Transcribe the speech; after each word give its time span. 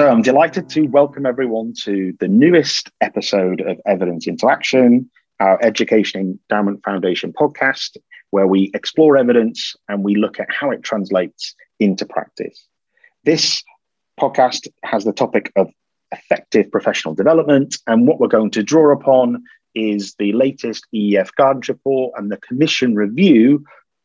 So 0.00 0.08
I'm 0.08 0.22
delighted 0.22 0.70
to 0.70 0.86
welcome 0.86 1.26
everyone 1.26 1.74
to 1.82 2.14
the 2.20 2.26
newest 2.26 2.90
episode 3.02 3.60
of 3.60 3.78
Evidence 3.84 4.26
into 4.26 4.48
Action, 4.48 5.10
our 5.40 5.62
Education 5.62 6.38
Endowment 6.50 6.82
Foundation 6.82 7.34
podcast, 7.34 7.98
where 8.30 8.46
we 8.46 8.70
explore 8.72 9.18
evidence 9.18 9.76
and 9.90 10.02
we 10.02 10.14
look 10.14 10.40
at 10.40 10.50
how 10.50 10.70
it 10.70 10.82
translates 10.82 11.54
into 11.80 12.06
practice. 12.06 12.66
This 13.24 13.62
podcast 14.18 14.68
has 14.84 15.04
the 15.04 15.12
topic 15.12 15.52
of 15.54 15.68
effective 16.12 16.70
professional 16.70 17.14
development, 17.14 17.76
and 17.86 18.08
what 18.08 18.20
we're 18.20 18.28
going 18.28 18.52
to 18.52 18.62
draw 18.62 18.94
upon 18.94 19.44
is 19.74 20.14
the 20.18 20.32
latest 20.32 20.86
EEF 20.94 21.28
guidance 21.36 21.68
report 21.68 22.14
and 22.16 22.32
the 22.32 22.38
commission 22.38 22.94
review 22.94 23.62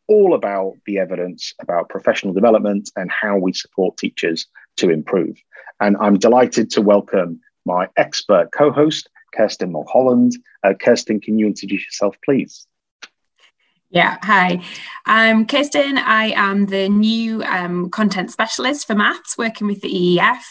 all 0.10 0.34
about 0.34 0.74
the 0.86 0.98
evidence 0.98 1.54
about 1.62 1.88
professional 1.88 2.34
development 2.34 2.92
and 2.98 3.10
how 3.10 3.38
we 3.38 3.54
support 3.54 3.96
teachers 3.96 4.46
to 4.78 4.90
improve. 4.90 5.38
And 5.80 5.98
I'm 6.00 6.18
delighted 6.18 6.70
to 6.72 6.82
welcome 6.82 7.42
my 7.66 7.90
expert 7.98 8.50
co 8.52 8.72
host, 8.72 9.10
Kirsten 9.34 9.72
Mulholland. 9.72 10.34
Uh, 10.64 10.74
Kirsten, 10.74 11.20
can 11.20 11.38
you 11.38 11.48
introduce 11.48 11.86
yourself, 11.86 12.16
please? 12.24 12.68
Yeah, 13.90 14.18
hi. 14.24 14.62
I'm 15.06 15.46
Kirsten. 15.46 15.98
I 15.98 16.34
am 16.36 16.66
the 16.66 16.90
new 16.90 17.44
um, 17.44 17.90
content 17.90 18.32
specialist 18.32 18.88
for 18.88 18.96
maths 18.96 19.38
working 19.38 19.68
with 19.68 19.82
the 19.82 19.90
EEF. 19.90 20.44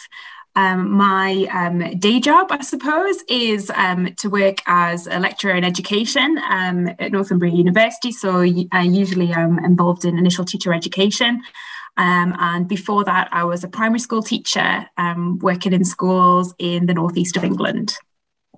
Um, 0.57 0.91
my 0.91 1.47
um, 1.53 1.99
day 1.99 2.21
job, 2.21 2.47
I 2.49 2.61
suppose, 2.61 3.23
is 3.27 3.69
um, 3.75 4.15
to 4.19 4.29
work 4.29 4.59
as 4.67 5.05
a 5.05 5.19
lecturer 5.19 5.53
in 5.53 5.65
education 5.65 6.39
um, 6.49 6.87
at 6.97 7.11
Northumbria 7.11 7.53
University. 7.53 8.11
So 8.11 8.39
I 8.71 8.83
usually 8.83 9.33
am 9.33 9.59
involved 9.59 10.05
in 10.05 10.17
initial 10.17 10.45
teacher 10.45 10.73
education. 10.73 11.43
Um, 11.97 12.35
and 12.39 12.67
before 12.67 13.03
that, 13.05 13.29
I 13.31 13.43
was 13.43 13.63
a 13.63 13.67
primary 13.67 13.99
school 13.99 14.21
teacher 14.21 14.85
um, 14.97 15.39
working 15.39 15.73
in 15.73 15.85
schools 15.85 16.53
in 16.57 16.87
the 16.87 16.93
northeast 16.93 17.37
of 17.37 17.43
England. 17.43 17.95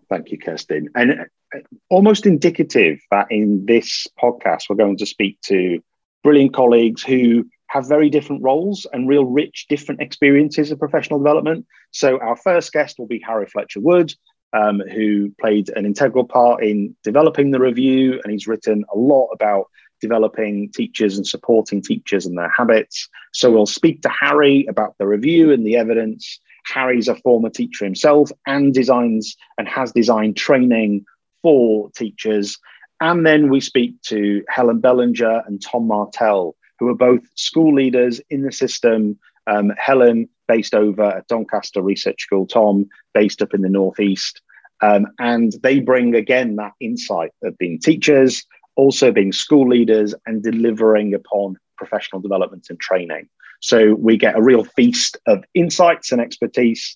Thank 0.09 0.31
you, 0.31 0.37
Kirsten. 0.37 0.89
And 0.95 1.11
uh, 1.53 1.59
almost 1.89 2.25
indicative 2.25 2.99
that 3.11 3.27
in 3.29 3.65
this 3.65 4.07
podcast, 4.21 4.63
we're 4.69 4.75
going 4.75 4.97
to 4.97 5.05
speak 5.05 5.39
to 5.41 5.83
brilliant 6.23 6.53
colleagues 6.53 7.03
who 7.03 7.45
have 7.67 7.87
very 7.87 8.09
different 8.09 8.43
roles 8.43 8.87
and 8.93 9.07
real 9.07 9.25
rich 9.25 9.65
different 9.69 10.01
experiences 10.01 10.71
of 10.71 10.79
professional 10.79 11.19
development. 11.19 11.65
So, 11.91 12.19
our 12.19 12.37
first 12.37 12.71
guest 12.71 12.97
will 12.97 13.07
be 13.07 13.21
Harry 13.25 13.45
Fletcher 13.45 13.81
Wood, 13.81 14.13
um, 14.53 14.79
who 14.79 15.31
played 15.39 15.69
an 15.75 15.85
integral 15.85 16.25
part 16.25 16.63
in 16.63 16.95
developing 17.03 17.51
the 17.51 17.59
review, 17.59 18.19
and 18.23 18.31
he's 18.31 18.47
written 18.47 18.85
a 18.93 18.97
lot 18.97 19.27
about 19.27 19.67
developing 19.99 20.71
teachers 20.71 21.17
and 21.17 21.25
supporting 21.25 21.81
teachers 21.81 22.25
and 22.25 22.37
their 22.37 22.49
habits. 22.49 23.09
So 23.33 23.51
we'll 23.51 23.65
speak 23.65 24.01
to 24.03 24.09
Harry 24.09 24.65
about 24.67 24.95
the 24.99 25.07
review 25.07 25.51
and 25.51 25.65
the 25.65 25.77
evidence. 25.77 26.39
Harry's 26.65 27.07
a 27.07 27.15
former 27.15 27.49
teacher 27.49 27.85
himself 27.85 28.29
and 28.45 28.73
designs 28.73 29.35
and 29.57 29.67
has 29.67 29.91
designed 29.91 30.37
training 30.37 31.05
for 31.41 31.89
teachers. 31.91 32.57
And 32.99 33.25
then 33.25 33.49
we 33.49 33.59
speak 33.59 34.01
to 34.03 34.43
Helen 34.49 34.79
Bellinger 34.79 35.43
and 35.45 35.61
Tom 35.61 35.87
Martell, 35.87 36.55
who 36.79 36.89
are 36.89 36.95
both 36.95 37.21
school 37.35 37.73
leaders 37.73 38.19
in 38.29 38.41
the 38.41 38.51
system. 38.51 39.17
Um, 39.47 39.71
Helen, 39.77 40.29
based 40.47 40.73
over 40.73 41.03
at 41.03 41.27
Doncaster 41.27 41.81
Research 41.81 42.21
School, 42.21 42.47
Tom, 42.47 42.87
based 43.13 43.41
up 43.41 43.53
in 43.53 43.61
the 43.61 43.69
Northeast. 43.69 44.41
Um, 44.81 45.07
and 45.19 45.53
they 45.63 45.79
bring 45.79 46.15
again 46.15 46.55
that 46.57 46.73
insight 46.79 47.31
of 47.43 47.57
being 47.57 47.79
teachers, 47.79 48.45
also 48.75 49.11
being 49.11 49.31
school 49.31 49.67
leaders 49.67 50.13
and 50.25 50.43
delivering 50.43 51.13
upon 51.13 51.57
professional 51.77 52.21
development 52.21 52.67
and 52.69 52.79
training. 52.79 53.27
So 53.59 53.95
we 53.95 54.17
get 54.17 54.37
a 54.37 54.41
real 54.41 54.63
feast 54.63 55.17
of 55.25 55.43
insights 55.53 56.11
and 56.11 56.21
expertise. 56.21 56.95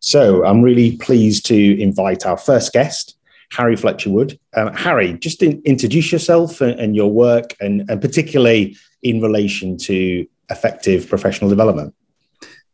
So 0.00 0.44
I'm 0.44 0.62
really 0.62 0.96
pleased 0.96 1.46
to 1.46 1.80
invite 1.80 2.26
our 2.26 2.36
first 2.36 2.72
guest, 2.72 3.16
Harry 3.52 3.76
Fletcher 3.76 4.10
Wood. 4.10 4.38
Um, 4.56 4.72
Harry, 4.74 5.12
just 5.14 5.42
in, 5.42 5.62
introduce 5.64 6.10
yourself 6.10 6.60
and, 6.60 6.78
and 6.80 6.96
your 6.96 7.12
work, 7.12 7.54
and, 7.60 7.88
and 7.88 8.00
particularly 8.00 8.76
in 9.02 9.20
relation 9.20 9.76
to 9.78 10.26
effective 10.50 11.08
professional 11.08 11.48
development. 11.48 11.94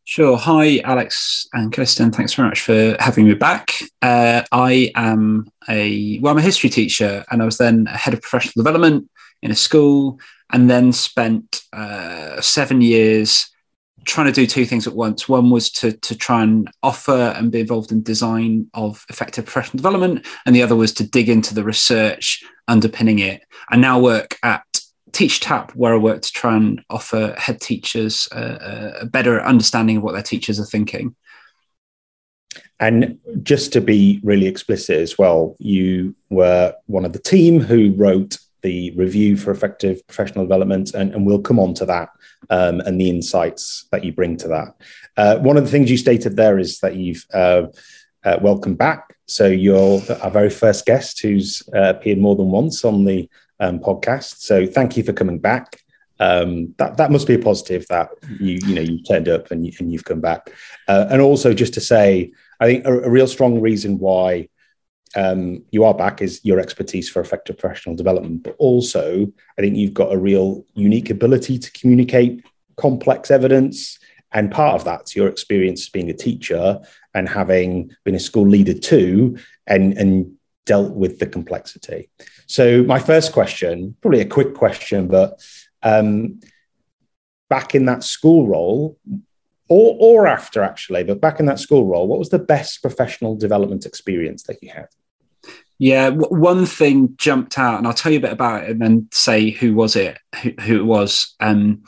Sure. 0.09 0.37
Hi, 0.37 0.78
Alex 0.84 1.49
and 1.53 1.72
Kirsten. 1.72 2.12
Thanks 2.12 2.33
very 2.33 2.49
much 2.49 2.61
for 2.61 2.97
having 3.00 3.27
me 3.27 3.34
back. 3.34 3.72
Uh, 4.00 4.44
I 4.53 4.93
am 4.94 5.49
a 5.69 6.21
well, 6.21 6.31
I'm 6.31 6.39
a 6.39 6.43
history 6.43 6.71
teacher, 6.71 7.25
and 7.28 7.43
I 7.43 7.44
was 7.44 7.59
then 7.59 7.87
head 7.87 8.15
of 8.15 8.22
professional 8.22 8.62
development 8.62 9.11
in 9.43 9.50
a 9.50 9.56
school, 9.56 10.21
and 10.53 10.71
then 10.71 10.93
spent 10.93 11.65
uh, 11.72 12.41
seven 12.41 12.83
years 12.83 13.50
trying 14.05 14.28
to 14.28 14.33
do 14.33 14.47
two 14.47 14.65
things 14.65 14.87
at 14.87 14.94
once. 14.94 15.28
One 15.28 15.50
was 15.50 15.71
to 15.71 15.91
to 15.91 16.15
try 16.15 16.44
and 16.44 16.71
offer 16.84 17.34
and 17.37 17.50
be 17.50 17.59
involved 17.59 17.91
in 17.91 18.05
design 18.05 18.71
of 18.75 19.05
effective 19.09 19.47
professional 19.47 19.78
development, 19.78 20.25
and 20.47 20.55
the 20.55 20.62
other 20.62 20.77
was 20.77 20.93
to 20.94 21.11
dig 21.11 21.28
into 21.28 21.53
the 21.53 21.65
research 21.65 22.44
underpinning 22.69 23.19
it. 23.19 23.43
I 23.71 23.77
now 23.77 23.99
work 23.99 24.38
at 24.44 24.62
Teacher 25.16 25.41
Tapp, 25.41 25.72
where 25.72 25.94
I 25.94 25.97
work 25.97 26.21
to 26.21 26.31
try 26.31 26.54
and 26.56 26.84
offer 26.91 27.34
head 27.38 27.59
teachers 27.59 28.28
a, 28.32 28.99
a 29.00 29.06
better 29.06 29.41
understanding 29.41 29.97
of 29.97 30.03
what 30.03 30.12
their 30.12 30.22
teachers 30.22 30.60
are 30.60 30.66
thinking. 30.66 31.16
And 32.78 33.19
just 33.43 33.72
to 33.72 33.81
be 33.81 34.21
really 34.22 34.47
explicit 34.47 34.99
as 34.99 35.16
well, 35.16 35.56
you 35.59 36.15
were 36.28 36.75
one 36.84 37.06
of 37.06 37.15
the 37.15 37.19
team 37.19 37.60
who 37.60 37.94
wrote 37.97 38.37
the 38.60 38.93
review 38.94 39.38
for 39.38 39.50
effective 39.53 40.06
professional 40.06 40.44
development, 40.44 40.93
and, 40.93 41.15
and 41.15 41.25
we'll 41.25 41.41
come 41.41 41.59
on 41.59 41.72
to 41.75 41.87
that 41.87 42.10
um, 42.50 42.81
and 42.81 43.00
the 43.00 43.09
insights 43.09 43.87
that 43.93 44.05
you 44.05 44.12
bring 44.12 44.37
to 44.37 44.49
that. 44.49 44.75
Uh, 45.16 45.38
one 45.38 45.56
of 45.56 45.65
the 45.65 45.71
things 45.71 45.91
you 45.91 45.97
stated 45.97 46.37
there 46.37 46.59
is 46.59 46.81
that 46.81 46.97
you've 46.97 47.25
uh, 47.32 47.62
uh, 48.25 48.38
welcome 48.43 48.75
back. 48.75 49.16
So 49.26 49.47
you're 49.47 50.03
our 50.21 50.31
very 50.31 50.50
first 50.50 50.84
guest 50.84 51.22
who's 51.22 51.62
uh, 51.75 51.94
appeared 51.97 52.19
more 52.19 52.37
than 52.37 52.50
once 52.50 52.84
on 52.84 53.05
the 53.05 53.31
um, 53.61 53.78
podcast. 53.78 54.39
So 54.41 54.67
thank 54.67 54.97
you 54.97 55.03
for 55.03 55.12
coming 55.12 55.39
back. 55.39 55.81
Um, 56.19 56.75
that 56.78 56.97
that 56.97 57.11
must 57.11 57.27
be 57.27 57.34
a 57.34 57.39
positive 57.39 57.87
that 57.89 58.09
you 58.41 58.59
you 58.67 58.75
know 58.75 58.81
you 58.81 59.03
turned 59.03 59.28
up 59.28 59.50
and, 59.50 59.67
you, 59.67 59.72
and 59.78 59.93
you've 59.93 60.05
come 60.05 60.21
back. 60.21 60.50
Uh, 60.89 61.06
and 61.11 61.21
also 61.21 61.53
just 61.53 61.75
to 61.75 61.81
say, 61.81 62.33
I 62.59 62.67
think 62.67 62.87
a, 62.87 63.00
a 63.00 63.11
real 63.11 63.27
strong 63.27 63.61
reason 63.61 63.99
why 63.99 64.49
um, 65.15 65.65
you 65.71 65.84
are 65.84 65.94
back 65.94 66.22
is 66.22 66.41
your 66.43 66.59
expertise 66.59 67.09
for 67.09 67.21
effective 67.21 67.59
professional 67.59 67.97
development, 67.97 68.43
but 68.43 68.56
also 68.59 69.27
I 69.59 69.62
think 69.62 69.77
you've 69.77 69.94
got 69.94 70.12
a 70.12 70.19
real 70.19 70.65
unique 70.75 71.11
ability 71.11 71.59
to 71.59 71.73
communicate 71.73 72.44
complex 72.77 73.31
evidence. 73.31 73.99
And 74.33 74.50
part 74.50 74.75
of 74.75 74.84
that's 74.84 75.15
your 75.15 75.28
experience 75.28 75.83
as 75.83 75.88
being 75.88 76.11
a 76.11 76.15
teacher 76.15 76.81
and 77.15 77.28
having 77.28 77.91
been 78.05 78.15
a 78.15 78.21
school 78.21 78.47
leader 78.47 78.75
too, 78.75 79.38
and 79.67 79.97
and 79.97 80.36
dealt 80.66 80.93
with 80.93 81.19
the 81.19 81.27
complexity. 81.27 82.10
So, 82.47 82.82
my 82.82 82.99
first 82.99 83.32
question, 83.32 83.97
probably 84.03 84.21
a 84.21 84.27
quick 84.27 84.54
question, 84.54 85.09
but 85.09 85.41
um, 85.82 86.41
back 87.49 87.75
in 87.75 87.87
that 87.87 88.04
school 88.04 88.47
role, 88.47 88.99
or, 89.69 89.97
or 89.99 90.26
after 90.26 90.62
actually, 90.62 91.05
but 91.05 91.21
back 91.21 91.41
in 91.41 91.47
that 91.47 91.59
school 91.59 91.87
role, 91.87 92.06
what 92.06 92.19
was 92.19 92.28
the 92.28 92.38
best 92.38 92.82
professional 92.82 93.37
development 93.37 93.87
experience 93.87 94.44
that 94.44 94.62
you 94.62 94.71
had? 94.71 94.88
Yeah, 95.78 96.10
one 96.10 96.65
thing 96.65 97.15
jumped 97.16 97.59
out, 97.59 97.78
and 97.78 97.87
I'll 97.87 97.93
tell 97.93 98.12
you 98.12 98.19
a 98.19 98.22
bit 98.22 98.32
about 98.32 98.65
it, 98.65 98.71
and 98.71 98.81
then 98.81 99.09
say 99.12 99.50
who 99.50 99.75
was 99.75 99.94
it, 99.94 100.19
who, 100.43 100.53
who 100.60 100.81
it 100.81 100.87
was. 100.87 101.34
Um, 101.41 101.82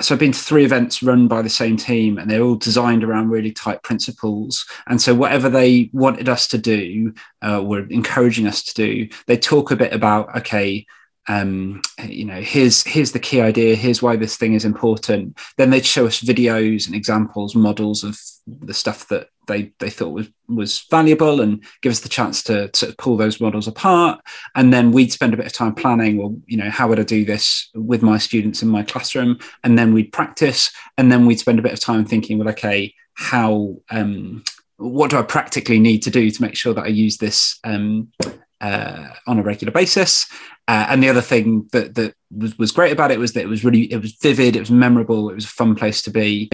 so 0.00 0.14
I've 0.14 0.20
been 0.20 0.32
to 0.32 0.38
three 0.38 0.64
events 0.64 1.02
run 1.02 1.26
by 1.26 1.42
the 1.42 1.48
same 1.48 1.76
team, 1.76 2.18
and 2.18 2.30
they're 2.30 2.42
all 2.42 2.54
designed 2.54 3.02
around 3.02 3.30
really 3.30 3.52
tight 3.52 3.82
principles. 3.82 4.64
And 4.86 5.00
so 5.02 5.14
whatever 5.14 5.48
they 5.48 5.90
wanted 5.92 6.28
us 6.28 6.46
to 6.48 6.58
do, 6.58 7.12
uh, 7.42 7.62
were 7.64 7.86
encouraging 7.88 8.46
us 8.46 8.62
to 8.64 8.74
do, 8.74 9.08
they 9.26 9.36
talk 9.36 9.70
a 9.70 9.76
bit 9.76 9.92
about 9.92 10.36
okay, 10.36 10.86
um, 11.28 11.82
you 12.02 12.24
know, 12.24 12.40
here's 12.40 12.82
here's 12.84 13.12
the 13.12 13.18
key 13.18 13.40
idea, 13.40 13.76
here's 13.76 14.02
why 14.02 14.16
this 14.16 14.36
thing 14.36 14.54
is 14.54 14.64
important. 14.64 15.38
Then 15.58 15.70
they'd 15.70 15.84
show 15.84 16.06
us 16.06 16.20
videos 16.20 16.86
and 16.86 16.96
examples, 16.96 17.54
models 17.54 18.02
of 18.02 18.18
the 18.46 18.72
stuff 18.72 19.06
that 19.08 19.28
they 19.46 19.72
they 19.78 19.90
thought 19.90 20.14
was 20.14 20.28
was 20.48 20.86
valuable, 20.90 21.42
and 21.42 21.62
give 21.82 21.92
us 21.92 22.00
the 22.00 22.08
chance 22.08 22.42
to 22.44 22.68
to 22.68 22.94
pull 22.96 23.18
those 23.18 23.40
models 23.40 23.68
apart. 23.68 24.20
And 24.54 24.72
then 24.72 24.90
we'd 24.90 25.12
spend 25.12 25.34
a 25.34 25.36
bit 25.36 25.46
of 25.46 25.52
time 25.52 25.74
planning. 25.74 26.16
Well, 26.16 26.34
you 26.46 26.56
know, 26.56 26.70
how 26.70 26.88
would 26.88 26.98
I 26.98 27.04
do 27.04 27.26
this 27.26 27.68
with 27.74 28.02
my 28.02 28.16
students 28.16 28.62
in 28.62 28.68
my 28.68 28.82
classroom? 28.82 29.38
And 29.64 29.78
then 29.78 29.92
we'd 29.92 30.12
practice, 30.12 30.70
and 30.96 31.12
then 31.12 31.26
we'd 31.26 31.40
spend 31.40 31.58
a 31.58 31.62
bit 31.62 31.74
of 31.74 31.80
time 31.80 32.06
thinking, 32.06 32.38
well, 32.38 32.48
okay, 32.48 32.94
how 33.12 33.76
um, 33.90 34.44
what 34.78 35.10
do 35.10 35.18
I 35.18 35.22
practically 35.22 35.78
need 35.78 36.02
to 36.04 36.10
do 36.10 36.30
to 36.30 36.42
make 36.42 36.56
sure 36.56 36.72
that 36.72 36.84
I 36.84 36.88
use 36.88 37.18
this 37.18 37.58
um, 37.64 38.12
uh, 38.60 39.08
on 39.26 39.38
a 39.38 39.42
regular 39.42 39.72
basis. 39.72 40.26
Uh, 40.66 40.86
and 40.90 41.02
the 41.02 41.08
other 41.08 41.20
thing 41.20 41.68
that 41.72 41.94
that 41.94 42.14
was, 42.30 42.58
was 42.58 42.72
great 42.72 42.92
about 42.92 43.10
it 43.10 43.18
was 43.18 43.32
that 43.32 43.42
it 43.42 43.48
was 43.48 43.64
really 43.64 43.90
it 43.92 44.00
was 44.00 44.12
vivid, 44.20 44.56
it 44.56 44.60
was 44.60 44.70
memorable, 44.70 45.30
it 45.30 45.34
was 45.34 45.44
a 45.44 45.48
fun 45.48 45.74
place 45.74 46.02
to 46.02 46.10
be. 46.10 46.50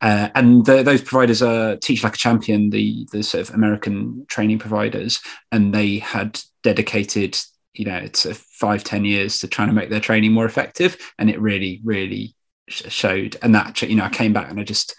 Uh, 0.00 0.28
and 0.34 0.64
the, 0.64 0.82
those 0.82 1.02
providers 1.02 1.42
are 1.42 1.76
Teach 1.76 2.04
Like 2.04 2.14
a 2.14 2.18
Champion, 2.18 2.70
the 2.70 3.06
the 3.12 3.22
sort 3.22 3.48
of 3.48 3.54
American 3.54 4.24
training 4.28 4.58
providers, 4.58 5.20
and 5.50 5.74
they 5.74 5.98
had 5.98 6.40
dedicated, 6.62 7.36
you 7.74 7.84
know, 7.84 7.96
it's 7.96 8.24
five 8.38 8.84
ten 8.84 9.04
years 9.04 9.40
to 9.40 9.48
trying 9.48 9.68
to 9.68 9.74
make 9.74 9.90
their 9.90 10.00
training 10.00 10.32
more 10.32 10.46
effective, 10.46 10.96
and 11.18 11.28
it 11.28 11.40
really 11.40 11.80
really 11.84 12.34
showed. 12.68 13.36
And 13.42 13.54
that 13.54 13.82
you 13.82 13.96
know, 13.96 14.04
I 14.04 14.10
came 14.10 14.32
back 14.32 14.50
and 14.50 14.60
I 14.60 14.64
just 14.64 14.94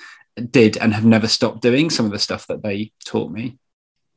did 0.51 0.77
and 0.77 0.93
have 0.93 1.05
never 1.05 1.27
stopped 1.27 1.61
doing 1.61 1.89
some 1.89 2.05
of 2.05 2.11
the 2.11 2.19
stuff 2.19 2.47
that 2.47 2.61
they 2.61 2.91
taught 3.05 3.31
me. 3.31 3.57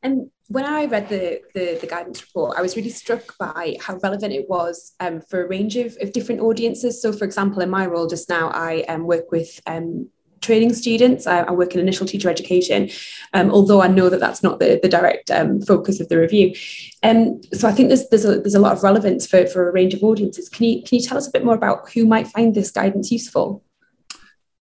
And 0.02 0.30
when 0.52 0.66
I 0.66 0.84
read 0.84 1.08
the, 1.08 1.40
the, 1.54 1.78
the, 1.80 1.86
guidance 1.86 2.20
report, 2.20 2.58
I 2.58 2.62
was 2.62 2.76
really 2.76 2.90
struck 2.90 3.36
by 3.38 3.76
how 3.80 3.96
relevant 4.02 4.34
it 4.34 4.48
was 4.50 4.92
um, 5.00 5.22
for 5.22 5.44
a 5.44 5.48
range 5.48 5.76
of, 5.76 5.96
of 6.02 6.12
different 6.12 6.42
audiences. 6.42 7.00
So, 7.00 7.10
for 7.12 7.24
example, 7.24 7.62
in 7.62 7.70
my 7.70 7.86
role 7.86 8.06
just 8.06 8.28
now, 8.28 8.50
I 8.50 8.82
um, 8.82 9.06
work 9.06 9.32
with 9.32 9.60
um, 9.66 10.10
training 10.42 10.74
students. 10.74 11.26
I, 11.26 11.40
I, 11.40 11.52
work 11.52 11.74
in 11.74 11.80
initial 11.80 12.06
teacher 12.06 12.28
education, 12.28 12.90
um, 13.32 13.50
although 13.50 13.80
I 13.80 13.88
know 13.88 14.10
that 14.10 14.20
that's 14.20 14.42
not 14.42 14.58
the, 14.58 14.78
the 14.82 14.88
direct 14.88 15.30
um, 15.30 15.62
focus 15.62 16.00
of 16.00 16.08
the 16.10 16.18
review. 16.18 16.54
Um, 17.02 17.40
so 17.54 17.66
I 17.66 17.72
think 17.72 17.88
there's 17.88 18.08
there's 18.10 18.26
a, 18.26 18.40
there's 18.40 18.54
a 18.54 18.60
lot 18.60 18.72
of 18.76 18.82
relevance 18.82 19.26
for, 19.26 19.46
for 19.46 19.68
a 19.68 19.72
range 19.72 19.94
of 19.94 20.02
audiences. 20.02 20.50
Can 20.50 20.66
you 20.66 20.82
can 20.82 20.98
you 20.98 21.04
tell 21.04 21.16
us 21.16 21.28
a 21.28 21.32
bit 21.32 21.44
more 21.44 21.54
about 21.54 21.90
who 21.92 22.04
might 22.04 22.28
find 22.28 22.54
this 22.54 22.70
guidance 22.70 23.10
useful? 23.10 23.64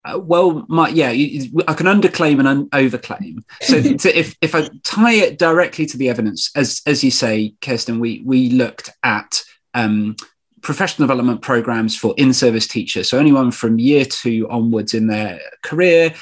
Uh, 0.03 0.19
well, 0.19 0.65
my, 0.67 0.89
yeah, 0.89 1.09
I 1.09 1.73
can 1.73 1.85
underclaim 1.85 2.39
and 2.39 2.47
un- 2.47 2.69
overclaim. 2.69 3.43
So, 3.61 3.81
so, 3.97 4.09
if 4.09 4.35
if 4.41 4.55
I 4.55 4.67
tie 4.83 5.13
it 5.13 5.37
directly 5.37 5.85
to 5.87 5.97
the 5.97 6.09
evidence, 6.09 6.49
as 6.55 6.81
as 6.87 7.03
you 7.03 7.11
say, 7.11 7.53
Kirsten, 7.61 7.99
we 7.99 8.23
we 8.25 8.49
looked 8.49 8.89
at 9.03 9.43
um, 9.73 10.15
professional 10.61 11.07
development 11.07 11.41
programs 11.41 11.95
for 11.95 12.15
in-service 12.17 12.67
teachers, 12.67 13.09
so 13.09 13.19
anyone 13.19 13.51
from 13.51 13.77
year 13.77 14.05
two 14.05 14.47
onwards 14.49 14.93
in 14.93 15.07
their 15.07 15.39
career. 15.61 16.13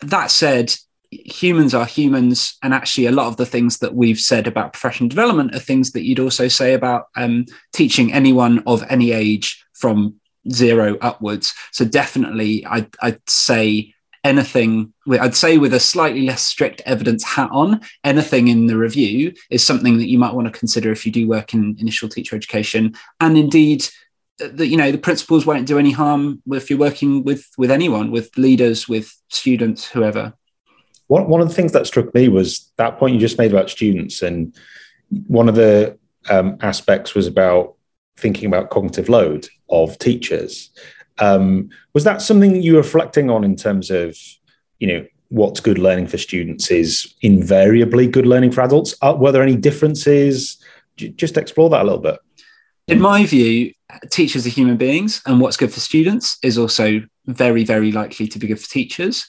That 0.00 0.30
said, 0.30 0.74
humans 1.10 1.74
are 1.74 1.84
humans, 1.84 2.56
and 2.62 2.72
actually, 2.72 3.06
a 3.06 3.12
lot 3.12 3.26
of 3.26 3.36
the 3.36 3.46
things 3.46 3.78
that 3.78 3.94
we've 3.94 4.18
said 4.18 4.46
about 4.46 4.72
professional 4.72 5.10
development 5.10 5.54
are 5.54 5.60
things 5.60 5.92
that 5.92 6.04
you'd 6.04 6.18
also 6.18 6.48
say 6.48 6.72
about 6.72 7.08
um, 7.14 7.44
teaching 7.74 8.10
anyone 8.10 8.62
of 8.66 8.82
any 8.88 9.12
age 9.12 9.62
from 9.74 10.14
zero 10.50 10.96
upwards. 11.00 11.54
So 11.72 11.84
definitely, 11.84 12.64
I'd, 12.66 12.94
I'd 13.00 13.20
say 13.28 13.94
anything 14.24 14.92
I'd 15.10 15.34
say 15.34 15.58
with 15.58 15.74
a 15.74 15.80
slightly 15.80 16.22
less 16.22 16.42
strict 16.42 16.80
evidence 16.86 17.24
hat 17.24 17.50
on, 17.52 17.80
anything 18.04 18.48
in 18.48 18.66
the 18.66 18.76
review 18.76 19.34
is 19.50 19.64
something 19.64 19.98
that 19.98 20.08
you 20.08 20.18
might 20.18 20.34
want 20.34 20.46
to 20.46 20.58
consider 20.58 20.92
if 20.92 21.04
you 21.04 21.12
do 21.12 21.28
work 21.28 21.54
in 21.54 21.76
initial 21.80 22.08
teacher 22.08 22.36
education. 22.36 22.94
And 23.20 23.36
indeed, 23.36 23.86
uh, 24.42 24.48
the, 24.52 24.66
you 24.66 24.76
know 24.76 24.92
the 24.92 24.98
principles 24.98 25.44
won't 25.44 25.66
do 25.66 25.78
any 25.78 25.90
harm 25.90 26.42
if 26.46 26.70
you're 26.70 26.78
working 26.78 27.24
with 27.24 27.46
with 27.58 27.70
anyone, 27.70 28.10
with 28.10 28.36
leaders, 28.36 28.88
with 28.88 29.12
students, 29.28 29.88
whoever. 29.88 30.34
One 31.08 31.28
one 31.28 31.40
of 31.40 31.48
the 31.48 31.54
things 31.54 31.72
that 31.72 31.86
struck 31.86 32.14
me 32.14 32.28
was 32.28 32.70
that 32.76 32.98
point 32.98 33.14
you 33.14 33.20
just 33.20 33.38
made 33.38 33.52
about 33.52 33.70
students, 33.70 34.22
and 34.22 34.54
one 35.26 35.48
of 35.48 35.54
the 35.54 35.98
um, 36.30 36.56
aspects 36.60 37.14
was 37.14 37.26
about 37.26 37.74
thinking 38.16 38.46
about 38.46 38.70
cognitive 38.70 39.08
load 39.08 39.48
of 39.72 39.98
teachers. 39.98 40.70
Um, 41.18 41.70
was 41.94 42.04
that 42.04 42.22
something 42.22 42.62
you 42.62 42.74
were 42.74 42.82
reflecting 42.82 43.30
on 43.30 43.42
in 43.42 43.56
terms 43.56 43.90
of, 43.90 44.16
you 44.78 44.86
know, 44.86 45.06
what's 45.28 45.60
good 45.60 45.78
learning 45.78 46.06
for 46.06 46.18
students 46.18 46.70
is 46.70 47.14
invariably 47.22 48.06
good 48.06 48.26
learning 48.26 48.52
for 48.52 48.60
adults? 48.60 48.94
Uh, 49.02 49.14
were 49.18 49.32
there 49.32 49.42
any 49.42 49.56
differences? 49.56 50.58
Just 50.96 51.36
explore 51.36 51.70
that 51.70 51.82
a 51.82 51.84
little 51.84 51.98
bit. 51.98 52.18
In 52.88 53.00
my 53.00 53.24
view, 53.24 53.72
teachers 54.10 54.46
are 54.46 54.50
human 54.50 54.76
beings, 54.76 55.22
and 55.24 55.40
what's 55.40 55.56
good 55.56 55.72
for 55.72 55.80
students 55.80 56.36
is 56.42 56.58
also 56.58 57.00
very, 57.26 57.64
very 57.64 57.92
likely 57.92 58.26
to 58.28 58.38
be 58.38 58.46
good 58.46 58.60
for 58.60 58.68
teachers. 58.68 59.26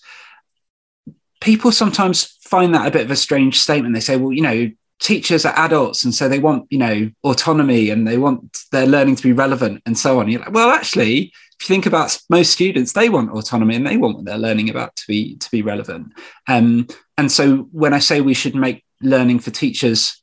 People 1.39 1.71
sometimes 1.71 2.37
find 2.41 2.73
that 2.73 2.87
a 2.87 2.91
bit 2.91 3.05
of 3.05 3.11
a 3.11 3.15
strange 3.15 3.59
statement. 3.59 3.93
They 3.93 4.01
say, 4.01 4.17
well, 4.17 4.33
you 4.33 4.41
know, 4.41 4.71
teachers 4.99 5.45
are 5.45 5.57
adults 5.57 6.03
and 6.03 6.13
so 6.13 6.29
they 6.29 6.39
want 6.39 6.65
you 6.69 6.77
know 6.77 7.09
autonomy 7.23 7.89
and 7.89 8.07
they 8.07 8.17
want 8.17 8.59
their 8.71 8.85
learning 8.85 9.15
to 9.15 9.23
be 9.23 9.33
relevant 9.33 9.81
and 9.85 9.97
so 9.97 10.19
on. 10.19 10.29
You're 10.29 10.41
like 10.41 10.53
well 10.53 10.69
actually 10.69 11.33
if 11.59 11.69
you 11.69 11.75
think 11.75 11.85
about 11.85 12.17
most 12.29 12.51
students 12.51 12.93
they 12.93 13.09
want 13.09 13.31
autonomy 13.31 13.75
and 13.75 13.85
they 13.85 13.97
want 13.97 14.17
what 14.17 14.25
they're 14.25 14.37
learning 14.37 14.69
about 14.69 14.95
to 14.95 15.03
be 15.07 15.35
to 15.37 15.51
be 15.51 15.61
relevant. 15.61 16.13
Um, 16.47 16.87
and 17.17 17.31
so 17.31 17.67
when 17.71 17.93
i 17.93 17.99
say 17.99 18.21
we 18.21 18.33
should 18.33 18.55
make 18.55 18.83
learning 19.01 19.39
for 19.39 19.51
teachers 19.51 20.22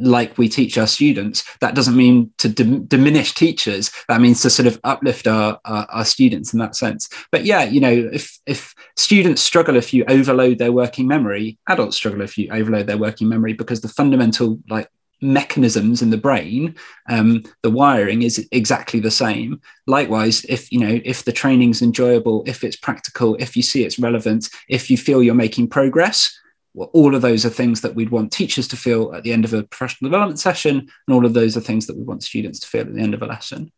like 0.00 0.38
we 0.38 0.48
teach 0.48 0.78
our 0.78 0.86
students 0.86 1.44
that 1.60 1.74
doesn't 1.74 1.96
mean 1.96 2.30
to 2.38 2.48
dim- 2.48 2.84
diminish 2.84 3.34
teachers. 3.34 3.90
That 4.08 4.20
means 4.20 4.42
to 4.42 4.50
sort 4.50 4.66
of 4.66 4.80
uplift 4.84 5.26
our, 5.26 5.58
our, 5.64 5.86
our 5.90 6.04
students 6.04 6.52
in 6.52 6.58
that 6.60 6.76
sense. 6.76 7.08
But 7.30 7.44
yeah 7.44 7.64
you 7.64 7.80
know 7.80 8.10
if 8.12 8.38
if 8.46 8.74
students 8.96 9.42
struggle 9.42 9.76
if 9.76 9.92
you 9.92 10.04
overload 10.08 10.58
their 10.58 10.72
working 10.72 11.06
memory 11.06 11.58
adults 11.68 11.96
struggle 11.96 12.22
if 12.22 12.36
you 12.38 12.48
overload 12.50 12.86
their 12.86 12.98
working 12.98 13.28
memory 13.28 13.52
because 13.52 13.80
the 13.80 13.88
fundamental 13.88 14.58
like 14.68 14.88
mechanisms 15.20 16.00
in 16.00 16.10
the 16.10 16.16
brain 16.16 16.76
um, 17.08 17.42
the 17.62 17.70
wiring 17.70 18.22
is 18.22 18.46
exactly 18.52 19.00
the 19.00 19.10
same. 19.10 19.60
Likewise 19.86 20.44
if 20.44 20.70
you 20.70 20.78
know 20.78 21.00
if 21.04 21.24
the 21.24 21.32
training's 21.32 21.82
enjoyable 21.82 22.44
if 22.46 22.62
it's 22.62 22.76
practical 22.76 23.34
if 23.36 23.56
you 23.56 23.62
see 23.62 23.84
it's 23.84 23.98
relevant 23.98 24.48
if 24.68 24.90
you 24.90 24.96
feel 24.96 25.22
you're 25.22 25.34
making 25.34 25.68
progress 25.68 26.38
well, 26.78 26.90
all 26.92 27.16
of 27.16 27.22
those 27.22 27.44
are 27.44 27.50
things 27.50 27.80
that 27.80 27.96
we'd 27.96 28.10
want 28.10 28.32
teachers 28.32 28.68
to 28.68 28.76
feel 28.76 29.12
at 29.12 29.24
the 29.24 29.32
end 29.32 29.44
of 29.44 29.52
a 29.52 29.64
professional 29.64 30.08
development 30.08 30.38
session, 30.38 30.78
and 30.78 31.14
all 31.14 31.26
of 31.26 31.34
those 31.34 31.56
are 31.56 31.60
things 31.60 31.88
that 31.88 31.96
we 31.96 32.04
want 32.04 32.22
students 32.22 32.60
to 32.60 32.68
feel 32.68 32.82
at 32.82 32.94
the 32.94 33.02
end 33.02 33.14
of 33.14 33.22
a 33.22 33.26
lesson. 33.26 33.72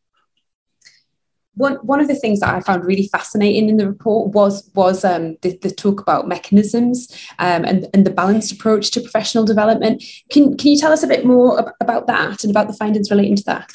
One, 1.55 1.77
one 1.77 2.01
of 2.01 2.09
the 2.09 2.15
things 2.15 2.41
that 2.41 2.55
I 2.55 2.61
found 2.61 2.85
really 2.85 3.09
fascinating 3.09 3.71
in 3.71 3.79
the 3.79 3.89
report 3.89 4.35
was 4.35 4.71
was 4.75 5.05
um, 5.05 5.37
the, 5.41 5.59
the, 5.63 5.71
talk 5.71 6.01
about 6.01 6.29
mechanisms 6.29 7.11
um, 7.39 7.65
and, 7.65 7.89
and 7.93 8.07
the 8.07 8.11
balanced 8.11 8.53
approach 8.53 8.91
to 8.93 9.01
professional 9.01 9.45
development. 9.45 10.05
Can, 10.31 10.57
can 10.57 10.69
you 10.69 10.79
tell 10.79 10.93
us 10.93 11.03
a 11.03 11.09
bit 11.09 11.25
more 11.25 11.75
about 11.81 12.07
that 12.07 12.45
and 12.45 12.51
about 12.51 12.69
the 12.69 12.75
findings 12.75 13.11
relating 13.11 13.37
to 13.37 13.45
that? 13.45 13.73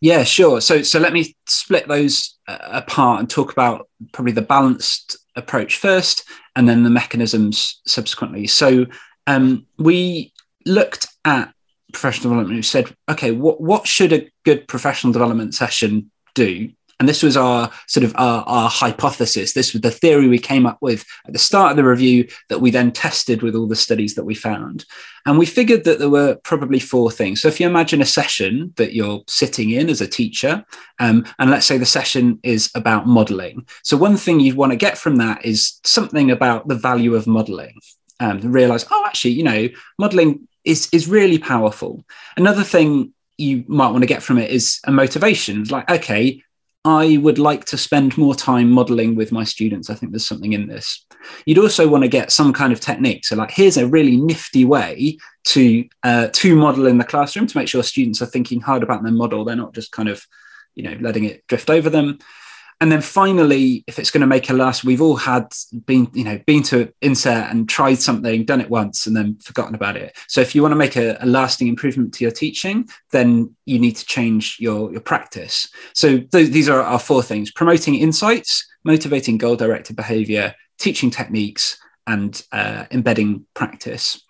Yeah, 0.00 0.22
sure. 0.22 0.60
So 0.60 0.82
so 0.82 0.98
let 0.98 1.12
me 1.12 1.36
split 1.46 1.88
those 1.88 2.38
uh, 2.46 2.58
apart 2.62 3.20
and 3.20 3.28
talk 3.28 3.52
about 3.52 3.88
probably 4.12 4.32
the 4.32 4.42
balanced 4.42 5.18
approach 5.40 5.76
first, 5.76 6.24
and 6.54 6.68
then 6.68 6.84
the 6.84 6.90
mechanisms 6.90 7.80
subsequently. 7.86 8.46
So 8.46 8.86
um, 9.26 9.66
we 9.78 10.32
looked 10.66 11.08
at 11.24 11.52
professional 11.92 12.30
development. 12.30 12.58
We 12.58 12.62
said, 12.62 12.94
okay, 13.08 13.32
what 13.32 13.60
what 13.60 13.86
should 13.86 14.12
a 14.12 14.30
good 14.44 14.68
professional 14.68 15.12
development 15.12 15.54
session 15.54 16.10
do? 16.34 16.70
And 17.00 17.08
this 17.08 17.22
was 17.22 17.36
our 17.36 17.70
sort 17.86 18.04
of 18.04 18.14
our, 18.16 18.44
our, 18.46 18.68
hypothesis. 18.68 19.54
This 19.54 19.72
was 19.72 19.80
the 19.80 19.90
theory 19.90 20.28
we 20.28 20.38
came 20.38 20.66
up 20.66 20.76
with 20.82 21.04
at 21.26 21.32
the 21.32 21.38
start 21.38 21.70
of 21.70 21.76
the 21.78 21.84
review 21.84 22.28
that 22.50 22.60
we 22.60 22.70
then 22.70 22.92
tested 22.92 23.40
with 23.40 23.56
all 23.56 23.66
the 23.66 23.74
studies 23.74 24.14
that 24.14 24.24
we 24.24 24.34
found. 24.34 24.84
And 25.24 25.38
we 25.38 25.46
figured 25.46 25.84
that 25.84 25.98
there 25.98 26.10
were 26.10 26.36
probably 26.44 26.78
four 26.78 27.10
things. 27.10 27.40
So 27.40 27.48
if 27.48 27.58
you 27.58 27.66
imagine 27.66 28.02
a 28.02 28.06
session 28.06 28.74
that 28.76 28.92
you're 28.92 29.22
sitting 29.26 29.70
in 29.70 29.88
as 29.88 30.02
a 30.02 30.06
teacher, 30.06 30.64
um, 30.98 31.24
and 31.38 31.50
let's 31.50 31.64
say 31.64 31.78
the 31.78 31.86
session 31.86 32.38
is 32.42 32.70
about 32.74 33.06
modeling. 33.06 33.66
So 33.82 33.96
one 33.96 34.18
thing 34.18 34.38
you'd 34.38 34.56
want 34.56 34.72
to 34.72 34.76
get 34.76 34.98
from 34.98 35.16
that 35.16 35.44
is 35.44 35.80
something 35.84 36.30
about 36.30 36.68
the 36.68 36.74
value 36.74 37.14
of 37.14 37.26
modeling. 37.26 37.80
Um, 38.20 38.40
realize, 38.40 38.84
oh, 38.90 39.04
actually, 39.06 39.32
you 39.32 39.42
know, 39.42 39.68
modeling 39.98 40.46
is 40.64 40.90
is 40.92 41.08
really 41.08 41.38
powerful. 41.38 42.04
Another 42.36 42.62
thing 42.62 43.14
you 43.38 43.64
might 43.66 43.88
want 43.88 44.02
to 44.02 44.06
get 44.06 44.22
from 44.22 44.36
it 44.36 44.50
is 44.50 44.78
a 44.84 44.92
motivation. 44.92 45.62
It's 45.62 45.70
like, 45.70 45.90
okay, 45.90 46.42
I 46.84 47.18
would 47.18 47.38
like 47.38 47.66
to 47.66 47.76
spend 47.76 48.16
more 48.16 48.34
time 48.34 48.70
modeling 48.70 49.14
with 49.14 49.32
my 49.32 49.44
students. 49.44 49.90
I 49.90 49.94
think 49.94 50.12
there's 50.12 50.26
something 50.26 50.54
in 50.54 50.66
this. 50.66 51.04
You'd 51.44 51.58
also 51.58 51.86
want 51.86 52.04
to 52.04 52.08
get 52.08 52.32
some 52.32 52.54
kind 52.54 52.72
of 52.72 52.80
technique. 52.80 53.26
So, 53.26 53.36
like, 53.36 53.50
here's 53.50 53.76
a 53.76 53.86
really 53.86 54.16
nifty 54.16 54.64
way 54.64 55.18
to 55.46 55.84
uh, 56.02 56.28
to 56.32 56.56
model 56.56 56.86
in 56.86 56.96
the 56.96 57.04
classroom 57.04 57.46
to 57.46 57.56
make 57.58 57.68
sure 57.68 57.82
students 57.82 58.22
are 58.22 58.26
thinking 58.26 58.60
hard 58.60 58.82
about 58.82 59.02
their 59.02 59.12
model. 59.12 59.44
They're 59.44 59.56
not 59.56 59.74
just 59.74 59.92
kind 59.92 60.08
of, 60.08 60.24
you 60.74 60.82
know, 60.82 60.96
letting 61.00 61.24
it 61.24 61.46
drift 61.48 61.68
over 61.68 61.90
them 61.90 62.18
and 62.80 62.90
then 62.90 63.02
finally, 63.02 63.84
if 63.86 63.98
it's 63.98 64.10
going 64.10 64.22
to 64.22 64.26
make 64.26 64.48
a 64.48 64.54
last, 64.54 64.84
we've 64.84 65.02
all 65.02 65.16
had 65.16 65.52
been, 65.84 66.10
you 66.14 66.24
know, 66.24 66.40
been 66.46 66.62
to 66.64 66.90
INSET 67.02 67.50
and 67.50 67.68
tried 67.68 67.96
something, 67.96 68.46
done 68.46 68.62
it 68.62 68.70
once, 68.70 69.06
and 69.06 69.14
then 69.14 69.36
forgotten 69.40 69.74
about 69.74 69.98
it. 69.98 70.16
So 70.28 70.40
if 70.40 70.54
you 70.54 70.62
want 70.62 70.72
to 70.72 70.76
make 70.76 70.96
a, 70.96 71.18
a, 71.20 71.26
lasting 71.26 71.68
improvement 71.68 72.14
to 72.14 72.24
your 72.24 72.30
teaching, 72.30 72.88
then 73.12 73.54
you 73.66 73.78
need 73.78 73.96
to 73.96 74.06
change 74.06 74.56
your 74.58 74.90
your 74.92 75.02
practice. 75.02 75.68
So 75.92 76.20
th- 76.20 76.50
these 76.50 76.70
are 76.70 76.80
our 76.80 76.98
four 76.98 77.22
things: 77.22 77.52
promoting 77.52 77.96
insights, 77.96 78.66
motivating 78.82 79.36
goal-directed 79.36 79.94
behavior, 79.94 80.54
teaching 80.78 81.10
techniques, 81.10 81.76
and 82.06 82.42
uh, 82.50 82.86
embedding 82.90 83.44
practice. 83.52 84.24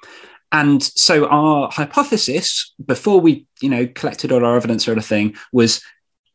And 0.52 0.83
so 0.83 1.26
our 1.28 1.71
hypothesis, 1.71 2.75
before 2.85 3.21
we, 3.21 3.47
you 3.61 3.69
know, 3.69 3.87
collected 3.87 4.33
all 4.33 4.45
our 4.45 4.57
evidence 4.57 4.88
or 4.88 4.92
anything, 4.92 5.37
was 5.52 5.80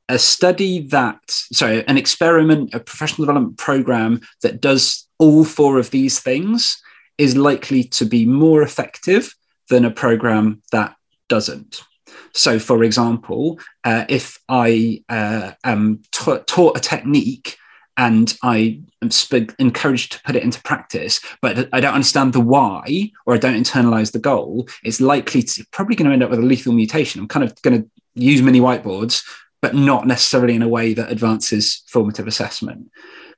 a 0.09 0.19
study 0.19 0.87
that, 0.87 1.19
sorry, 1.27 1.87
an 1.87 1.97
experiment, 1.97 2.73
a 2.73 2.79
professional 2.79 3.25
development 3.25 3.57
program 3.57 4.21
that 4.41 4.61
does 4.61 5.07
all 5.17 5.43
four 5.43 5.79
of 5.79 5.91
these 5.91 6.19
things 6.19 6.81
is 7.17 7.37
likely 7.37 7.83
to 7.83 8.05
be 8.05 8.25
more 8.25 8.61
effective 8.61 9.33
than 9.69 9.85
a 9.85 9.91
program 9.91 10.61
that 10.71 10.95
doesn't. 11.27 11.81
So, 12.33 12.59
for 12.59 12.83
example, 12.83 13.59
uh, 13.83 14.05
if 14.09 14.39
I 14.49 15.03
uh, 15.09 15.51
am 15.63 16.01
ta- 16.11 16.43
taught 16.45 16.77
a 16.77 16.81
technique 16.81 17.57
and 17.97 18.37
I 18.43 18.81
am 19.01 19.09
sp- 19.09 19.55
encouraged 19.57 20.11
to 20.11 20.23
put 20.23 20.35
it 20.35 20.43
into 20.43 20.61
practice, 20.63 21.21
but 21.41 21.69
I 21.71 21.79
don't 21.79 21.93
understand 21.93 22.33
the 22.33 22.41
why 22.41 23.11
or 23.25 23.33
I 23.33 23.37
don't 23.37 23.55
internalize 23.55 24.11
the 24.11 24.19
goal, 24.19 24.67
it's 24.83 24.99
likely 24.99 25.41
to 25.43 25.65
probably 25.71 25.95
going 25.95 26.07
to 26.07 26.13
end 26.13 26.23
up 26.23 26.29
with 26.29 26.39
a 26.39 26.43
lethal 26.45 26.73
mutation. 26.73 27.21
I'm 27.21 27.27
kind 27.29 27.45
of 27.45 27.59
going 27.61 27.81
to 27.81 27.89
use 28.15 28.41
mini 28.41 28.59
whiteboards, 28.59 29.23
but 29.65 29.73
not 29.73 30.05
necessarily 30.05 30.53
in 30.53 30.61
a 30.61 30.67
way 30.67 30.93
that 30.93 31.11
advances 31.11 31.81
formative 31.87 32.27
assessment. 32.27 32.87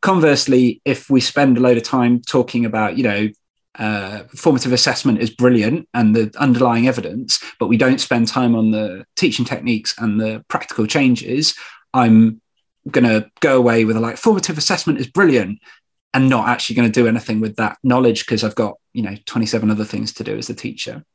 Conversely, 0.01 0.81
if 0.83 1.09
we 1.09 1.21
spend 1.21 1.57
a 1.57 1.61
load 1.61 1.77
of 1.77 1.83
time 1.83 2.19
talking 2.19 2.65
about, 2.65 2.97
you 2.97 3.03
know, 3.05 3.29
uh, 3.75 4.23
formative 4.35 4.73
assessment 4.73 5.21
is 5.21 5.29
brilliant 5.29 5.87
and 5.93 6.13
the 6.13 6.29
underlying 6.37 6.85
evidence, 6.85 7.41
but 7.61 7.67
we 7.67 7.77
don't 7.77 8.01
spend 8.01 8.27
time 8.27 8.57
on 8.57 8.71
the 8.71 9.05
teaching 9.15 9.45
techniques 9.45 9.95
and 9.99 10.19
the 10.19 10.43
practical 10.49 10.85
changes, 10.85 11.55
I'm 11.93 12.41
going 12.91 13.05
to 13.05 13.31
go 13.39 13.57
away 13.57 13.85
with 13.85 13.95
a 13.95 14.01
like 14.01 14.17
formative 14.17 14.57
assessment 14.57 14.99
is 14.99 15.07
brilliant 15.07 15.59
and 16.13 16.27
not 16.27 16.49
actually 16.49 16.75
going 16.75 16.91
to 16.91 17.01
do 17.01 17.07
anything 17.07 17.39
with 17.39 17.55
that 17.55 17.77
knowledge 17.85 18.25
because 18.25 18.43
I've 18.43 18.53
got, 18.53 18.75
you 18.91 19.01
know, 19.01 19.15
27 19.27 19.71
other 19.71 19.85
things 19.85 20.11
to 20.15 20.25
do 20.25 20.37
as 20.37 20.49
a 20.49 20.53
teacher. 20.53 21.05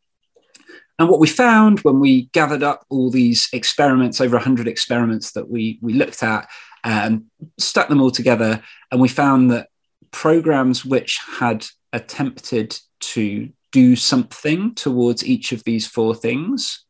And 0.98 1.08
what 1.08 1.20
we 1.20 1.26
found 1.26 1.80
when 1.80 2.00
we 2.00 2.26
gathered 2.32 2.62
up 2.62 2.84
all 2.88 3.10
these 3.10 3.48
experiments, 3.52 4.20
over 4.20 4.36
100 4.36 4.68
experiments 4.68 5.32
that 5.32 5.48
we, 5.48 5.78
we 5.80 5.94
looked 5.94 6.22
at 6.22 6.48
and 6.84 7.24
stuck 7.58 7.88
them 7.88 8.00
all 8.00 8.10
together, 8.10 8.62
and 8.90 9.00
we 9.00 9.08
found 9.08 9.50
that 9.50 9.68
programs 10.10 10.84
which 10.84 11.18
had 11.38 11.66
attempted 11.92 12.78
to 13.00 13.50
do 13.72 13.96
something 13.96 14.74
towards 14.74 15.26
each 15.26 15.52
of 15.52 15.64
these 15.64 15.86
four 15.86 16.14
things 16.14 16.84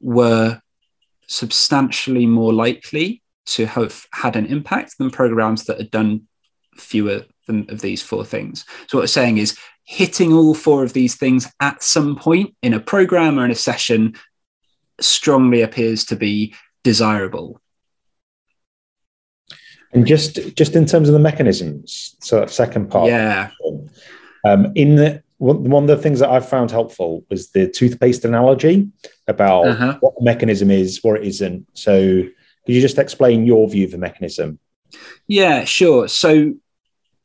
were 0.00 0.60
substantially 1.26 2.26
more 2.26 2.52
likely 2.52 3.22
to 3.46 3.66
have 3.66 4.06
had 4.12 4.36
an 4.36 4.46
impact 4.46 4.96
than 4.98 5.10
programs 5.10 5.64
that 5.64 5.78
had 5.78 5.90
done 5.90 6.22
fewer 6.76 7.24
than 7.46 7.68
of 7.68 7.80
these 7.80 8.02
four 8.02 8.24
things. 8.24 8.64
So 8.86 8.96
what 8.96 9.02
we're 9.02 9.08
saying 9.08 9.38
is 9.38 9.58
hitting 9.90 10.32
all 10.32 10.54
four 10.54 10.84
of 10.84 10.92
these 10.92 11.16
things 11.16 11.52
at 11.58 11.82
some 11.82 12.14
point 12.14 12.54
in 12.62 12.72
a 12.72 12.78
program 12.78 13.40
or 13.40 13.44
in 13.44 13.50
a 13.50 13.56
session 13.56 14.14
strongly 15.00 15.62
appears 15.62 16.04
to 16.04 16.14
be 16.14 16.54
desirable. 16.84 17.60
And 19.92 20.06
just 20.06 20.54
just 20.54 20.76
in 20.76 20.86
terms 20.86 21.08
of 21.08 21.12
the 21.12 21.18
mechanisms, 21.18 22.14
so 22.20 22.38
that 22.38 22.50
second 22.50 22.88
part, 22.88 23.08
yeah. 23.08 23.50
Um, 24.44 24.72
in 24.76 24.94
the 24.94 25.24
one 25.38 25.82
of 25.82 25.88
the 25.88 25.96
things 25.96 26.20
that 26.20 26.30
I've 26.30 26.48
found 26.48 26.70
helpful 26.70 27.24
was 27.28 27.50
the 27.50 27.68
toothpaste 27.68 28.24
analogy 28.24 28.88
about 29.26 29.66
uh-huh. 29.66 29.98
what 29.98 30.14
the 30.16 30.24
mechanism 30.24 30.70
is, 30.70 31.02
what 31.02 31.16
it 31.16 31.26
isn't. 31.26 31.66
So, 31.72 32.22
could 32.64 32.74
you 32.74 32.80
just 32.80 32.98
explain 32.98 33.44
your 33.44 33.68
view 33.68 33.86
of 33.86 33.90
the 33.90 33.98
mechanism? 33.98 34.60
Yeah, 35.26 35.64
sure. 35.64 36.06
So, 36.06 36.54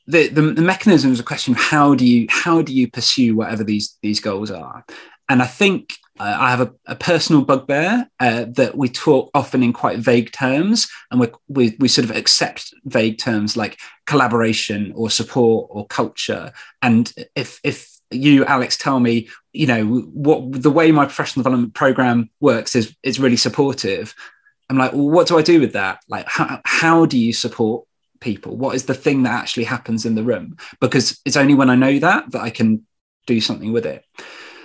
the, 0.07 0.27
the, 0.27 0.41
the 0.41 0.61
mechanism 0.61 1.11
is 1.11 1.19
a 1.19 1.23
question 1.23 1.53
of 1.53 1.59
how 1.59 1.95
do 1.95 2.05
you 2.05 2.27
how 2.29 2.61
do 2.61 2.73
you 2.73 2.89
pursue 2.89 3.35
whatever 3.35 3.63
these 3.63 3.97
these 4.01 4.19
goals 4.19 4.51
are, 4.51 4.85
and 5.29 5.41
I 5.41 5.47
think 5.47 5.93
uh, 6.19 6.35
I 6.39 6.49
have 6.51 6.61
a, 6.61 6.73
a 6.85 6.95
personal 6.95 7.43
bugbear 7.43 8.09
uh, 8.19 8.45
that 8.49 8.77
we 8.77 8.87
talk 8.87 9.31
often 9.33 9.63
in 9.63 9.73
quite 9.73 9.99
vague 9.99 10.31
terms, 10.31 10.87
and 11.11 11.19
we, 11.19 11.27
we, 11.49 11.75
we 11.79 11.87
sort 11.87 12.09
of 12.09 12.15
accept 12.15 12.73
vague 12.85 13.17
terms 13.17 13.57
like 13.57 13.77
collaboration 14.05 14.93
or 14.95 15.09
support 15.09 15.67
or 15.69 15.85
culture. 15.87 16.53
And 16.81 17.11
if 17.35 17.59
if 17.63 17.91
you, 18.11 18.45
Alex, 18.45 18.77
tell 18.77 18.99
me, 18.99 19.27
you 19.51 19.67
know, 19.67 19.85
what 19.85 20.61
the 20.61 20.69
way 20.69 20.91
my 20.91 21.05
professional 21.05 21.43
development 21.43 21.73
program 21.73 22.29
works 22.39 22.75
is 22.75 22.95
is 23.03 23.19
really 23.19 23.37
supportive. 23.37 24.15
I'm 24.69 24.77
like, 24.77 24.93
well, 24.93 25.09
what 25.09 25.27
do 25.27 25.37
I 25.37 25.41
do 25.41 25.59
with 25.59 25.73
that? 25.73 25.99
Like, 26.07 26.27
how, 26.27 26.59
how 26.65 27.05
do 27.05 27.19
you 27.19 27.33
support 27.33 27.85
people? 28.19 28.55
What 28.57 28.75
is 28.75 28.85
the 28.85 28.93
thing 28.93 29.23
that 29.23 29.39
actually 29.39 29.65
happens 29.65 30.05
in 30.05 30.15
the 30.15 30.23
room? 30.23 30.57
Because 30.79 31.19
it's 31.25 31.37
only 31.37 31.53
when 31.53 31.69
I 31.69 31.75
know 31.75 31.99
that 31.99 32.31
that 32.31 32.41
I 32.41 32.49
can 32.49 32.85
do 33.27 33.41
something 33.41 33.71
with 33.71 33.85
it. 33.85 34.05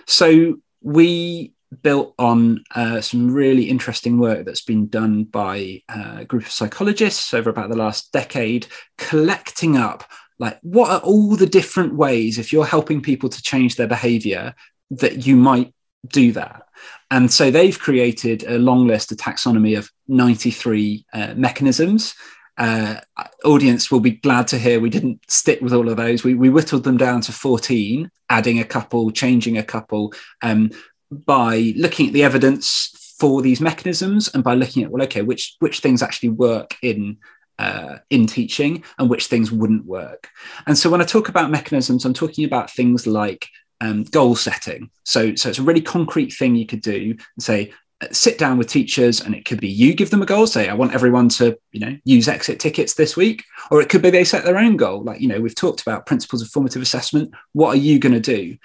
So 0.07 0.57
we 0.83 1.53
built 1.83 2.15
on 2.19 2.65
uh, 2.75 3.01
some 3.01 3.31
really 3.31 3.65
interesting 3.65 4.19
work 4.19 4.45
that's 4.45 4.65
been 4.65 4.89
done 4.89 5.25
by 5.25 5.83
uh, 5.89 6.17
a 6.19 6.25
group 6.25 6.43
of 6.43 6.51
psychologists 6.51 7.33
over 7.33 7.49
about 7.49 7.71
the 7.71 7.77
last 7.77 8.13
decade, 8.13 8.67
collecting 8.99 9.77
up 9.77 10.05
like 10.41 10.59
what 10.63 10.91
are 10.91 11.01
all 11.01 11.37
the 11.37 11.47
different 11.47 11.95
ways 11.95 12.39
if 12.39 12.53
you're 12.53 12.65
helping 12.65 13.01
people 13.01 13.29
to 13.29 13.43
change 13.43 13.77
their 13.77 13.87
behavior 13.87 14.55
that 14.91 15.27
you 15.27 15.37
might 15.37 15.73
do 16.09 16.33
that 16.33 16.63
and 17.11 17.31
so 17.31 17.51
they've 17.51 17.79
created 17.79 18.43
a 18.45 18.59
long 18.59 18.87
list 18.87 19.13
a 19.13 19.15
taxonomy 19.15 19.79
of 19.79 19.91
93 20.09 21.05
uh, 21.13 21.35
mechanisms 21.37 22.15
uh, 22.61 23.01
audience 23.45 23.91
will 23.91 24.01
be 24.01 24.13
glad 24.13 24.47
to 24.47 24.59
hear 24.59 24.79
we 24.81 24.91
didn't 24.91 25.19
stick 25.29 25.61
with 25.61 25.73
all 25.73 25.89
of 25.89 25.97
those 25.97 26.23
we, 26.23 26.35
we 26.35 26.51
whittled 26.51 26.85
them 26.85 26.97
down 26.97 27.21
to 27.21 27.33
14 27.33 28.11
adding 28.29 28.61
a 28.61 28.65
couple 28.65 29.11
changing 29.11 29.59
a 29.59 29.63
couple 29.63 30.13
um, 30.43 30.71
by 31.11 31.73
looking 31.77 32.09
at 32.09 32.13
the 32.13 32.23
evidence 32.23 33.17
for 33.19 33.43
these 33.43 33.61
mechanisms 33.61 34.29
and 34.33 34.45
by 34.45 34.55
looking 34.55 34.85
at 34.85 34.91
well 34.91 35.03
okay 35.03 35.23
which 35.23 35.57
which 35.59 35.81
things 35.81 36.03
actually 36.03 36.29
work 36.29 36.77
in 36.83 37.17
uh, 37.59 37.99
in 38.09 38.27
teaching 38.27 38.83
and 38.99 39.11
which 39.11 39.27
things 39.27 39.53
wouldn't 39.53 39.85
work. 39.85 40.31
And 40.67 40.79
so 40.79 40.89
when 40.89 41.03
I 41.03 41.05
talk 41.05 41.29
about 41.29 41.51
mechanisms, 41.51 42.07
I'm 42.07 42.15
talking 42.15 42.47
about 42.47 42.71
things 42.71 43.07
like 43.07 43.51
um, 43.83 44.05
goal 44.05 44.35
setting. 44.35 44.91
So, 45.05 45.35
so 45.35 45.51
it's 45.51 45.59
a 45.59 45.63
really 45.63 45.83
concrete 45.83 46.31
thing 46.31 46.57
you 46.57 46.65
could 46.65 46.81
do 46.81 47.11
and 47.11 47.43
say, 47.43 47.73
sit 48.13 48.39
down 48.39 48.57
with 48.57 48.67
teachers 48.67 49.21
and 49.21 49.35
it 49.35 49.45
could 49.45 49.61
be 49.61 49.69
you 49.69 49.95
give 49.95 50.11
them 50.11 50.23
a 50.23 50.27
goal 50.27 50.47
say 50.47 50.69
i 50.69 50.75
want 50.75 50.95
everyone 50.95 51.29
to 51.29 51.57
you 51.73 51.81
know 51.81 51.97
use 52.05 52.29
exit 52.29 52.59
tickets 52.59 52.95
this 52.95 53.17
week 53.17 53.45
or 53.71 53.81
it 53.81 53.89
could 53.89 54.01
be 54.01 54.11
they 54.11 54.25
set 54.25 54.45
their 54.45 54.59
own 54.59 54.77
goal 54.77 55.03
like 55.03 55.21
you 55.21 55.29
know 55.29 55.41
we've 55.41 55.55
talked 55.55 55.83
about 55.83 56.07
principles 56.07 56.41
of 56.41 56.49
formative 56.49 56.81
assessment 56.81 57.33
what 57.53 57.75
are 57.75 57.79
you 57.79 57.99
going 57.99 58.15
to 58.15 58.21
do 58.21 58.57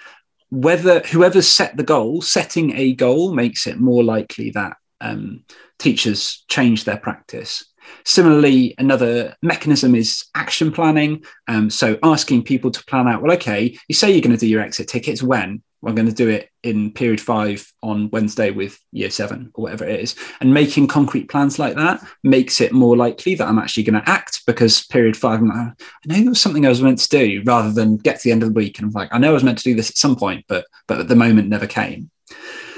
whether 0.50 1.00
whoever's 1.00 1.48
set 1.48 1.76
the 1.76 1.82
goal 1.82 2.22
setting 2.22 2.74
a 2.76 2.94
goal 2.94 3.34
makes 3.34 3.66
it 3.66 3.78
more 3.78 4.02
likely 4.02 4.50
that 4.50 4.76
um, 5.02 5.44
teachers 5.78 6.44
change 6.48 6.84
their 6.84 6.96
practice 6.96 7.64
Similarly, 8.04 8.74
another 8.78 9.36
mechanism 9.42 9.94
is 9.94 10.26
action 10.34 10.72
planning. 10.72 11.24
Um, 11.48 11.70
so 11.70 11.98
asking 12.02 12.44
people 12.44 12.70
to 12.70 12.84
plan 12.84 13.08
out, 13.08 13.22
well, 13.22 13.32
okay, 13.32 13.78
you 13.88 13.94
say 13.94 14.10
you're 14.10 14.20
going 14.20 14.36
to 14.36 14.40
do 14.40 14.48
your 14.48 14.60
exit 14.60 14.88
tickets 14.88 15.22
when? 15.22 15.62
I'm 15.84 15.94
going 15.94 16.08
to 16.08 16.14
do 16.14 16.28
it 16.28 16.50
in 16.62 16.92
period 16.92 17.20
five 17.20 17.70
on 17.82 18.10
Wednesday 18.10 18.50
with 18.50 18.78
year 18.92 19.10
seven 19.10 19.52
or 19.54 19.62
whatever 19.64 19.84
it 19.84 20.00
is. 20.00 20.16
And 20.40 20.52
making 20.52 20.88
concrete 20.88 21.28
plans 21.28 21.58
like 21.58 21.76
that 21.76 22.04
makes 22.24 22.60
it 22.60 22.72
more 22.72 22.96
likely 22.96 23.34
that 23.34 23.46
I'm 23.46 23.58
actually 23.58 23.84
going 23.84 24.02
to 24.02 24.08
act 24.08 24.42
because 24.46 24.86
period 24.86 25.16
five, 25.16 25.40
I'm 25.40 25.48
like, 25.48 25.56
I 25.58 25.74
know 26.06 26.16
there 26.16 26.28
was 26.30 26.40
something 26.40 26.66
I 26.66 26.70
was 26.70 26.82
meant 26.82 26.98
to 26.98 27.08
do 27.08 27.42
rather 27.44 27.70
than 27.70 27.98
get 27.98 28.16
to 28.16 28.24
the 28.24 28.32
end 28.32 28.42
of 28.42 28.48
the 28.48 28.54
week. 28.54 28.78
And 28.78 28.86
I'm 28.86 28.92
like, 28.92 29.10
I 29.12 29.18
know 29.18 29.30
I 29.30 29.34
was 29.34 29.44
meant 29.44 29.58
to 29.58 29.64
do 29.64 29.74
this 29.74 29.90
at 29.90 29.96
some 29.96 30.16
point, 30.16 30.44
but, 30.48 30.66
but 30.88 31.00
at 31.00 31.08
the 31.08 31.16
moment 31.16 31.48
never 31.48 31.66
came. 31.66 32.10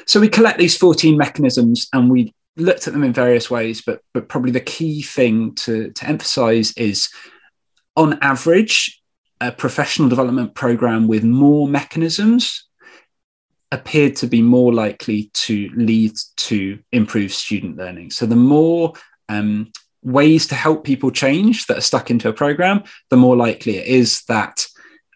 So 0.06 0.20
we 0.20 0.28
collect 0.28 0.58
these 0.58 0.76
14 0.76 1.16
mechanisms 1.16 1.88
and 1.92 2.10
we 2.10 2.34
looked 2.58 2.86
at 2.86 2.92
them 2.92 3.04
in 3.04 3.12
various 3.12 3.50
ways, 3.50 3.82
but 3.82 4.00
but 4.12 4.28
probably 4.28 4.50
the 4.50 4.60
key 4.60 5.02
thing 5.02 5.54
to 5.54 5.90
to 5.92 6.06
emphasize 6.06 6.72
is 6.72 7.08
on 7.96 8.18
average, 8.22 9.00
a 9.40 9.52
professional 9.52 10.08
development 10.08 10.54
program 10.54 11.08
with 11.08 11.24
more 11.24 11.68
mechanisms 11.68 12.67
appeared 13.70 14.16
to 14.16 14.26
be 14.26 14.42
more 14.42 14.72
likely 14.72 15.30
to 15.34 15.70
lead 15.74 16.12
to 16.36 16.78
improved 16.92 17.34
student 17.34 17.76
learning. 17.76 18.10
So 18.10 18.26
the 18.26 18.36
more 18.36 18.94
um, 19.28 19.72
ways 20.02 20.46
to 20.48 20.54
help 20.54 20.84
people 20.84 21.10
change 21.10 21.66
that 21.66 21.78
are 21.78 21.82
stuck 21.82 22.10
into 22.10 22.28
a 22.28 22.32
program, 22.32 22.82
the 23.10 23.16
more 23.16 23.36
likely 23.36 23.76
it 23.76 23.86
is 23.86 24.22
that 24.28 24.66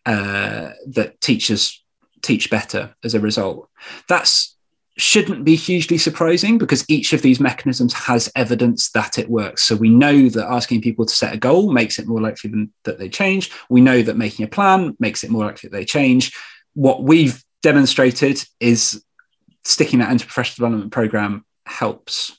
uh, 0.04 0.70
that 0.88 1.20
teachers 1.20 1.82
teach 2.22 2.50
better 2.50 2.94
as 3.04 3.14
a 3.14 3.20
result. 3.20 3.68
That's 4.08 4.56
shouldn't 4.98 5.44
be 5.44 5.56
hugely 5.56 5.96
surprising 5.96 6.58
because 6.58 6.84
each 6.88 7.12
of 7.14 7.22
these 7.22 7.40
mechanisms 7.40 7.94
has 7.94 8.30
evidence 8.36 8.90
that 8.90 9.18
it 9.18 9.30
works. 9.30 9.62
So 9.62 9.74
we 9.74 9.88
know 9.88 10.28
that 10.28 10.50
asking 10.50 10.82
people 10.82 11.06
to 11.06 11.14
set 11.14 11.34
a 11.34 11.38
goal 11.38 11.72
makes 11.72 11.98
it 11.98 12.06
more 12.06 12.20
likely 12.20 12.68
that 12.84 12.98
they 12.98 13.08
change. 13.08 13.50
We 13.70 13.80
know 13.80 14.02
that 14.02 14.18
making 14.18 14.44
a 14.44 14.48
plan 14.48 14.94
makes 15.00 15.24
it 15.24 15.30
more 15.30 15.46
likely 15.46 15.70
that 15.70 15.76
they 15.76 15.86
change. 15.86 16.36
What 16.74 17.02
we've 17.04 17.42
demonstrated 17.62 18.44
is 18.60 19.04
sticking 19.64 20.00
that 20.00 20.10
into 20.10 20.26
professional 20.26 20.66
development 20.66 20.92
program 20.92 21.44
helps 21.66 22.36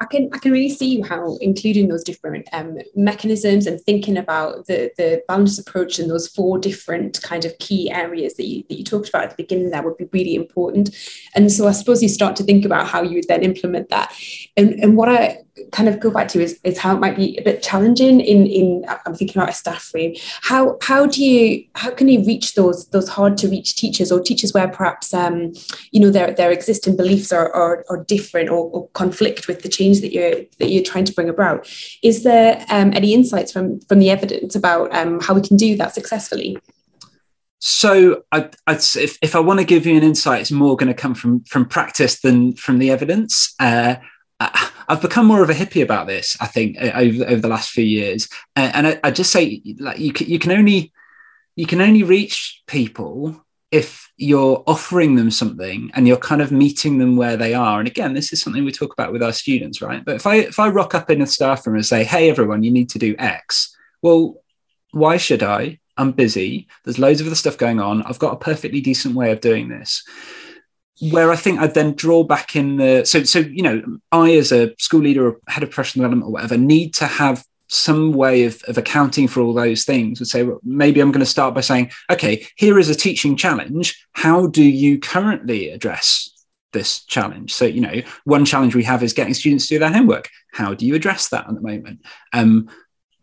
I 0.00 0.06
can 0.06 0.28
I 0.32 0.38
can 0.38 0.52
really 0.52 0.70
see 0.70 1.00
how 1.00 1.36
including 1.40 1.88
those 1.88 2.04
different 2.04 2.48
um, 2.52 2.78
mechanisms 2.94 3.66
and 3.66 3.80
thinking 3.80 4.16
about 4.16 4.66
the 4.66 4.90
the 4.96 5.22
balanced 5.28 5.58
approach 5.58 5.98
and 5.98 6.10
those 6.10 6.28
four 6.28 6.58
different 6.58 7.22
kind 7.22 7.44
of 7.44 7.56
key 7.58 7.90
areas 7.90 8.34
that 8.34 8.46
you 8.46 8.64
that 8.68 8.76
you 8.76 8.84
talked 8.84 9.08
about 9.08 9.24
at 9.24 9.30
the 9.30 9.42
beginning 9.42 9.70
there 9.70 9.82
would 9.82 9.96
be 9.96 10.08
really 10.12 10.34
important. 10.34 10.90
And 11.34 11.50
so 11.50 11.66
I 11.66 11.72
suppose 11.72 12.02
you 12.02 12.08
start 12.08 12.36
to 12.36 12.44
think 12.44 12.64
about 12.64 12.86
how 12.86 13.02
you 13.02 13.16
would 13.16 13.28
then 13.28 13.42
implement 13.42 13.88
that. 13.90 14.14
And 14.56 14.74
and 14.74 14.96
what 14.96 15.08
I 15.08 15.38
kind 15.70 15.88
of 15.88 16.00
go 16.00 16.10
back 16.10 16.28
to 16.28 16.42
is, 16.42 16.58
is 16.64 16.78
how 16.78 16.96
it 16.96 17.00
might 17.00 17.16
be 17.16 17.36
a 17.38 17.42
bit 17.42 17.62
challenging 17.62 18.20
in 18.20 18.46
in 18.46 18.84
I'm 19.06 19.14
thinking 19.14 19.40
about 19.40 19.50
a 19.50 19.54
staff 19.54 19.92
room. 19.94 20.14
How 20.42 20.76
how 20.82 21.06
do 21.06 21.24
you 21.24 21.64
how 21.74 21.90
can 21.90 22.08
you 22.08 22.24
reach 22.24 22.54
those 22.54 22.88
those 22.88 23.08
hard 23.08 23.36
to 23.38 23.48
reach 23.48 23.76
teachers 23.76 24.10
or 24.10 24.20
teachers 24.20 24.52
where 24.52 24.68
perhaps 24.68 25.14
um, 25.14 25.52
you 25.92 26.00
know 26.00 26.10
their 26.10 26.32
their 26.32 26.50
existing 26.50 26.96
beliefs 26.96 27.32
are 27.32 27.52
are, 27.52 27.84
are 27.88 28.04
different 28.04 28.50
or, 28.50 28.70
or, 28.70 28.88
conflict 28.94 29.48
with 29.48 29.62
the 29.62 29.68
change 29.68 30.00
that 30.00 30.12
you're 30.12 30.42
that 30.58 30.70
you're 30.70 30.82
trying 30.82 31.04
to 31.04 31.12
bring 31.12 31.28
about? 31.28 31.68
Is 32.02 32.24
there 32.24 32.64
um, 32.68 32.92
any 32.92 33.14
insights 33.14 33.52
from 33.52 33.80
from 33.82 34.00
the 34.00 34.10
evidence 34.10 34.56
about 34.56 34.94
um, 34.94 35.20
how 35.20 35.34
we 35.34 35.40
can 35.40 35.56
do 35.56 35.76
that 35.76 35.94
successfully? 35.94 36.58
So, 37.66 38.24
I, 38.30 38.50
if, 38.68 39.16
if 39.22 39.34
I 39.34 39.40
want 39.40 39.58
to 39.58 39.64
give 39.64 39.86
you 39.86 39.96
an 39.96 40.02
insight, 40.02 40.42
it's 40.42 40.50
more 40.50 40.76
going 40.76 40.92
to 40.92 41.00
come 41.00 41.14
from 41.14 41.44
from 41.44 41.64
practice 41.64 42.20
than 42.20 42.54
from 42.56 42.78
the 42.78 42.90
evidence. 42.90 43.54
Uh, 43.58 43.96
I've 44.88 45.02
become 45.02 45.26
more 45.26 45.42
of 45.42 45.50
a 45.50 45.54
hippie 45.54 45.82
about 45.82 46.06
this. 46.06 46.36
I 46.40 46.46
think 46.46 46.76
over, 46.78 47.24
over 47.24 47.40
the 47.40 47.48
last 47.48 47.70
few 47.70 47.84
years, 47.84 48.28
and 48.56 48.86
I, 48.86 49.00
I 49.04 49.10
just 49.10 49.30
say 49.32 49.62
like 49.78 49.98
you 49.98 50.12
can, 50.12 50.28
you 50.28 50.38
can 50.38 50.52
only 50.52 50.92
you 51.56 51.66
can 51.66 51.80
only 51.80 52.02
reach 52.02 52.62
people 52.66 53.44
if 53.70 54.12
you're 54.16 54.62
offering 54.66 55.16
them 55.16 55.30
something 55.30 55.90
and 55.94 56.06
you're 56.06 56.16
kind 56.16 56.40
of 56.40 56.52
meeting 56.52 56.98
them 56.98 57.16
where 57.16 57.36
they 57.36 57.54
are. 57.54 57.80
And 57.80 57.88
again, 57.88 58.14
this 58.14 58.32
is 58.32 58.40
something 58.40 58.64
we 58.64 58.70
talk 58.72 58.92
about 58.92 59.12
with 59.12 59.22
our 59.22 59.32
students, 59.32 59.82
right? 59.82 60.04
But 60.04 60.16
if 60.16 60.26
I 60.26 60.36
if 60.36 60.58
I 60.58 60.68
rock 60.68 60.94
up 60.94 61.10
in 61.10 61.22
a 61.22 61.26
staff 61.26 61.66
room 61.66 61.76
and 61.76 61.86
say, 61.86 62.04
"Hey, 62.04 62.30
everyone, 62.30 62.62
you 62.62 62.70
need 62.70 62.90
to 62.90 62.98
do 62.98 63.14
X," 63.18 63.76
well, 64.02 64.42
why 64.92 65.16
should 65.16 65.42
I? 65.42 65.80
I'm 65.96 66.12
busy. 66.12 66.68
There's 66.84 66.98
loads 66.98 67.20
of 67.20 67.26
other 67.26 67.36
stuff 67.36 67.56
going 67.56 67.80
on. 67.80 68.02
I've 68.02 68.18
got 68.18 68.34
a 68.34 68.36
perfectly 68.36 68.80
decent 68.80 69.14
way 69.14 69.30
of 69.30 69.40
doing 69.40 69.68
this 69.68 70.02
where 71.00 71.30
I 71.30 71.36
think 71.36 71.60
I'd 71.60 71.74
then 71.74 71.94
draw 71.94 72.22
back 72.22 72.54
in 72.54 72.76
the 72.76 73.04
so 73.04 73.24
so 73.24 73.40
you 73.40 73.62
know 73.62 73.82
I 74.12 74.34
as 74.34 74.52
a 74.52 74.74
school 74.78 75.00
leader 75.00 75.26
or 75.26 75.36
head 75.48 75.62
of 75.62 75.70
professional 75.70 76.04
development 76.04 76.28
or 76.28 76.32
whatever 76.32 76.56
need 76.56 76.94
to 76.94 77.06
have 77.06 77.44
some 77.68 78.12
way 78.12 78.44
of, 78.44 78.62
of 78.68 78.78
accounting 78.78 79.26
for 79.26 79.40
all 79.40 79.54
those 79.54 79.84
things 79.84 80.20
would 80.20 80.28
say 80.28 80.42
well, 80.42 80.60
maybe 80.62 81.00
i'm 81.00 81.10
going 81.10 81.24
to 81.24 81.26
start 81.26 81.54
by 81.54 81.62
saying 81.62 81.90
okay 82.10 82.46
here 82.56 82.78
is 82.78 82.88
a 82.88 82.94
teaching 82.94 83.36
challenge. 83.36 84.06
How 84.12 84.46
do 84.46 84.62
you 84.62 84.98
currently 85.00 85.70
address 85.70 86.30
this 86.72 87.04
challenge? 87.04 87.52
So 87.52 87.64
you 87.64 87.80
know 87.80 88.02
one 88.24 88.44
challenge 88.44 88.74
we 88.74 88.84
have 88.84 89.02
is 89.02 89.12
getting 89.12 89.34
students 89.34 89.66
to 89.66 89.74
do 89.74 89.78
their 89.80 89.92
homework. 89.92 90.28
How 90.52 90.74
do 90.74 90.86
you 90.86 90.94
address 90.94 91.28
that 91.30 91.48
at 91.48 91.54
the 91.54 91.60
moment? 91.60 92.00
Um, 92.32 92.68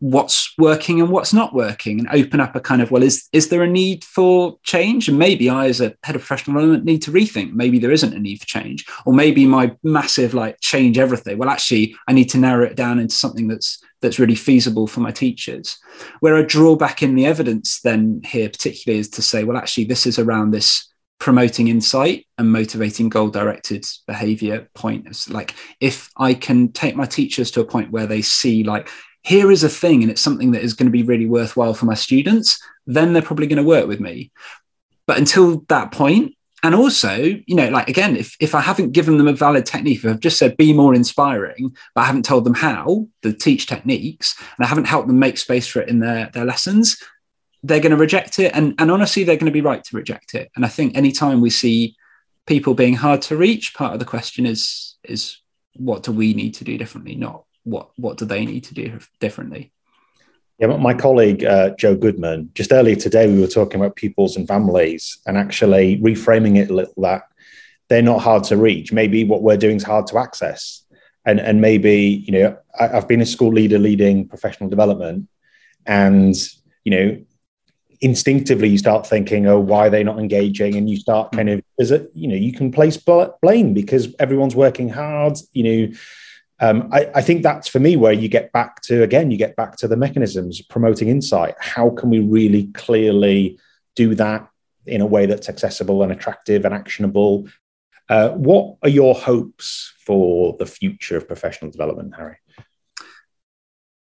what's 0.02 0.52
working 0.58 1.00
and 1.00 1.12
what's 1.12 1.32
not 1.32 1.54
working 1.54 2.00
and 2.00 2.08
open 2.12 2.40
up 2.40 2.56
a 2.56 2.60
kind 2.60 2.82
of 2.82 2.90
well 2.90 3.04
is 3.04 3.30
is 3.34 3.50
there 3.50 3.62
a 3.62 3.70
need 3.70 4.04
for 4.04 4.58
change? 4.64 5.08
And 5.08 5.20
maybe 5.20 5.48
i 5.48 5.68
as 5.68 5.80
a 5.80 5.94
head 6.04 6.16
of 6.16 6.24
professional 6.24 6.56
development 6.56 6.86
need 6.86 7.04
to 7.04 7.12
rethink. 7.12 7.54
Maybe 7.54 7.78
there 7.78 7.92
isn't 7.92 8.14
a 8.14 8.20
need 8.20 8.40
for 8.40 8.48
change. 8.48 8.84
Or 9.06 9.14
maybe 9.14 9.46
my 9.46 9.76
massive 9.84 10.34
like 10.34 10.60
change 10.60 10.98
everything. 10.98 11.38
Well 11.38 11.50
actually 11.50 11.96
i 12.08 12.14
need 12.14 12.30
to 12.32 12.40
narrow 12.40 12.66
it 12.66 12.76
down 12.76 12.98
into 12.98 13.14
something 13.14 13.48
that's 13.48 13.80
that's 14.02 14.18
really 14.18 14.36
feasible 14.36 14.88
for 14.88 15.02
my 15.02 15.12
teachers. 15.12 15.78
Where 16.20 16.36
i 16.36 16.42
draw 16.42 16.76
back 16.76 17.04
in 17.04 17.14
the 17.14 17.28
evidence 17.28 17.80
then 17.82 18.22
here 18.26 18.50
particularly 18.50 19.00
is 19.00 19.10
to 19.12 19.22
say 19.22 19.44
well 19.44 19.58
actually 19.58 19.86
this 19.86 20.08
is 20.08 20.18
around 20.18 20.50
this 20.50 20.92
promoting 21.20 21.68
insight 21.68 22.26
and 22.40 22.52
motivating 22.52 23.08
goal 23.08 23.30
directed 23.30 23.86
behavior 24.08 24.68
point. 24.74 25.08
Is 25.08 25.30
like 25.30 25.54
if 25.80 26.10
i 26.18 26.34
can 26.34 26.72
take 26.72 26.96
my 26.96 27.06
teachers 27.06 27.52
to 27.52 27.62
a 27.62 27.66
point 27.66 27.92
where 27.92 28.08
they 28.08 28.24
see 28.24 28.64
like 28.64 28.90
here 29.24 29.52
is 29.52 29.64
a 29.64 29.70
thing 29.70 30.02
and 30.02 30.12
it's 30.12 30.22
something 30.22 30.52
that 30.52 30.64
is 30.64 30.74
going 30.74 30.88
to 30.88 30.92
be 30.92 31.04
really 31.04 31.26
worthwhile 31.26 31.74
for 31.74 31.86
my 31.86 31.94
students, 31.94 32.62
then 32.88 33.14
they're 33.14 33.22
probably 33.22 33.48
going 33.48 33.58
to 33.58 33.64
work 33.64 33.88
with 33.88 34.00
me. 34.00 34.32
But 35.06 35.18
until 35.18 35.64
that 35.70 35.92
point, 35.92 36.36
and 36.64 36.76
also, 36.76 37.16
you 37.16 37.56
know, 37.56 37.70
like 37.70 37.90
again, 37.90 38.16
if, 38.16 38.36
if 38.40 38.54
I 38.54 38.62
haven't 38.62 38.92
given 38.92 39.18
them 39.18 39.28
a 39.28 39.34
valid 39.34 39.66
technique, 39.66 40.00
if 40.00 40.06
I've 40.06 40.20
just 40.20 40.38
said 40.38 40.58
be 40.58 40.74
more 40.74 40.94
inspiring, 40.94 41.76
but 41.96 42.02
I 42.02 42.06
haven't 42.06 42.26
told 42.26 42.46
them 42.46 42.54
how 42.54 43.08
to 43.24 43.34
teach 43.34 43.66
techniques, 43.66 44.36
and 44.40 44.66
I 44.66 44.68
haven't 44.68 44.86
helped 44.86 45.08
them 45.08 45.18
make 45.18 45.38
space 45.40 45.68
for 45.68 45.82
it 45.82 45.90
in 45.90 46.00
their, 46.00 46.30
their 46.34 46.46
lessons, 46.46 47.02
they're 47.64 47.80
going 47.80 47.92
to 47.92 47.98
reject 47.98 48.38
it. 48.38 48.56
And, 48.56 48.76
and 48.78 48.92
honestly, 48.92 49.24
they're 49.24 49.38
going 49.38 49.46
to 49.46 49.52
be 49.52 49.62
right 49.62 49.84
to 49.84 49.96
reject 49.96 50.36
it. 50.36 50.52
And 50.56 50.64
I 50.64 50.68
think 50.68 50.96
anytime 50.96 51.42
we 51.42 51.50
see 51.50 51.96
people 52.46 52.76
being 52.76 52.96
hard 52.96 53.24
to 53.24 53.38
reach, 53.38 53.74
part 53.74 53.94
of 53.94 54.00
the 54.00 54.06
question 54.06 54.46
is 54.46 54.96
is 55.04 55.38
what 55.76 56.04
do 56.04 56.12
we 56.12 56.34
need 56.34 56.54
to 56.56 56.64
do 56.64 56.78
differently, 56.78 57.16
not 57.16 57.46
what 57.64 57.90
what 57.96 58.18
do 58.18 58.26
they 58.26 58.46
need 58.46 58.66
to 58.66 58.74
do 58.74 59.00
differently? 59.20 59.72
Yeah, 60.60 60.68
my 60.78 60.94
colleague 60.94 61.44
uh, 61.44 61.72
Joe 61.72 61.96
Goodman, 61.96 62.52
just 62.54 62.72
earlier 62.72 62.96
today, 62.96 63.28
we 63.28 63.42
were 63.42 63.48
talking 63.48 63.80
about 63.80 63.96
pupils 63.96 64.36
and 64.36 64.48
families 64.48 65.18
and 65.26 65.36
actually 65.36 66.00
reframing 66.00 66.58
it 66.58 66.70
a 66.70 66.74
little 66.74 67.02
that 67.02 67.24
they're 67.90 68.04
not 68.04 68.22
hard 68.22 68.44
to 68.46 68.58
reach. 68.58 68.94
Maybe 68.94 69.24
what 69.24 69.42
we're 69.42 69.58
doing 69.58 69.78
is 69.78 69.84
hard 69.84 70.06
to 70.08 70.20
access. 70.20 70.86
And, 71.26 71.40
and 71.40 71.62
maybe, 71.62 72.24
you 72.26 72.32
know, 72.32 72.58
I, 72.80 72.90
I've 72.90 73.08
been 73.08 73.22
a 73.22 73.26
school 73.26 73.52
leader 73.52 73.80
leading 73.80 74.28
professional 74.28 74.70
development 74.70 75.28
and, 75.86 76.36
you 76.84 76.92
know, 76.92 77.22
instinctively 78.00 78.70
you 78.70 78.78
start 78.78 79.06
thinking, 79.06 79.48
oh, 79.48 79.60
why 79.60 79.88
are 79.88 79.90
they 79.90 80.04
not 80.04 80.20
engaging? 80.20 80.76
And 80.76 80.90
you 80.90 80.98
start 80.98 81.32
kind 81.32 81.50
of, 81.50 81.62
is 81.80 81.92
it, 81.92 82.12
you 82.14 82.28
know, 82.28 82.36
you 82.36 82.54
can 82.54 82.72
place 82.72 82.98
blame 82.98 83.74
because 83.74 84.16
everyone's 84.20 84.56
working 84.56 84.90
hard, 84.90 85.38
you 85.54 85.64
know, 85.64 85.94
um, 86.62 86.90
I, 86.92 87.10
I, 87.16 87.22
think 87.22 87.42
that's 87.42 87.68
for 87.68 87.80
me 87.80 87.96
where 87.96 88.14
you 88.14 88.28
get 88.28 88.52
back 88.52 88.82
to 88.84 89.02
again 89.02 89.32
you 89.32 89.38
get 89.38 89.56
back 89.56 89.76
to 89.78 89.88
the 89.88 89.98
mechanisms 89.98 90.62
promoting 90.62 91.10
insight. 91.10 91.56
How 91.60 91.90
can 91.90 92.12
we 92.12 92.20
really 92.20 92.68
clearly 92.68 93.60
do 93.96 94.14
that 94.16 94.48
in 94.86 95.02
a 95.02 95.06
way 95.06 95.26
that's 95.26 95.50
accessible 95.50 96.04
and 96.04 96.12
attractive 96.12 96.64
and 96.64 96.74
actionable? 96.74 97.48
Uh, 98.08 98.30
what 98.30 98.76
are 98.84 98.90
your 98.90 99.16
hopes 99.16 99.94
for 100.06 100.56
the 100.60 100.66
future 100.68 101.18
of 101.18 101.28
professional 101.28 101.72
development 101.72 102.14
harry? 102.16 102.38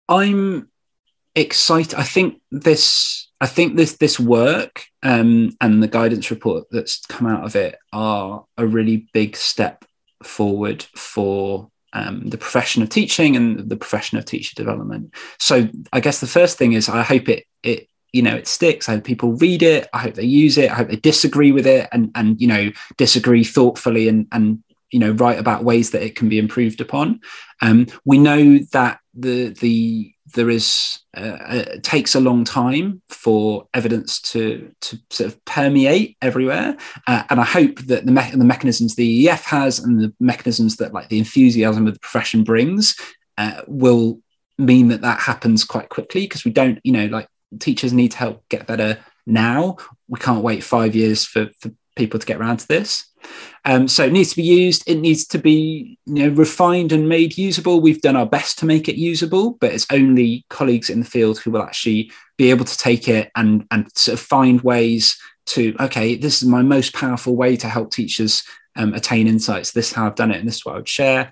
I'm 0.07 0.69
excited. 1.35 1.95
I 1.95 2.03
think 2.03 2.43
this 2.51 3.29
i 3.41 3.47
think 3.47 3.77
this 3.77 3.97
this 3.97 4.21
work 4.21 4.85
um, 5.03 5.57
and 5.63 5.83
the 5.83 5.89
guidance 5.89 6.31
report 6.31 6.65
that's 6.71 7.07
come 7.07 7.27
out 7.27 7.45
of 7.45 7.57
it 7.57 7.79
are 7.91 8.45
a 8.59 8.67
really 8.67 9.09
big 9.15 9.35
step 9.35 9.85
forward 10.23 10.83
for 10.95 11.71
um, 11.93 12.29
the 12.29 12.39
profession 12.39 12.83
of 12.83 12.89
teaching 12.89 13.37
and 13.37 13.69
the 13.69 13.77
profession 13.77 14.19
of 14.19 14.25
teacher 14.25 14.55
development. 14.55 15.13
So 15.39 15.69
I 15.93 16.01
guess 16.01 16.21
the 16.21 16.27
first 16.27 16.59
thing 16.59 16.73
is 16.73 16.89
I 16.89 17.03
hope 17.03 17.29
it 17.29 17.47
it 17.63 17.89
you 18.13 18.23
know 18.23 18.35
it 18.35 18.47
sticks. 18.47 18.89
I 18.89 18.95
hope 18.95 19.05
people 19.05 19.33
read 19.33 19.63
it. 19.63 19.89
I 19.93 19.99
hope 19.99 20.15
they 20.15 20.25
use 20.25 20.59
it. 20.59 20.71
I 20.71 20.75
hope 20.75 20.89
they 20.89 20.97
disagree 20.97 21.53
with 21.53 21.67
it 21.67 21.89
and 21.93 22.11
and 22.15 22.41
you 22.41 22.47
know 22.47 22.71
disagree 22.97 23.45
thoughtfully 23.45 24.09
and 24.09 24.27
and 24.33 24.63
you 24.91 24.99
know 24.99 25.13
write 25.13 25.39
about 25.39 25.65
ways 25.65 25.91
that 25.91 26.03
it 26.03 26.17
can 26.17 26.29
be 26.29 26.39
improved 26.39 26.81
upon. 26.81 27.21
Um, 27.61 27.87
we 28.05 28.19
know 28.19 28.59
that 28.73 29.00
the 29.15 29.49
the 29.61 30.13
there 30.35 30.51
is 30.51 31.01
uh, 31.17 31.21
uh, 31.21 31.65
takes 31.83 32.15
a 32.15 32.21
long 32.21 32.45
time 32.45 33.03
for 33.09 33.67
evidence 33.75 34.21
to 34.21 34.73
to 34.81 34.99
sort 35.11 35.33
of 35.33 35.45
permeate 35.45 36.17
everywhere, 36.23 36.77
uh, 37.07 37.25
and 37.31 37.41
I 37.41 37.45
hope 37.45 37.81
that 37.87 38.07
the, 38.07 38.13
me- 38.13 38.31
the 38.31 38.45
mechanisms 38.45 38.95
the 38.95 39.27
EEF 39.27 39.43
has 39.43 39.79
and 39.79 40.01
the 40.01 40.15
mechanisms 40.21 40.77
that 40.77 40.93
like 40.95 41.09
the 41.09 41.19
enthusiasm 41.19 41.87
of 41.87 41.95
the 41.95 42.01
profession 42.01 42.45
brings 42.45 42.97
uh, 43.39 43.63
will 43.67 44.21
mean 44.59 44.89
that 44.89 45.01
that 45.01 45.19
happens 45.19 45.65
quite 45.65 45.89
quickly 45.89 46.23
because 46.23 46.45
we 46.45 46.51
don't 46.51 46.79
you 46.85 46.93
know 46.93 47.07
like 47.07 47.27
teachers 47.59 47.93
need 47.93 48.13
to 48.13 48.19
help 48.19 48.49
get 48.49 48.67
better 48.67 48.99
now. 49.27 49.77
We 50.09 50.19
can't 50.19 50.45
wait 50.45 50.63
five 50.63 50.95
years 50.95 51.25
for, 51.25 51.49
for 51.61 51.71
people 52.01 52.19
to 52.19 52.27
get 52.27 52.41
around 52.41 52.57
to 52.59 52.69
this. 52.69 53.07
Um, 53.67 53.87
so 53.87 54.05
it 54.05 54.13
needs 54.13 54.31
to 54.31 54.37
be 54.37 54.43
used. 54.43 54.83
It 54.87 54.97
needs 54.97 55.27
to 55.27 55.39
be 55.39 55.99
you 56.07 56.15
know, 56.15 56.35
refined 56.35 56.93
and 56.93 57.09
made 57.09 57.37
usable. 57.37 57.81
We've 57.81 58.01
done 58.01 58.17
our 58.17 58.27
best 58.27 58.59
to 58.59 58.67
make 58.67 58.89
it 58.89 58.97
usable, 58.97 59.53
but 59.61 59.73
it's 59.73 59.87
only 59.93 60.47
colleagues 60.49 60.89
in 60.89 61.01
the 61.01 61.07
field 61.07 61.39
who 61.39 61.51
will 61.51 61.63
actually 61.63 62.11
be 62.39 62.51
able 62.51 62.65
to 62.65 62.79
take 62.79 63.07
it 63.07 63.31
and 63.37 63.67
and 63.71 63.87
sort 63.95 64.19
of 64.19 64.25
find 64.25 64.63
ways 64.63 65.19
to 65.47 65.77
okay, 65.79 66.17
this 66.17 66.43
is 66.43 66.49
my 66.49 66.63
most 66.63 66.95
powerful 66.95 67.37
way 67.37 67.55
to 67.57 67.69
help 67.69 67.93
teachers 67.93 68.43
um, 68.77 68.95
attain 68.95 69.29
insights. 69.29 69.73
This 69.73 69.89
is 69.89 69.93
how 69.93 70.07
I've 70.07 70.15
done 70.15 70.31
it, 70.31 70.39
and 70.39 70.49
this 70.49 70.57
is 70.57 70.65
what 70.65 70.75
I 70.75 70.79
would 70.79 70.89
share. 70.89 71.31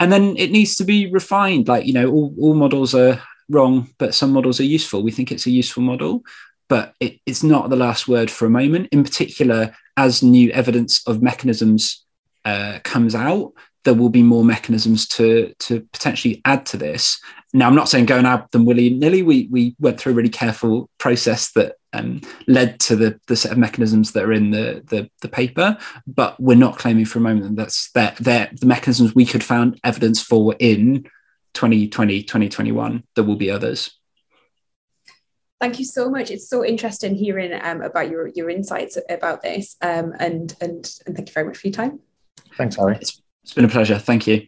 And 0.00 0.12
then 0.12 0.36
it 0.36 0.50
needs 0.50 0.76
to 0.76 0.84
be 0.84 1.10
refined. 1.10 1.66
Like 1.68 1.86
you 1.86 1.94
know, 1.94 2.10
all, 2.10 2.34
all 2.38 2.54
models 2.54 2.94
are 2.94 3.22
wrong, 3.48 3.88
but 3.98 4.14
some 4.14 4.32
models 4.32 4.60
are 4.60 4.64
useful. 4.64 5.02
We 5.02 5.12
think 5.12 5.32
it's 5.32 5.46
a 5.46 5.50
useful 5.50 5.82
model, 5.82 6.22
but 6.70 6.94
it, 7.00 7.18
it's 7.26 7.42
not 7.42 7.68
the 7.68 7.76
last 7.76 8.06
word 8.08 8.30
for 8.30 8.46
a 8.46 8.50
moment. 8.50 8.88
In 8.92 9.02
particular, 9.02 9.74
as 9.96 10.22
new 10.22 10.50
evidence 10.52 11.06
of 11.06 11.20
mechanisms 11.20 12.06
uh, 12.44 12.78
comes 12.84 13.14
out, 13.14 13.52
there 13.84 13.94
will 13.94 14.08
be 14.08 14.22
more 14.22 14.44
mechanisms 14.44 15.06
to 15.08 15.52
to 15.58 15.80
potentially 15.92 16.40
add 16.44 16.64
to 16.66 16.76
this. 16.76 17.20
Now, 17.52 17.66
I'm 17.66 17.74
not 17.74 17.88
saying 17.88 18.06
go 18.06 18.18
and 18.18 18.26
add 18.26 18.46
them 18.52 18.64
willy 18.64 18.90
nilly. 18.90 19.22
We 19.22 19.48
we 19.50 19.74
went 19.80 19.98
through 19.98 20.12
a 20.12 20.14
really 20.14 20.28
careful 20.28 20.88
process 20.98 21.50
that 21.52 21.74
um, 21.92 22.20
led 22.46 22.78
to 22.80 22.94
the 22.94 23.20
the 23.26 23.36
set 23.36 23.52
of 23.52 23.58
mechanisms 23.58 24.12
that 24.12 24.24
are 24.24 24.32
in 24.32 24.52
the, 24.52 24.82
the 24.86 25.10
the 25.22 25.28
paper, 25.28 25.76
but 26.06 26.38
we're 26.38 26.54
not 26.54 26.78
claiming 26.78 27.04
for 27.04 27.18
a 27.18 27.22
moment 27.22 27.56
that 27.56 27.62
that's 27.62 27.90
that 27.92 28.16
they're 28.18 28.48
the 28.52 28.66
mechanisms 28.66 29.14
we 29.14 29.26
could 29.26 29.42
found 29.42 29.80
evidence 29.82 30.22
for 30.22 30.54
in 30.60 31.02
2020 31.54 32.22
2021. 32.22 33.02
There 33.16 33.24
will 33.24 33.36
be 33.36 33.50
others. 33.50 33.99
Thank 35.60 35.78
you 35.78 35.84
so 35.84 36.08
much. 36.08 36.30
It's 36.30 36.48
so 36.48 36.64
interesting 36.64 37.14
hearing 37.14 37.52
um, 37.62 37.82
about 37.82 38.08
your, 38.08 38.28
your 38.28 38.48
insights 38.48 38.96
about 39.10 39.42
this. 39.42 39.76
Um, 39.82 40.14
and, 40.18 40.54
and, 40.60 40.90
and 41.06 41.14
thank 41.14 41.28
you 41.28 41.34
very 41.34 41.46
much 41.46 41.58
for 41.58 41.66
your 41.66 41.74
time. 41.74 42.00
Thanks, 42.56 42.76
Harry. 42.76 42.96
It's, 42.96 43.20
it's 43.42 43.52
been 43.52 43.66
a 43.66 43.68
pleasure. 43.68 43.98
Thank 43.98 44.26
you. 44.26 44.46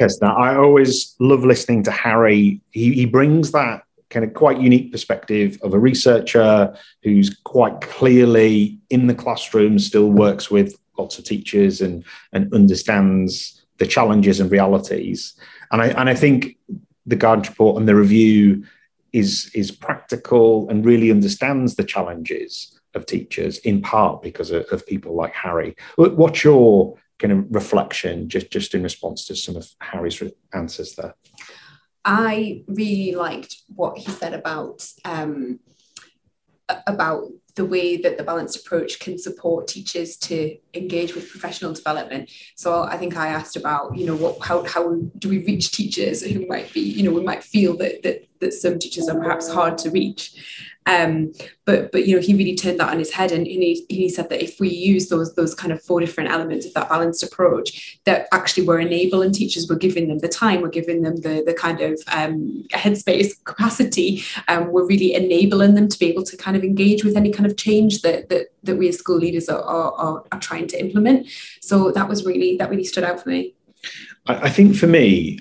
Yes, 0.00 0.18
Kirsten, 0.18 0.28
I 0.28 0.56
always 0.56 1.14
love 1.20 1.44
listening 1.44 1.82
to 1.84 1.90
Harry. 1.90 2.62
He, 2.70 2.94
he 2.94 3.04
brings 3.04 3.52
that 3.52 3.82
kind 4.10 4.24
of 4.24 4.32
quite 4.32 4.60
unique 4.60 4.90
perspective 4.90 5.58
of 5.62 5.74
a 5.74 5.78
researcher 5.78 6.74
who's 7.02 7.36
quite 7.44 7.80
clearly 7.80 8.78
in 8.90 9.06
the 9.08 9.14
classroom, 9.14 9.78
still 9.78 10.10
works 10.10 10.50
with 10.50 10.78
lots 10.96 11.18
of 11.18 11.24
teachers 11.24 11.80
and, 11.80 12.04
and 12.32 12.52
understands 12.54 13.64
the 13.78 13.86
challenges 13.86 14.40
and 14.40 14.50
realities. 14.50 15.34
And 15.70 15.82
I, 15.82 15.88
and 15.88 16.08
I 16.08 16.14
think 16.14 16.56
the 17.06 17.16
guidance 17.16 17.48
report 17.48 17.76
and 17.76 17.86
the 17.86 17.94
review 17.94 18.64
is 19.14 19.50
is 19.54 19.70
practical 19.70 20.68
and 20.68 20.84
really 20.84 21.10
understands 21.10 21.76
the 21.76 21.84
challenges 21.84 22.78
of 22.94 23.06
teachers 23.06 23.58
in 23.58 23.80
part 23.80 24.22
because 24.22 24.50
of, 24.50 24.64
of 24.72 24.86
people 24.86 25.14
like 25.14 25.32
Harry. 25.32 25.74
What's 25.96 26.44
your 26.44 26.96
kind 27.18 27.32
of 27.32 27.46
reflection, 27.50 28.28
just 28.28 28.50
just 28.50 28.74
in 28.74 28.82
response 28.82 29.26
to 29.26 29.36
some 29.36 29.56
of 29.56 29.68
Harry's 29.80 30.22
answers 30.52 30.94
there. 30.94 31.14
I 32.04 32.64
really 32.66 33.14
liked 33.14 33.62
what 33.68 33.96
he 33.96 34.10
said 34.10 34.34
about 34.34 34.86
um, 35.04 35.60
about 36.86 37.28
the 37.54 37.64
way 37.64 37.96
that 37.96 38.18
the 38.18 38.24
balanced 38.24 38.56
approach 38.56 38.98
can 38.98 39.16
support 39.16 39.68
teachers 39.68 40.16
to 40.16 40.56
engage 40.74 41.14
with 41.14 41.30
professional 41.30 41.72
development. 41.72 42.30
So 42.56 42.82
I 42.82 42.96
think 42.96 43.16
I 43.16 43.28
asked 43.28 43.56
about, 43.56 43.96
you 43.96 44.06
know, 44.06 44.16
what 44.16 44.40
how 44.40 44.64
how 44.64 44.94
do 45.18 45.28
we 45.28 45.38
reach 45.44 45.70
teachers 45.70 46.22
who 46.22 46.46
might 46.46 46.72
be, 46.72 46.80
you 46.80 47.04
know, 47.04 47.12
we 47.12 47.22
might 47.22 47.44
feel 47.44 47.76
that 47.76 48.02
that 48.02 48.26
that 48.40 48.52
some 48.52 48.78
teachers 48.78 49.08
are 49.08 49.18
perhaps 49.18 49.48
hard 49.48 49.78
to 49.78 49.90
reach. 49.90 50.73
Um, 50.86 51.32
but 51.64 51.92
but 51.92 52.06
you 52.06 52.14
know 52.14 52.20
he 52.20 52.34
really 52.34 52.54
turned 52.54 52.78
that 52.80 52.90
on 52.90 52.98
his 52.98 53.10
head 53.10 53.32
and, 53.32 53.46
he, 53.46 53.86
he 53.88 54.08
said 54.10 54.28
that 54.28 54.42
if 54.42 54.60
we 54.60 54.68
use 54.68 55.08
those 55.08 55.34
those 55.34 55.54
kind 55.54 55.72
of 55.72 55.82
four 55.82 55.98
different 55.98 56.30
elements 56.30 56.66
of 56.66 56.74
that 56.74 56.90
balanced 56.90 57.22
approach 57.22 57.98
that 58.04 58.28
actually 58.32 58.66
we're 58.66 58.80
enabling 58.80 59.32
teachers 59.32 59.66
we're 59.66 59.76
giving 59.76 60.08
them 60.08 60.18
the 60.18 60.28
time 60.28 60.60
we're 60.60 60.68
giving 60.68 61.00
them 61.00 61.16
the 61.22 61.42
the 61.46 61.54
kind 61.54 61.80
of 61.80 61.98
um, 62.08 62.64
headspace 62.72 63.32
capacity 63.44 64.22
um, 64.48 64.70
we're 64.72 64.86
really 64.86 65.14
enabling 65.14 65.74
them 65.74 65.88
to 65.88 65.98
be 65.98 66.06
able 66.06 66.22
to 66.22 66.36
kind 66.36 66.56
of 66.56 66.62
engage 66.62 67.02
with 67.02 67.16
any 67.16 67.30
kind 67.30 67.46
of 67.46 67.56
change 67.56 68.02
that 68.02 68.28
that, 68.28 68.48
that 68.62 68.76
we 68.76 68.88
as 68.88 68.98
school 68.98 69.16
leaders 69.16 69.48
are, 69.48 69.62
are, 69.62 70.24
are 70.32 70.40
trying 70.40 70.66
to 70.68 70.80
implement. 70.80 71.28
So 71.60 71.90
that 71.92 72.08
was 72.08 72.24
really 72.24 72.56
that 72.58 72.70
really 72.70 72.84
stood 72.84 73.04
out 73.04 73.22
for 73.22 73.28
me. 73.28 73.54
I, 74.26 74.34
I 74.34 74.50
think 74.50 74.76
for 74.76 74.86
me 74.86 75.40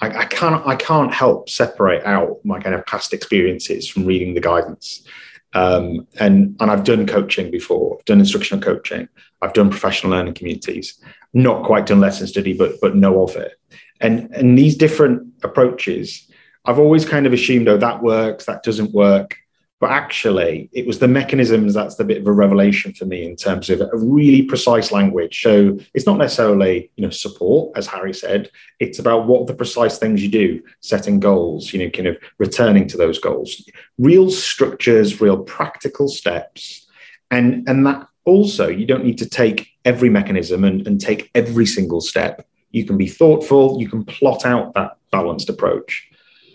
I, 0.00 0.08
I, 0.08 0.24
can't 0.26 0.66
I 0.66 0.76
can't 0.76 1.12
help 1.12 1.48
separate 1.48 2.04
out 2.04 2.44
my 2.44 2.60
kind 2.60 2.74
of 2.74 2.84
past 2.86 3.12
experiences 3.12 3.88
from 3.88 4.06
reading 4.06 4.34
the 4.34 4.40
guidance. 4.40 5.06
Um, 5.52 6.06
and 6.18 6.56
and 6.60 6.70
I've 6.70 6.84
done 6.84 7.06
coaching 7.06 7.50
before. 7.50 7.96
I've 7.98 8.04
done 8.04 8.18
instructional 8.18 8.62
coaching. 8.62 9.08
I've 9.40 9.52
done 9.52 9.70
professional 9.70 10.12
learning 10.12 10.34
communities. 10.34 11.00
Not 11.32 11.64
quite 11.64 11.86
done 11.86 12.00
lesson 12.00 12.26
study, 12.26 12.54
but 12.54 12.80
but 12.80 12.96
know 12.96 13.22
of 13.22 13.36
it. 13.36 13.52
And 14.00 14.30
and 14.34 14.58
these 14.58 14.76
different 14.76 15.32
approaches, 15.44 16.28
I've 16.64 16.80
always 16.80 17.04
kind 17.04 17.26
of 17.26 17.32
assumed, 17.32 17.68
oh, 17.68 17.76
that 17.76 18.02
works, 18.02 18.46
that 18.46 18.64
doesn't 18.64 18.92
work 18.92 19.36
but 19.80 19.90
actually 19.90 20.68
it 20.72 20.86
was 20.86 20.98
the 20.98 21.08
mechanisms 21.08 21.74
that's 21.74 21.96
the 21.96 22.04
bit 22.04 22.18
of 22.20 22.26
a 22.26 22.32
revelation 22.32 22.92
for 22.94 23.04
me 23.04 23.24
in 23.24 23.36
terms 23.36 23.68
of 23.70 23.80
a 23.80 23.90
really 23.96 24.42
precise 24.42 24.92
language. 24.92 25.42
So 25.42 25.78
it's 25.92 26.06
not 26.06 26.18
necessarily 26.18 26.90
you 26.96 27.04
know 27.04 27.10
support 27.10 27.76
as 27.76 27.86
harry 27.86 28.14
said. 28.14 28.50
It's 28.80 28.98
about 28.98 29.26
what 29.26 29.46
the 29.46 29.54
precise 29.54 29.98
things 29.98 30.22
you 30.22 30.30
do 30.30 30.62
setting 30.80 31.20
goals 31.20 31.72
you 31.72 31.80
know 31.80 31.90
kind 31.90 32.08
of 32.08 32.16
returning 32.38 32.86
to 32.88 32.96
those 32.96 33.18
goals. 33.18 33.68
Real 33.98 34.30
structures 34.30 35.20
real 35.20 35.42
practical 35.42 36.08
steps. 36.08 36.86
And 37.30 37.68
and 37.68 37.84
that 37.86 38.06
also 38.24 38.68
you 38.68 38.86
don't 38.86 39.04
need 39.04 39.18
to 39.18 39.28
take 39.28 39.68
every 39.84 40.08
mechanism 40.08 40.64
and, 40.64 40.86
and 40.86 41.00
take 41.00 41.30
every 41.34 41.66
single 41.66 42.00
step. 42.00 42.46
You 42.70 42.86
can 42.86 42.96
be 42.96 43.06
thoughtful. 43.06 43.78
You 43.80 43.88
can 43.88 44.04
plot 44.04 44.46
out 44.46 44.72
that 44.74 44.96
balanced 45.10 45.48
approach. 45.48 46.08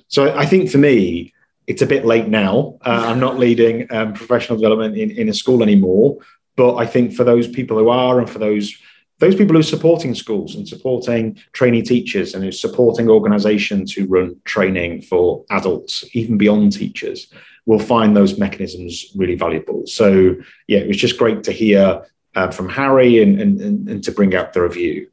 So 0.08 0.36
i 0.36 0.46
think 0.46 0.72
for 0.72 0.80
me 0.80 1.34
it's 1.70 1.84
a 1.84 1.86
bit 1.86 2.04
late 2.04 2.28
now. 2.28 2.80
Uh, 2.84 3.06
I'm 3.06 3.20
not 3.20 3.38
leading 3.38 3.86
um, 3.94 4.14
professional 4.14 4.58
development 4.58 4.98
in, 4.98 5.12
in 5.12 5.30
a 5.30 5.34
school 5.34 5.62
anymore. 5.62 6.18
But 6.58 6.78
I 6.78 6.88
think 6.88 7.14
for 7.14 7.24
those 7.24 7.48
people 7.48 7.78
who 7.78 7.90
are, 7.90 8.20
and 8.20 8.30
for 8.30 8.40
those 8.40 8.76
those 9.20 9.36
people 9.36 9.54
who 9.54 9.60
are 9.60 9.64
supporting 9.64 10.16
schools 10.16 10.56
and 10.56 10.68
supporting 10.68 11.38
trainee 11.52 11.82
teachers 11.82 12.34
and 12.34 12.42
who 12.42 12.50
are 12.50 12.54
supporting 12.54 13.10
organizations 13.10 13.92
who 13.92 14.06
run 14.06 14.36
training 14.46 15.02
for 15.02 15.46
adults, 15.52 16.06
even 16.14 16.38
beyond 16.38 16.72
teachers, 16.72 17.32
will 17.66 17.80
find 17.80 18.16
those 18.16 18.40
mechanisms 18.40 19.06
really 19.16 19.36
valuable. 19.36 19.86
So, 19.86 20.38
yeah, 20.68 20.80
it 20.80 20.88
was 20.88 20.98
just 20.98 21.18
great 21.18 21.44
to 21.44 21.52
hear 21.52 22.06
uh, 22.36 22.50
from 22.52 22.70
Harry 22.70 23.22
and, 23.22 23.40
and, 23.42 23.90
and, 23.90 24.04
to 24.06 24.12
bring 24.14 24.34
out 24.36 24.54
the 24.54 24.62
review. 24.62 25.10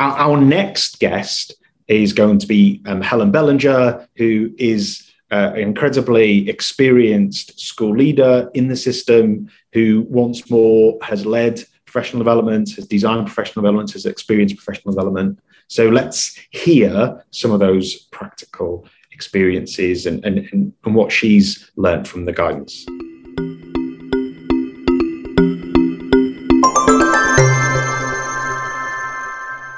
Our, 0.00 0.16
our 0.18 0.36
next 0.40 0.98
guest 0.98 1.54
is 1.86 2.12
going 2.12 2.40
to 2.40 2.46
be 2.46 2.82
um, 2.86 3.00
Helen 3.00 3.30
Bellinger, 3.30 4.08
who 4.16 4.52
is 4.58 5.07
uh, 5.30 5.52
incredibly 5.56 6.48
experienced 6.48 7.60
school 7.60 7.94
leader 7.96 8.50
in 8.54 8.68
the 8.68 8.76
system 8.76 9.50
who 9.72 10.06
once 10.08 10.50
more 10.50 10.98
has 11.02 11.26
led 11.26 11.62
professional 11.84 12.18
development, 12.20 12.70
has 12.76 12.86
designed 12.86 13.26
professional 13.26 13.62
development, 13.62 13.92
has 13.92 14.06
experienced 14.06 14.56
professional 14.56 14.94
development. 14.94 15.38
So 15.68 15.88
let's 15.88 16.38
hear 16.50 17.24
some 17.30 17.50
of 17.50 17.60
those 17.60 17.94
practical 18.10 18.86
experiences 19.12 20.06
and, 20.06 20.24
and, 20.24 20.48
and, 20.52 20.94
what 20.94 21.12
she's 21.12 21.70
learned 21.76 22.06
from 22.06 22.24
the 22.24 22.32
guidance. 22.32 22.86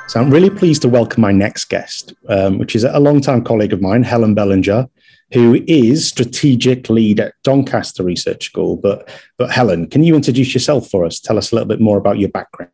So 0.09 0.21
I'm 0.21 0.31
really 0.31 0.51
pleased 0.51 0.83
to 0.83 0.89
welcome 0.89 1.21
my 1.21 1.33
next 1.33 1.67
guest, 1.67 2.13
um, 2.29 2.59
which 2.59 2.75
is 2.75 2.85
a 2.85 2.99
long-time 2.99 3.45
colleague 3.45 3.73
of 3.73 3.81
mine, 3.81 4.03
Helen 4.03 4.35
Bellinger, 4.35 4.89
who 5.33 5.63
is 5.67 6.07
strategic 6.07 6.89
lead 6.89 7.21
at 7.21 7.35
Doncaster 7.45 8.03
Research 8.03 8.47
School. 8.47 8.77
But, 8.77 9.09
but 9.39 9.51
Helen, 9.51 9.89
can 9.89 10.03
you 10.03 10.17
introduce 10.17 10.55
yourself 10.55 10.89
for 10.89 11.05
us? 11.05 11.21
Tell 11.21 11.39
us 11.39 11.53
a 11.53 11.55
little 11.55 11.69
bit 11.69 11.81
more 11.81 11.99
about 11.99 12.19
your 12.19 12.31
background. 12.31 12.73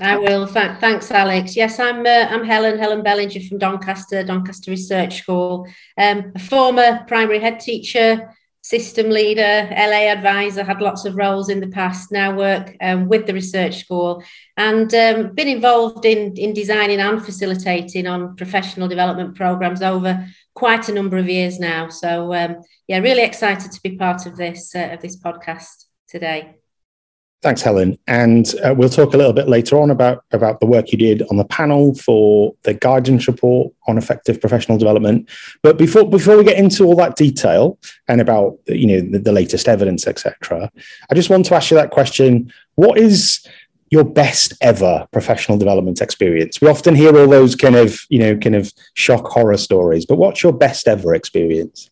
I 0.00 0.16
will. 0.16 0.46
Thanks, 0.46 1.10
Alex. 1.10 1.56
Yes, 1.56 1.78
I'm. 1.78 2.06
Uh, 2.06 2.26
I'm 2.30 2.44
Helen. 2.44 2.78
Helen 2.78 3.02
Bellinger 3.02 3.40
from 3.40 3.58
Doncaster, 3.58 4.24
Doncaster 4.24 4.70
Research 4.70 5.18
School. 5.20 5.68
Um, 5.98 6.32
a 6.34 6.38
former 6.38 7.04
primary 7.06 7.38
head 7.38 7.60
teacher, 7.60 8.34
system 8.62 9.10
leader, 9.10 9.68
LA 9.70 10.08
advisor. 10.08 10.64
Had 10.64 10.80
lots 10.80 11.04
of 11.04 11.16
roles 11.16 11.50
in 11.50 11.60
the 11.60 11.68
past. 11.68 12.10
Now 12.10 12.34
work 12.34 12.74
um, 12.80 13.08
with 13.08 13.26
the 13.26 13.34
research 13.34 13.80
school, 13.80 14.24
and 14.56 14.92
um, 14.94 15.34
been 15.34 15.48
involved 15.48 16.06
in 16.06 16.34
in 16.36 16.54
designing 16.54 17.00
and 17.00 17.22
facilitating 17.22 18.06
on 18.06 18.36
professional 18.36 18.88
development 18.88 19.34
programs 19.36 19.82
over 19.82 20.26
quite 20.54 20.88
a 20.88 20.94
number 20.94 21.16
of 21.16 21.28
years 21.28 21.58
now. 21.58 21.88
So 21.88 22.32
um, 22.34 22.56
yeah, 22.88 22.98
really 22.98 23.22
excited 23.22 23.72
to 23.72 23.80
be 23.82 23.96
part 23.96 24.26
of 24.26 24.36
this 24.36 24.74
uh, 24.74 24.90
of 24.92 25.00
this 25.00 25.20
podcast 25.20 25.86
today. 26.08 26.56
Thanks, 27.44 27.60
Helen. 27.60 27.98
And 28.06 28.54
uh, 28.64 28.74
we'll 28.74 28.88
talk 28.88 29.12
a 29.12 29.18
little 29.18 29.34
bit 29.34 29.50
later 29.50 29.78
on 29.78 29.90
about, 29.90 30.24
about 30.32 30.60
the 30.60 30.66
work 30.66 30.92
you 30.92 30.96
did 30.96 31.22
on 31.28 31.36
the 31.36 31.44
panel 31.44 31.94
for 31.94 32.54
the 32.62 32.72
guidance 32.72 33.28
report 33.28 33.70
on 33.86 33.98
effective 33.98 34.40
professional 34.40 34.78
development. 34.78 35.28
But 35.62 35.76
before 35.76 36.08
before 36.08 36.38
we 36.38 36.44
get 36.44 36.56
into 36.56 36.84
all 36.86 36.96
that 36.96 37.16
detail 37.16 37.78
and 38.08 38.22
about 38.22 38.56
you 38.66 38.86
know 38.86 39.10
the, 39.10 39.18
the 39.18 39.32
latest 39.32 39.68
evidence, 39.68 40.06
etc., 40.06 40.70
I 41.10 41.14
just 41.14 41.28
want 41.28 41.44
to 41.44 41.54
ask 41.54 41.70
you 41.70 41.76
that 41.76 41.90
question: 41.90 42.50
What 42.76 42.96
is 42.96 43.46
your 43.94 44.04
best 44.04 44.52
ever 44.60 45.06
professional 45.12 45.56
development 45.56 46.02
experience? 46.02 46.60
We 46.60 46.68
often 46.68 46.94
hear 46.94 47.16
all 47.16 47.28
those 47.28 47.56
kind 47.56 47.76
of, 47.76 48.00
you 48.10 48.18
know, 48.18 48.36
kind 48.36 48.54
of 48.54 48.70
shock 48.92 49.26
horror 49.28 49.56
stories, 49.56 50.04
but 50.04 50.16
what's 50.16 50.42
your 50.42 50.52
best 50.52 50.86
ever 50.86 51.14
experience? 51.14 51.90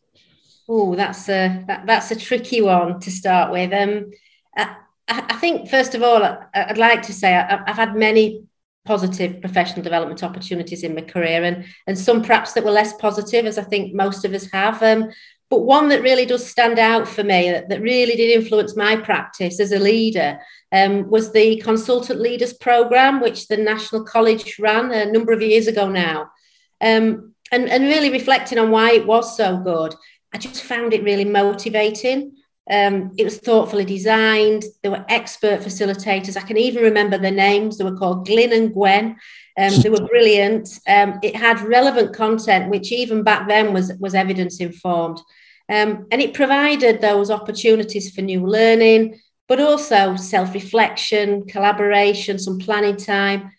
Oh, 0.69 0.95
that's 0.95 1.29
a 1.29 1.65
that, 1.67 1.87
that's 1.87 2.11
a 2.11 2.17
tricky 2.17 2.61
one 2.61 3.01
to 3.01 3.11
start 3.11 3.51
with. 3.51 3.73
Um, 3.73 4.11
I, 4.57 4.77
I 5.09 5.37
think 5.37 5.69
first 5.69 5.95
of 5.95 6.03
all, 6.03 6.23
I, 6.23 6.67
would 6.69 6.79
like 6.79 7.03
to 7.03 7.13
say 7.13 7.35
I, 7.35 7.63
I've 7.67 7.77
had 7.77 7.97
many 7.97 8.45
positive 8.85 9.41
professional 9.41 9.83
development 9.83 10.25
opportunities 10.25 10.83
in 10.83 10.95
my 10.95 11.03
career, 11.03 11.45
and 11.45 11.65
and 11.87 11.99
some 11.99 12.23
perhaps 12.23 12.53
that 12.53 12.65
were 12.65 12.71
less 12.71 12.93
positive, 12.95 13.47
as 13.47 13.59
I 13.59 13.65
think 13.65 13.95
most 13.95 14.25
of 14.25 14.33
us 14.35 14.51
have. 14.53 14.83
Um, 14.83 15.11
but 15.53 15.67
one 15.67 15.91
that 15.91 16.01
really 16.01 16.25
does 16.25 16.47
stand 16.47 16.79
out 16.79 17.07
for 17.07 17.23
me, 17.23 17.51
that, 17.51 17.69
that 17.69 17.83
really 17.83 18.17
did 18.17 18.31
influence 18.31 18.75
my 18.75 18.97
practice 18.97 19.61
as 19.61 19.71
a 19.71 19.79
leader, 19.79 20.41
um, 20.73 21.11
was 21.11 21.31
the 21.31 21.61
Consultant 21.61 22.23
Leaders 22.23 22.55
Programme, 22.55 23.21
which 23.21 23.49
the 23.49 23.59
National 23.59 24.03
College 24.03 24.59
ran 24.59 24.91
a 24.91 25.13
number 25.13 25.31
of 25.31 25.43
years 25.43 25.67
ago 25.67 25.91
now. 25.91 26.31
Um, 26.81 27.35
and, 27.53 27.69
and 27.69 27.85
really 27.85 28.09
reflecting 28.09 28.59
on 28.59 28.71
why 28.71 28.93
it 28.93 29.07
was 29.07 29.37
so 29.37 29.59
good, 29.59 29.95
I 30.33 30.39
just 30.39 30.63
found 30.63 30.95
it 30.95 31.05
really 31.05 31.27
motivating. 31.27 32.33
Um, 32.71 33.13
it 33.19 33.25
was 33.25 33.37
thoughtfully 33.37 33.85
designed. 33.85 34.65
There 34.83 34.93
were 34.93 35.05
expert 35.11 35.61
facilitators. 35.61 36.39
I 36.39 36.47
can 36.47 36.57
even 36.57 36.83
remember 36.83 37.19
their 37.19 37.31
names. 37.31 37.77
They 37.77 37.85
were 37.85 37.99
called 37.99 38.25
Glyn 38.25 38.55
and 38.55 38.73
Gwen. 38.73 39.17
Um, 39.59 39.73
they 39.83 39.91
were 39.91 40.07
brilliant. 40.07 40.71
Um, 40.89 41.19
it 41.23 41.37
had 41.37 41.61
relevant 41.61 42.17
content, 42.17 42.71
which 42.71 42.91
even 42.91 43.23
back 43.23 43.49
then 43.49 43.75
was, 43.75 43.93
was 44.01 44.15
evidence 44.15 44.61
informed. 44.61 45.21
Um, 45.73 46.07
and 46.11 46.21
it 46.21 46.35
provided 46.35 47.01
those 47.01 47.31
opportunities 47.31 48.15
for 48.15 48.21
new 48.21 48.47
learning, 48.47 49.19
but 49.49 49.59
also 49.59 50.17
self 50.17 50.53
reflection, 50.53 51.47
collaboration, 51.47 52.39
some 52.39 52.59
planning 52.59 52.97
time. 52.97 53.53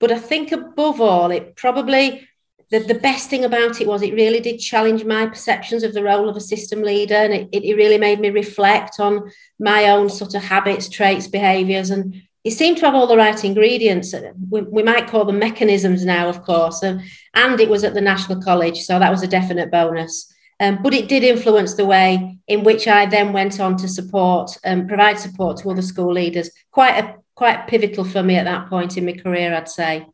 But 0.00 0.10
I 0.10 0.18
think 0.18 0.50
above 0.50 1.00
all, 1.00 1.30
it 1.30 1.54
probably 1.54 2.26
the, 2.70 2.80
the 2.80 2.94
best 2.94 3.30
thing 3.30 3.44
about 3.44 3.80
it 3.80 3.86
was 3.86 4.02
it 4.02 4.14
really 4.14 4.40
did 4.40 4.58
challenge 4.58 5.04
my 5.04 5.26
perceptions 5.26 5.84
of 5.84 5.94
the 5.94 6.02
role 6.02 6.28
of 6.28 6.36
a 6.36 6.40
system 6.40 6.82
leader 6.82 7.14
and 7.14 7.32
it, 7.32 7.48
it 7.52 7.76
really 7.76 7.98
made 7.98 8.20
me 8.20 8.30
reflect 8.30 8.98
on 8.98 9.30
my 9.58 9.90
own 9.90 10.08
sort 10.08 10.34
of 10.34 10.42
habits 10.42 10.88
traits 10.88 11.26
behaviors 11.26 11.90
and 11.90 12.22
it 12.44 12.52
seemed 12.52 12.78
to 12.78 12.86
have 12.86 12.94
all 12.94 13.08
the 13.08 13.16
right 13.16 13.44
ingredients 13.44 14.14
we, 14.48 14.62
we 14.62 14.84
might 14.84 15.08
call 15.08 15.24
them 15.24 15.38
mechanisms 15.40 16.04
now 16.04 16.28
of 16.28 16.42
course 16.42 16.84
and, 16.84 17.02
and 17.34 17.60
it 17.60 17.68
was 17.68 17.82
at 17.82 17.92
the 17.92 18.00
national 18.00 18.40
college 18.40 18.80
so 18.82 19.00
that 19.00 19.10
was 19.10 19.24
a 19.24 19.28
definite 19.28 19.70
bonus 19.72 20.32
um, 20.60 20.82
but 20.82 20.92
it 20.92 21.08
did 21.08 21.24
influence 21.24 21.74
the 21.74 21.86
way 21.86 22.38
in 22.46 22.62
which 22.62 22.86
I 22.86 23.06
then 23.06 23.32
went 23.32 23.58
on 23.58 23.76
to 23.78 23.88
support 23.88 24.56
and 24.62 24.82
um, 24.82 24.88
provide 24.88 25.18
support 25.18 25.56
to 25.58 25.70
other 25.70 25.82
school 25.82 26.12
leaders. 26.12 26.50
Quite 26.70 26.98
a 26.98 27.16
quite 27.34 27.66
pivotal 27.66 28.04
for 28.04 28.22
me 28.22 28.36
at 28.36 28.44
that 28.44 28.68
point 28.68 28.98
in 28.98 29.06
my 29.06 29.14
career, 29.14 29.54
I'd 29.54 29.68
say. 29.68 30.06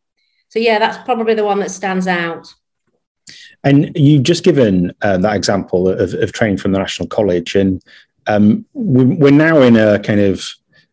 So 0.47 0.59
yeah, 0.59 0.79
that's 0.79 1.03
probably 1.03 1.33
the 1.33 1.43
one 1.43 1.59
that 1.59 1.71
stands 1.71 2.07
out. 2.07 2.47
And 3.65 3.91
you've 3.97 4.23
just 4.23 4.45
given 4.45 4.93
uh, 5.01 5.17
that 5.17 5.35
example 5.35 5.89
of, 5.89 6.13
of, 6.13 6.31
training 6.31 6.57
from 6.57 6.71
the 6.71 6.79
National 6.79 7.09
College, 7.09 7.55
and 7.55 7.83
um, 8.27 8.65
we're 8.73 9.31
now 9.31 9.61
in 9.61 9.75
a 9.75 9.99
kind 9.99 10.21
of 10.21 10.47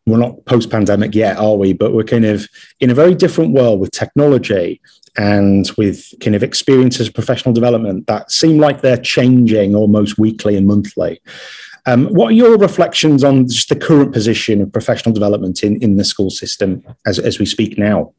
we're 0.06 0.18
not 0.18 0.44
post-pandemic 0.44 1.14
yet, 1.14 1.36
are 1.38 1.56
we? 1.56 1.72
But 1.72 1.92
we're 1.92 2.04
kind 2.04 2.24
of 2.24 2.46
in 2.80 2.90
a 2.90 2.94
very 2.94 3.14
different 3.14 3.52
world 3.52 3.80
with 3.80 3.90
technology 3.90 4.80
and 5.16 5.70
with 5.78 6.12
kind 6.20 6.34
of 6.34 6.42
experiences 6.42 7.08
of 7.08 7.14
professional 7.14 7.54
development 7.54 8.06
that 8.06 8.30
seem 8.30 8.58
like 8.58 8.80
they're 8.80 8.96
changing 8.96 9.74
almost 9.74 10.18
weekly 10.18 10.56
and 10.56 10.66
monthly. 10.66 11.20
Um, 11.86 12.06
what 12.06 12.28
are 12.28 12.32
your 12.32 12.58
reflections 12.58 13.22
on 13.22 13.46
just 13.46 13.68
the 13.68 13.76
current 13.76 14.12
position 14.12 14.62
of 14.62 14.72
professional 14.72 15.12
development 15.12 15.62
in, 15.62 15.80
in 15.82 15.96
the 15.96 16.04
school 16.04 16.30
system 16.30 16.82
as, 17.06 17.18
as 17.18 17.38
we 17.38 17.46
speak 17.46 17.78
now? 17.78 18.12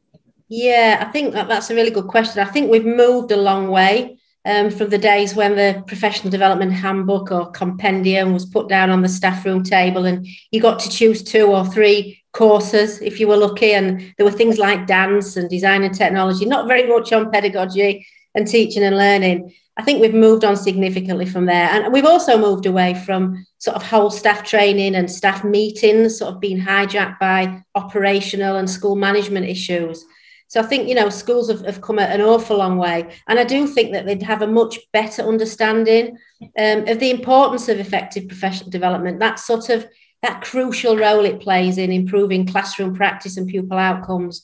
Yeah, 0.48 1.04
I 1.06 1.10
think 1.10 1.34
that 1.34 1.48
that's 1.48 1.70
a 1.70 1.74
really 1.74 1.90
good 1.90 2.06
question. 2.06 2.42
I 2.42 2.50
think 2.50 2.70
we've 2.70 2.86
moved 2.86 3.32
a 3.32 3.36
long 3.36 3.68
way 3.68 4.18
um, 4.46 4.70
from 4.70 4.90
the 4.90 4.98
days 4.98 5.34
when 5.34 5.56
the 5.56 5.82
professional 5.86 6.30
development 6.30 6.72
handbook 6.72 7.32
or 7.32 7.50
compendium 7.50 8.32
was 8.32 8.46
put 8.46 8.68
down 8.68 8.90
on 8.90 9.02
the 9.02 9.08
staff 9.08 9.44
room 9.44 9.64
table 9.64 10.04
and 10.04 10.26
you 10.52 10.60
got 10.60 10.78
to 10.78 10.88
choose 10.88 11.22
two 11.22 11.46
or 11.46 11.66
three 11.66 12.22
courses 12.32 13.00
if 13.00 13.18
you 13.18 13.26
were 13.26 13.36
lucky. 13.36 13.72
And 13.72 14.14
there 14.16 14.24
were 14.24 14.32
things 14.32 14.58
like 14.58 14.86
dance 14.86 15.36
and 15.36 15.50
design 15.50 15.82
and 15.82 15.94
technology, 15.94 16.46
not 16.46 16.68
very 16.68 16.86
much 16.86 17.12
on 17.12 17.30
pedagogy 17.30 18.06
and 18.36 18.46
teaching 18.46 18.84
and 18.84 18.96
learning. 18.96 19.52
I 19.78 19.82
think 19.82 20.00
we've 20.00 20.14
moved 20.14 20.44
on 20.44 20.56
significantly 20.56 21.26
from 21.26 21.46
there. 21.46 21.68
And 21.68 21.92
we've 21.92 22.06
also 22.06 22.38
moved 22.38 22.66
away 22.66 22.94
from 22.94 23.44
sort 23.58 23.76
of 23.76 23.82
whole 23.82 24.10
staff 24.10 24.44
training 24.44 24.94
and 24.94 25.10
staff 25.10 25.42
meetings, 25.42 26.18
sort 26.18 26.34
of 26.34 26.40
being 26.40 26.60
hijacked 26.60 27.18
by 27.18 27.62
operational 27.74 28.56
and 28.56 28.70
school 28.70 28.94
management 28.94 29.46
issues. 29.46 30.04
So 30.48 30.60
I 30.60 30.64
think, 30.64 30.88
you 30.88 30.94
know, 30.94 31.08
schools 31.08 31.50
have, 31.50 31.64
have 31.64 31.80
come 31.80 31.98
an 31.98 32.20
awful 32.20 32.58
long 32.58 32.78
way. 32.78 33.12
And 33.28 33.38
I 33.38 33.44
do 33.44 33.66
think 33.66 33.92
that 33.92 34.06
they'd 34.06 34.22
have 34.22 34.42
a 34.42 34.46
much 34.46 34.78
better 34.92 35.22
understanding 35.22 36.18
um, 36.58 36.86
of 36.86 37.00
the 37.00 37.10
importance 37.10 37.68
of 37.68 37.80
effective 37.80 38.28
professional 38.28 38.70
development, 38.70 39.18
that 39.18 39.38
sort 39.38 39.68
of 39.68 39.88
that 40.22 40.42
crucial 40.42 40.96
role 40.96 41.24
it 41.24 41.40
plays 41.40 41.78
in 41.78 41.92
improving 41.92 42.46
classroom 42.46 42.94
practice 42.94 43.36
and 43.36 43.48
pupil 43.48 43.78
outcomes. 43.78 44.42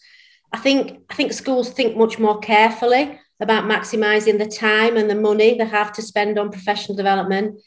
I 0.52 0.58
think 0.58 1.00
I 1.10 1.14
think 1.14 1.32
schools 1.32 1.70
think 1.70 1.96
much 1.96 2.18
more 2.18 2.38
carefully 2.38 3.18
about 3.40 3.64
maximising 3.64 4.38
the 4.38 4.46
time 4.46 4.96
and 4.96 5.10
the 5.10 5.14
money 5.14 5.54
they 5.54 5.64
have 5.64 5.92
to 5.94 6.02
spend 6.02 6.38
on 6.38 6.50
professional 6.50 6.96
development. 6.96 7.60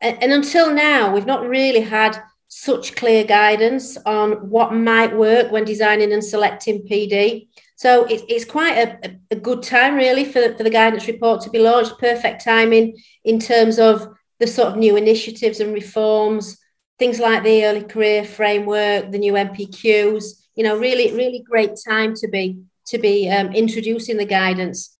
And, 0.00 0.22
and 0.22 0.32
until 0.32 0.72
now, 0.72 1.14
we've 1.14 1.26
not 1.26 1.46
really 1.46 1.80
had 1.80 2.20
such 2.48 2.96
clear 2.96 3.22
guidance 3.22 3.96
on 4.04 4.32
what 4.50 4.74
might 4.74 5.16
work 5.16 5.52
when 5.52 5.64
designing 5.64 6.12
and 6.12 6.24
selecting 6.24 6.82
PD. 6.82 7.46
So 7.80 8.04
it, 8.04 8.26
it's 8.28 8.44
quite 8.44 8.76
a, 8.76 9.16
a, 9.30 9.36
good 9.36 9.62
time, 9.62 9.94
really, 9.94 10.26
for, 10.26 10.54
for 10.54 10.62
the 10.62 10.68
guidance 10.68 11.06
report 11.06 11.40
to 11.40 11.50
be 11.50 11.60
launched. 11.60 11.98
Perfect 11.98 12.44
timing 12.44 12.94
in 13.24 13.38
terms 13.38 13.78
of 13.78 14.06
the 14.38 14.46
sort 14.46 14.68
of 14.68 14.76
new 14.76 14.96
initiatives 14.96 15.60
and 15.60 15.72
reforms, 15.72 16.58
things 16.98 17.18
like 17.18 17.42
the 17.42 17.64
early 17.64 17.82
career 17.82 18.22
framework, 18.22 19.10
the 19.10 19.18
new 19.18 19.32
MPQs. 19.32 20.24
You 20.56 20.64
know, 20.64 20.76
really, 20.76 21.16
really 21.16 21.42
great 21.48 21.70
time 21.88 22.12
to 22.16 22.28
be 22.28 22.60
to 22.88 22.98
be 22.98 23.30
um, 23.30 23.54
introducing 23.54 24.18
the 24.18 24.26
guidance. 24.26 24.98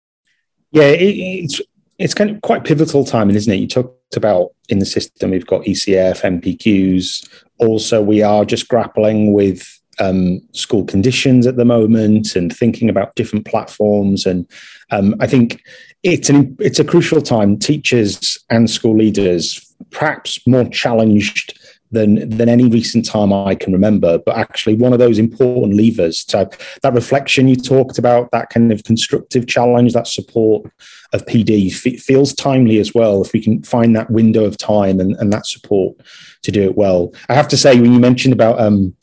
Yeah, 0.70 0.84
it, 0.84 1.02
it's 1.02 1.60
it's 1.98 2.14
kind 2.14 2.30
of 2.30 2.40
quite 2.40 2.64
pivotal 2.64 3.04
timing, 3.04 3.36
isn't 3.36 3.52
it? 3.52 3.56
You 3.56 3.68
talked 3.68 4.16
about 4.16 4.52
in 4.70 4.78
the 4.78 4.86
system 4.86 5.32
we've 5.32 5.46
got 5.46 5.64
ECF, 5.64 6.22
MPQs. 6.22 7.28
Also, 7.58 8.00
we 8.00 8.22
are 8.22 8.46
just 8.46 8.68
grappling 8.68 9.34
with 9.34 9.79
um, 10.00 10.40
school 10.52 10.84
conditions 10.84 11.46
at 11.46 11.56
the 11.56 11.64
moment 11.64 12.34
and 12.34 12.54
thinking 12.54 12.88
about 12.88 13.14
different 13.14 13.46
platforms. 13.46 14.26
And 14.26 14.46
um, 14.90 15.14
I 15.20 15.26
think 15.26 15.62
it's 16.02 16.30
an 16.30 16.56
it's 16.58 16.78
a 16.78 16.84
crucial 16.84 17.20
time. 17.20 17.58
Teachers 17.58 18.38
and 18.48 18.68
school 18.68 18.96
leaders, 18.96 19.74
perhaps 19.90 20.44
more 20.46 20.64
challenged 20.68 21.58
than 21.92 22.28
than 22.28 22.48
any 22.48 22.68
recent 22.68 23.04
time 23.04 23.32
I 23.32 23.54
can 23.54 23.72
remember. 23.72 24.18
But 24.18 24.36
actually, 24.36 24.76
one 24.76 24.92
of 24.92 24.98
those 24.98 25.18
important 25.18 25.74
levers 25.74 26.24
to 26.26 26.48
that 26.82 26.94
reflection 26.94 27.48
you 27.48 27.56
talked 27.56 27.98
about, 27.98 28.30
that 28.30 28.50
kind 28.50 28.72
of 28.72 28.84
constructive 28.84 29.46
challenge, 29.46 29.92
that 29.92 30.06
support 30.06 30.70
of 31.12 31.26
PD 31.26 31.72
feels 32.00 32.32
timely 32.34 32.78
as 32.78 32.94
well. 32.94 33.22
If 33.22 33.32
we 33.32 33.42
can 33.42 33.62
find 33.62 33.94
that 33.96 34.10
window 34.10 34.44
of 34.44 34.56
time 34.56 35.00
and, 35.00 35.16
and 35.16 35.32
that 35.32 35.46
support 35.46 35.96
to 36.42 36.52
do 36.52 36.62
it 36.62 36.76
well, 36.76 37.12
I 37.28 37.34
have 37.34 37.48
to 37.48 37.56
say 37.56 37.80
when 37.80 37.92
you 37.92 38.00
mentioned 38.00 38.32
about 38.32 38.60
um, 38.60 38.94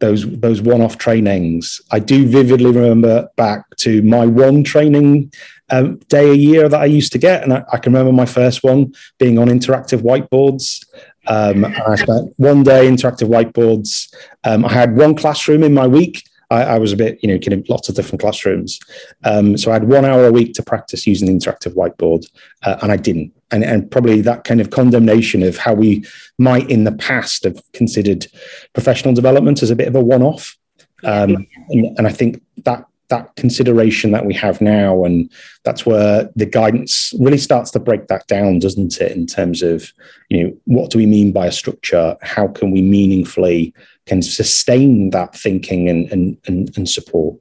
those 0.00 0.28
those 0.40 0.60
one-off 0.60 0.98
trainings. 0.98 1.80
I 1.90 1.98
do 1.98 2.26
vividly 2.26 2.70
remember 2.72 3.28
back 3.36 3.64
to 3.78 4.02
my 4.02 4.26
one 4.26 4.64
training 4.64 5.32
um, 5.70 5.96
day 6.08 6.30
a 6.30 6.34
year 6.34 6.68
that 6.68 6.80
I 6.80 6.86
used 6.86 7.12
to 7.12 7.18
get, 7.18 7.42
and 7.42 7.52
I, 7.52 7.64
I, 7.72 7.78
can 7.78 7.92
remember 7.92 8.12
my 8.12 8.26
first 8.26 8.64
one 8.64 8.92
being 9.18 9.38
on 9.38 9.48
interactive 9.48 10.02
whiteboards. 10.02 10.84
Um, 11.26 11.64
I 11.64 11.94
spent 11.94 12.34
one 12.38 12.62
day 12.62 12.88
interactive 12.88 13.28
whiteboards. 13.28 14.12
Um, 14.44 14.64
I 14.64 14.72
had 14.72 14.96
one 14.96 15.14
classroom 15.14 15.62
in 15.62 15.72
my 15.72 15.86
week, 15.86 16.24
I, 16.50 16.62
I, 16.62 16.78
was 16.78 16.92
a 16.92 16.96
bit, 16.96 17.18
you 17.22 17.28
know, 17.28 17.38
kind 17.38 17.52
of 17.52 17.68
lots 17.68 17.88
of 17.88 17.94
different 17.94 18.20
classrooms. 18.20 18.80
Um, 19.24 19.56
so 19.56 19.70
I 19.70 19.74
had 19.74 19.88
one 19.88 20.04
hour 20.04 20.26
a 20.26 20.32
week 20.32 20.54
to 20.54 20.62
practice 20.62 21.06
using 21.06 21.26
the 21.26 21.34
interactive 21.34 21.74
whiteboard, 21.74 22.26
uh, 22.64 22.76
and 22.82 22.90
I 22.90 22.96
didn't. 22.96 23.32
And, 23.52 23.64
and 23.64 23.90
probably 23.90 24.20
that 24.22 24.44
kind 24.44 24.60
of 24.60 24.70
condemnation 24.70 25.42
of 25.42 25.56
how 25.56 25.74
we 25.74 26.04
might 26.38 26.68
in 26.70 26.84
the 26.84 26.92
past 26.92 27.44
have 27.44 27.60
considered 27.72 28.26
professional 28.72 29.14
development 29.14 29.62
as 29.62 29.70
a 29.70 29.76
bit 29.76 29.88
of 29.88 29.94
a 29.94 30.02
one-off. 30.02 30.56
Um, 31.04 31.46
and, 31.68 31.98
and 31.98 32.06
I 32.06 32.12
think 32.12 32.42
that 32.64 32.84
that 33.10 33.34
consideration 33.36 34.12
that 34.12 34.24
we 34.24 34.32
have 34.32 34.60
now 34.60 35.04
and 35.04 35.30
that's 35.64 35.84
where 35.84 36.30
the 36.36 36.46
guidance 36.46 37.12
really 37.18 37.38
starts 37.38 37.70
to 37.72 37.80
break 37.80 38.06
that 38.06 38.26
down 38.28 38.60
doesn't 38.60 39.00
it 39.00 39.12
in 39.12 39.26
terms 39.26 39.62
of 39.62 39.92
you 40.28 40.44
know 40.44 40.56
what 40.64 40.90
do 40.90 40.98
we 40.98 41.06
mean 41.06 41.32
by 41.32 41.46
a 41.46 41.52
structure 41.52 42.16
how 42.22 42.46
can 42.48 42.70
we 42.70 42.80
meaningfully 42.80 43.74
can 44.10 44.22
sustain 44.22 45.10
that 45.10 45.36
thinking 45.36 45.88
and, 45.88 46.10
and, 46.10 46.36
and, 46.48 46.76
and 46.76 46.88
support. 46.88 47.38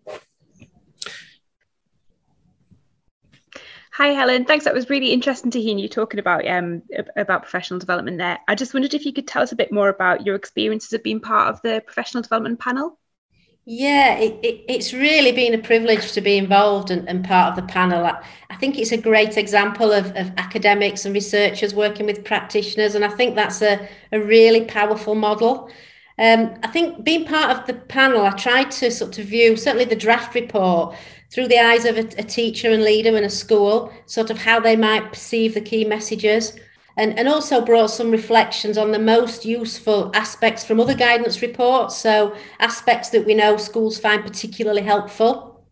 Hi, 3.93 4.09
Helen. 4.09 4.45
Thanks. 4.45 4.65
That 4.65 4.75
was 4.75 4.87
really 4.87 5.11
interesting 5.11 5.49
to 5.49 5.59
hear 5.59 5.75
you 5.75 5.89
talking 5.89 6.19
about 6.19 6.47
um, 6.47 6.83
about 7.17 7.41
professional 7.41 7.79
development 7.79 8.19
there. 8.19 8.37
I 8.47 8.53
just 8.53 8.75
wondered 8.75 8.93
if 8.93 9.03
you 9.03 9.11
could 9.11 9.27
tell 9.27 9.41
us 9.41 9.51
a 9.51 9.55
bit 9.55 9.71
more 9.71 9.89
about 9.89 10.27
your 10.27 10.35
experiences 10.35 10.93
of 10.93 11.01
being 11.01 11.19
part 11.19 11.49
of 11.49 11.61
the 11.63 11.81
professional 11.83 12.21
development 12.21 12.59
panel. 12.59 12.99
Yeah, 13.65 14.17
it, 14.17 14.39
it, 14.43 14.63
it's 14.69 14.93
really 14.93 15.31
been 15.31 15.55
a 15.55 15.61
privilege 15.61 16.11
to 16.13 16.21
be 16.21 16.37
involved 16.37 16.91
and, 16.91 17.09
and 17.09 17.25
part 17.25 17.49
of 17.49 17.55
the 17.55 17.73
panel. 17.73 18.05
I, 18.05 18.23
I, 18.49 18.55
think 18.55 18.77
it's 18.77 18.91
a 18.91 18.97
great 18.97 19.37
example 19.37 19.91
of, 19.91 20.05
of 20.15 20.31
academics 20.37 21.05
and 21.05 21.13
researchers 21.13 21.73
working 21.73 22.05
with 22.05 22.23
practitioners, 22.23 22.95
and 22.95 23.03
I 23.03 23.09
think 23.09 23.35
that's 23.35 23.61
a, 23.61 23.87
a 24.11 24.19
really 24.19 24.65
powerful 24.65 25.15
model. 25.15 25.69
Um, 26.19 26.53
I 26.63 26.67
think 26.67 27.05
being 27.05 27.25
part 27.25 27.57
of 27.57 27.65
the 27.65 27.73
panel, 27.73 28.25
I 28.25 28.31
tried 28.31 28.71
to 28.71 28.91
sort 28.91 29.17
of 29.17 29.25
view 29.25 29.55
certainly 29.55 29.85
the 29.85 29.95
draft 29.95 30.35
report 30.35 30.97
through 31.31 31.47
the 31.47 31.59
eyes 31.59 31.85
of 31.85 31.97
a, 31.97 32.01
a 32.17 32.23
teacher 32.23 32.69
and 32.69 32.83
leader 32.83 33.15
in 33.15 33.23
a 33.23 33.29
school, 33.29 33.93
sort 34.05 34.29
of 34.29 34.37
how 34.37 34.59
they 34.59 34.75
might 34.75 35.13
perceive 35.13 35.53
the 35.53 35.61
key 35.61 35.85
messages. 35.85 36.59
And, 36.97 37.17
and 37.17 37.29
also 37.29 37.63
brought 37.63 37.91
some 37.91 38.11
reflections 38.11 38.77
on 38.77 38.91
the 38.91 38.99
most 38.99 39.45
useful 39.45 40.11
aspects 40.13 40.65
from 40.65 40.81
other 40.81 40.93
guidance 40.93 41.41
reports. 41.41 41.95
So, 41.95 42.35
aspects 42.59 43.11
that 43.11 43.25
we 43.25 43.33
know 43.33 43.55
schools 43.55 43.97
find 43.97 44.21
particularly 44.21 44.81
helpful. 44.81 45.65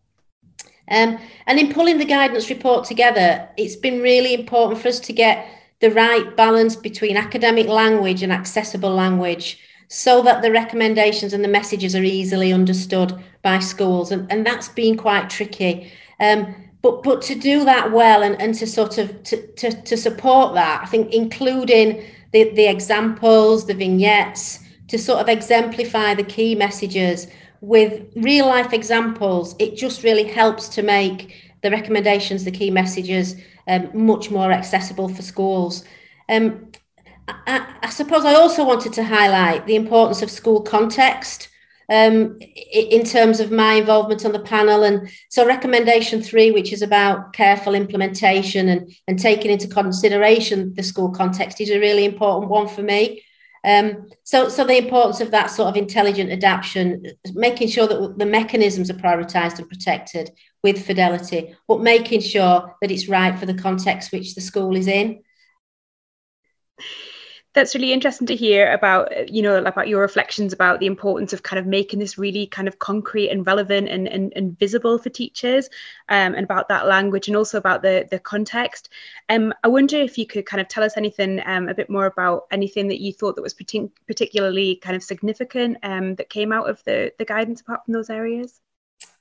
Um, 0.90 1.20
and 1.46 1.60
in 1.60 1.74
pulling 1.74 1.98
the 1.98 2.06
guidance 2.06 2.50
report 2.50 2.86
together, 2.86 3.50
it's 3.58 3.76
been 3.76 4.00
really 4.02 4.34
important 4.34 4.82
for 4.82 4.88
us 4.88 5.02
to 5.02 5.12
get 5.12 5.46
the 5.82 5.92
right 5.92 6.38
balance 6.38 6.78
between 6.78 7.18
academic 7.18 7.68
language 7.68 8.24
and 8.24 8.32
accessible 8.32 8.92
language 8.92 9.60
so 9.88 10.22
that 10.22 10.42
the 10.42 10.52
recommendations 10.52 11.34
and 11.34 11.44
the 11.44 11.48
messages 11.50 11.96
are 11.96 12.04
easily 12.04 12.52
understood 12.52 13.14
by 13.42 13.60
schools. 13.60 14.12
And, 14.12 14.30
and 14.32 14.46
that's 14.46 14.70
been 14.70 14.98
quite 14.98 15.30
tricky. 15.30 15.92
Um, 16.20 16.56
but 16.82 17.04
but 17.04 17.22
to 17.24 17.36
do 17.36 17.66
that 17.66 17.92
well 17.92 18.22
and, 18.24 18.40
and 18.42 18.54
to 18.56 18.68
sort 18.68 18.98
of 18.98 19.24
to, 19.24 19.48
to, 19.54 19.72
to 19.72 19.98
support 19.98 20.54
that, 20.54 20.82
I 20.84 20.86
think 20.86 21.14
including 21.14 22.04
the, 22.34 22.50
the 22.52 22.68
examples, 22.68 23.66
the 23.66 23.74
vignettes, 23.74 24.60
to 24.90 24.98
sort 24.98 25.20
of 25.20 25.30
exemplify 25.30 26.14
the 26.14 26.24
key 26.24 26.56
messages 26.56 27.28
with 27.62 28.04
real 28.16 28.46
life 28.46 28.74
examples, 28.74 29.56
it 29.60 29.76
just 29.76 30.04
really 30.04 30.24
helps 30.24 30.70
to 30.70 30.84
make 30.84 31.54
the 31.62 31.72
recommendations, 31.72 32.44
the 32.44 32.52
key 32.52 32.70
messages, 32.70 33.36
um, 33.68 33.90
much 33.94 34.30
more 34.30 34.52
accessible 34.52 35.10
for 35.10 35.22
schools. 35.22 35.84
Um, 36.30 36.72
I, 37.28 37.76
I, 37.84 37.90
suppose 37.90 38.26
I 38.26 38.36
also 38.36 38.64
wanted 38.66 38.94
to 38.94 39.04
highlight 39.04 39.66
the 39.66 39.76
importance 39.76 40.22
of 40.22 40.32
school 40.32 40.62
context 40.62 41.50
um, 41.90 42.38
in 42.72 43.04
terms 43.04 43.40
of 43.40 43.52
my 43.52 43.74
involvement 43.74 44.26
on 44.26 44.32
the 44.32 44.40
panel. 44.40 44.84
And 44.84 45.10
so, 45.30 45.46
recommendation 45.46 46.22
three, 46.22 46.52
which 46.52 46.72
is 46.72 46.82
about 46.82 47.34
careful 47.34 47.76
implementation 47.76 48.70
and, 48.70 48.92
and 49.08 49.20
taking 49.20 49.52
into 49.52 49.68
consideration 49.68 50.74
the 50.74 50.84
school 50.84 51.10
context, 51.10 51.60
is 51.60 51.70
a 51.70 51.80
really 51.80 52.06
important 52.06 52.50
one 52.50 52.68
for 52.68 52.82
me. 52.82 53.24
Um, 53.66 54.08
so, 54.24 54.48
so 54.48 54.64
the 54.64 54.78
importance 54.78 55.20
of 55.20 55.32
that 55.32 55.48
sort 55.48 55.68
of 55.68 55.76
intelligent 55.76 56.32
adaptation, 56.32 57.06
making 57.34 57.68
sure 57.68 57.88
that 57.88 58.18
the 58.18 58.26
mechanisms 58.26 58.90
are 58.90 58.94
prioritised 58.94 59.60
and 59.60 59.68
protected 59.68 60.32
with 60.64 60.86
fidelity, 60.86 61.56
but 61.68 61.82
making 61.82 62.22
sure 62.22 62.76
that 62.82 62.92
it's 62.92 63.10
right 63.10 63.38
for 63.38 63.46
the 63.46 63.54
context 63.54 64.14
which 64.14 64.36
the 64.36 64.42
school 64.42 64.76
is 64.76 64.88
in 64.88 65.22
that's 67.58 67.74
really 67.74 67.92
interesting 67.92 68.28
to 68.28 68.36
hear 68.36 68.72
about 68.72 69.34
you 69.34 69.42
know 69.42 69.58
about 69.58 69.88
your 69.88 70.00
reflections 70.00 70.54
about 70.54 70.80
the 70.80 70.86
importance 70.86 71.34
of 71.34 71.42
kind 71.42 71.60
of 71.60 71.66
making 71.66 71.98
this 71.98 72.16
really 72.16 72.46
kind 72.46 72.68
of 72.68 72.78
concrete 72.78 73.30
and 73.30 73.48
relevant 73.48 73.90
and, 73.90 74.08
and, 74.08 74.32
and 74.36 74.58
visible 74.60 75.00
for 75.00 75.10
teachers 75.10 75.68
um, 76.10 76.36
and 76.36 76.44
about 76.44 76.70
that 76.70 76.86
language 76.86 77.28
and 77.28 77.36
also 77.36 77.58
about 77.58 77.82
the 77.82 78.08
the 78.12 78.20
context. 78.20 78.90
Um, 79.30 79.56
i 79.64 79.68
wonder 79.68 79.98
if 79.98 80.20
you 80.20 80.28
could 80.28 80.46
kind 80.46 80.62
of 80.62 80.68
tell 80.68 80.84
us 80.84 80.98
anything 80.98 81.42
um, 81.48 81.68
a 81.68 81.74
bit 81.74 81.90
more 81.90 82.06
about 82.06 82.44
anything 82.52 82.88
that 82.90 83.02
you 83.02 83.12
thought 83.12 83.36
that 83.36 83.42
was 83.42 83.56
particularly 83.56 84.76
kind 84.76 84.96
of 84.96 85.02
significant 85.02 85.78
um, 85.82 86.14
that 86.16 86.30
came 86.30 86.52
out 86.54 86.70
of 86.70 86.84
the 86.84 87.12
the 87.18 87.26
guidance 87.26 87.62
apart 87.62 87.84
from 87.86 87.94
those 87.96 88.12
areas? 88.12 88.62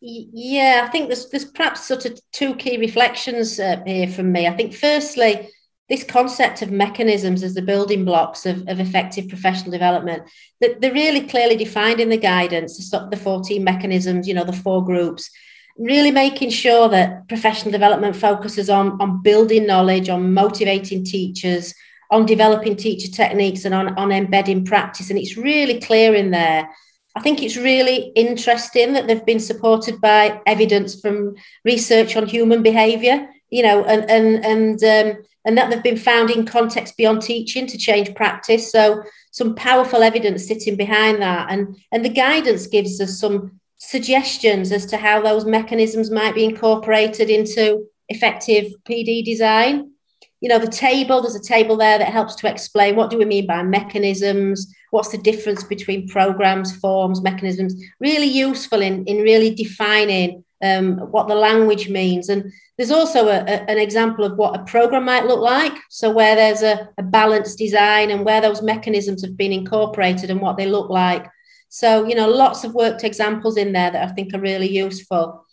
Yeah 0.01 0.83
i 0.87 0.90
think 0.90 1.09
there's 1.09 1.31
there's 1.31 1.46
perhaps 1.46 1.87
sort 1.87 2.05
of 2.05 2.20
two 2.33 2.55
key 2.57 2.77
reflections 2.77 3.59
uh, 3.59 3.83
here 3.87 4.09
from 4.09 4.31
me. 4.31 4.46
I 4.46 4.55
think 4.55 4.75
firstly 4.75 5.49
this 5.88 6.03
concept 6.03 6.62
of 6.62 6.70
mechanisms 6.70 7.42
as 7.42 7.55
the 7.55 7.62
building 7.62 8.05
blocks 8.05 8.44
of, 8.44 8.66
of 8.68 8.81
effective 8.81 9.29
professional 9.29 9.70
development 9.70 10.22
that 10.61 10.81
they're 10.81 10.92
really 10.92 11.20
clearly 11.20 11.57
defined 11.57 12.01
in 12.01 12.09
the 12.09 12.16
guidance 12.16 12.90
the 12.90 13.16
14 13.16 13.62
mechanisms 13.62 14.27
you 14.27 14.35
know 14.35 14.44
the 14.44 14.53
four 14.53 14.85
groups 14.85 15.31
really 15.79 16.11
making 16.11 16.51
sure 16.51 16.88
that 16.88 17.29
professional 17.29 17.70
development 17.70 18.16
focuses 18.16 18.70
on, 18.70 19.01
on 19.01 19.22
building 19.22 19.66
knowledge 19.66 20.09
on 20.09 20.33
motivating 20.33 21.05
teachers 21.05 21.75
on 22.11 22.27
developing 22.27 22.77
teacher 22.77 23.11
techniques 23.11 23.64
and 23.64 23.75
on, 23.75 23.96
on 23.99 24.12
embedding 24.12 24.64
practice. 24.64 25.11
And 25.11 25.18
it's 25.18 25.37
really 25.37 25.81
clear 25.81 26.14
in 26.14 26.31
there. 26.31 26.68
I 27.14 27.20
think 27.20 27.42
it's 27.42 27.57
really 27.57 28.12
interesting 28.14 28.92
that 28.92 29.07
they've 29.07 29.25
been 29.25 29.40
supported 29.40 30.01
by 30.01 30.40
evidence 30.46 31.01
from 31.01 31.35
research 31.64 32.14
on 32.16 32.27
human 32.27 32.62
behaviour, 32.62 33.29
you 33.51 33.62
know, 33.62 33.85
and 33.85 34.09
and 34.11 34.44
and 34.44 34.85
um, 34.85 35.22
and 35.47 35.57
that 35.57 35.71
they've 35.71 35.83
been 35.83 35.97
found 35.97 36.31
in 36.31 36.45
context 36.45 36.97
beyond 36.97 37.23
teaching 37.23 37.67
to 37.69 37.79
change 37.79 38.15
practice. 38.15 38.71
So 38.71 39.03
some 39.31 39.55
powerful 39.55 40.03
evidence 40.03 40.47
sitting 40.47 40.77
behind 40.77 41.23
that. 41.23 41.51
And, 41.51 41.77
and 41.93 42.05
the 42.05 42.11
guidance 42.11 42.67
gives 42.67 43.01
us 43.01 43.19
some 43.19 43.61
suggestions 43.79 44.73
as 44.73 44.87
to 44.87 44.97
how 44.97 45.23
those 45.23 45.45
mechanisms 45.45 46.11
might 46.11 46.35
be 46.35 46.45
incorporated 46.45 47.31
into 47.31 47.87
effective 48.09 48.73
PD 48.89 49.25
design. 49.25 49.93
You 50.41 50.49
know, 50.49 50.59
the 50.59 50.67
table, 50.67 51.23
there's 51.23 51.37
a 51.37 51.43
table 51.43 51.77
there 51.77 51.99
that 51.99 52.13
helps 52.13 52.35
to 52.37 52.51
explain 52.51 52.97
what 52.97 53.11
do 53.11 53.19
we 53.19 53.25
mean 53.25 53.47
by 53.47 53.63
mechanisms, 53.63 54.73
what's 54.91 55.11
the 55.11 55.19
difference 55.19 55.63
between 55.63 56.09
programs, 56.09 56.77
forms, 56.77 57.23
mechanisms, 57.23 57.75
really 58.01 58.27
useful 58.27 58.83
in, 58.83 59.05
in 59.05 59.19
really 59.19 59.55
defining 59.55 60.45
um, 60.63 60.99
what 61.11 61.29
the 61.29 61.35
language 61.35 61.89
means. 61.89 62.29
And 62.29 62.53
there's 62.77 62.91
also 62.91 63.29
a, 63.29 63.41
a, 63.41 63.71
an 63.71 63.79
example 63.79 64.25
of 64.25 64.37
what 64.37 64.59
a 64.59 64.65
program 64.65 65.05
might 65.05 65.27
look 65.27 65.41
like. 65.41 65.73
So, 65.89 66.11
where 66.11 66.37
there's 66.37 66.62
a, 66.62 66.89
a 66.99 67.03
balanced 67.03 67.59
design 67.59 68.11
and 68.11 68.25
where 68.25 68.41
those 68.41 68.62
mechanisms 68.62 69.23
have 69.23 69.37
been 69.37 69.53
incorporated 69.53 70.31
and 70.31 70.41
what 70.41 70.57
they 70.57 70.67
look 70.67 70.91
like. 70.91 71.27
So, 71.69 72.07
you 72.07 72.15
know, 72.15 72.29
lots 72.29 72.65
of 72.65 72.75
worked 72.75 73.05
examples 73.05 73.57
in 73.57 73.73
there 73.73 73.91
that 73.91 74.09
I 74.09 74.12
think 74.12 74.35
are 74.35 74.41
really 74.41 74.71
useful 74.71 75.45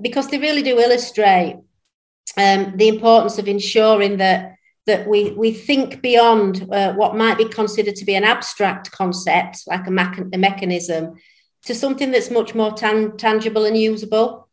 because 0.00 0.28
they 0.28 0.38
really 0.38 0.62
do 0.62 0.78
illustrate 0.78 1.56
um, 2.36 2.74
the 2.76 2.88
importance 2.88 3.38
of 3.38 3.48
ensuring 3.48 4.18
that 4.18 4.54
that 4.86 5.06
we 5.06 5.32
we 5.32 5.52
think 5.52 6.02
beyond 6.02 6.66
uh, 6.72 6.92
what 6.94 7.16
might 7.16 7.38
be 7.38 7.44
considered 7.44 7.96
to 7.96 8.04
be 8.04 8.14
an 8.14 8.24
abstract 8.24 8.90
concept, 8.90 9.62
like 9.66 9.86
a, 9.86 9.90
a 10.32 10.38
mechanism, 10.38 11.14
to 11.64 11.74
something 11.74 12.10
that's 12.10 12.30
much 12.30 12.54
more 12.54 12.72
tan- 12.72 13.16
tangible 13.16 13.66
and 13.66 13.76
usable. 13.76 14.48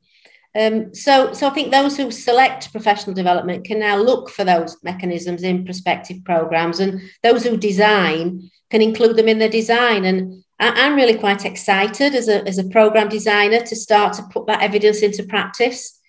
Um, 0.58 0.94
so, 0.94 1.34
so 1.34 1.48
I 1.48 1.52
think 1.52 1.72
those 1.72 1.96
who 1.98 2.10
select 2.10 2.72
professional 2.72 3.14
development 3.14 3.66
can 3.66 3.80
now 3.80 3.98
look 3.98 4.30
for 4.30 4.44
those 4.44 4.76
mechanisms 4.84 5.44
in 5.44 5.66
prospective 5.66 6.24
programs, 6.24 6.80
and 6.80 7.02
those 7.22 7.44
who 7.44 7.58
design 7.58 8.50
can 8.72 8.82
include 8.82 9.18
them 9.18 9.28
in 9.28 9.38
their 9.38 9.50
design. 9.50 10.06
And 10.06 10.44
I, 10.60 10.88
am 10.88 10.96
really 10.96 11.18
quite 11.18 11.46
excited 11.46 12.16
as 12.16 12.28
a, 12.28 12.46
as 12.48 12.58
a 12.58 12.70
program 12.70 13.08
designer 13.08 13.62
to 13.62 13.76
start 13.76 14.14
to 14.14 14.24
put 14.32 14.48
that 14.48 14.64
evidence 14.64 15.02
into 15.02 15.24
practice. 15.24 16.00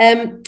Um, 0.00 0.42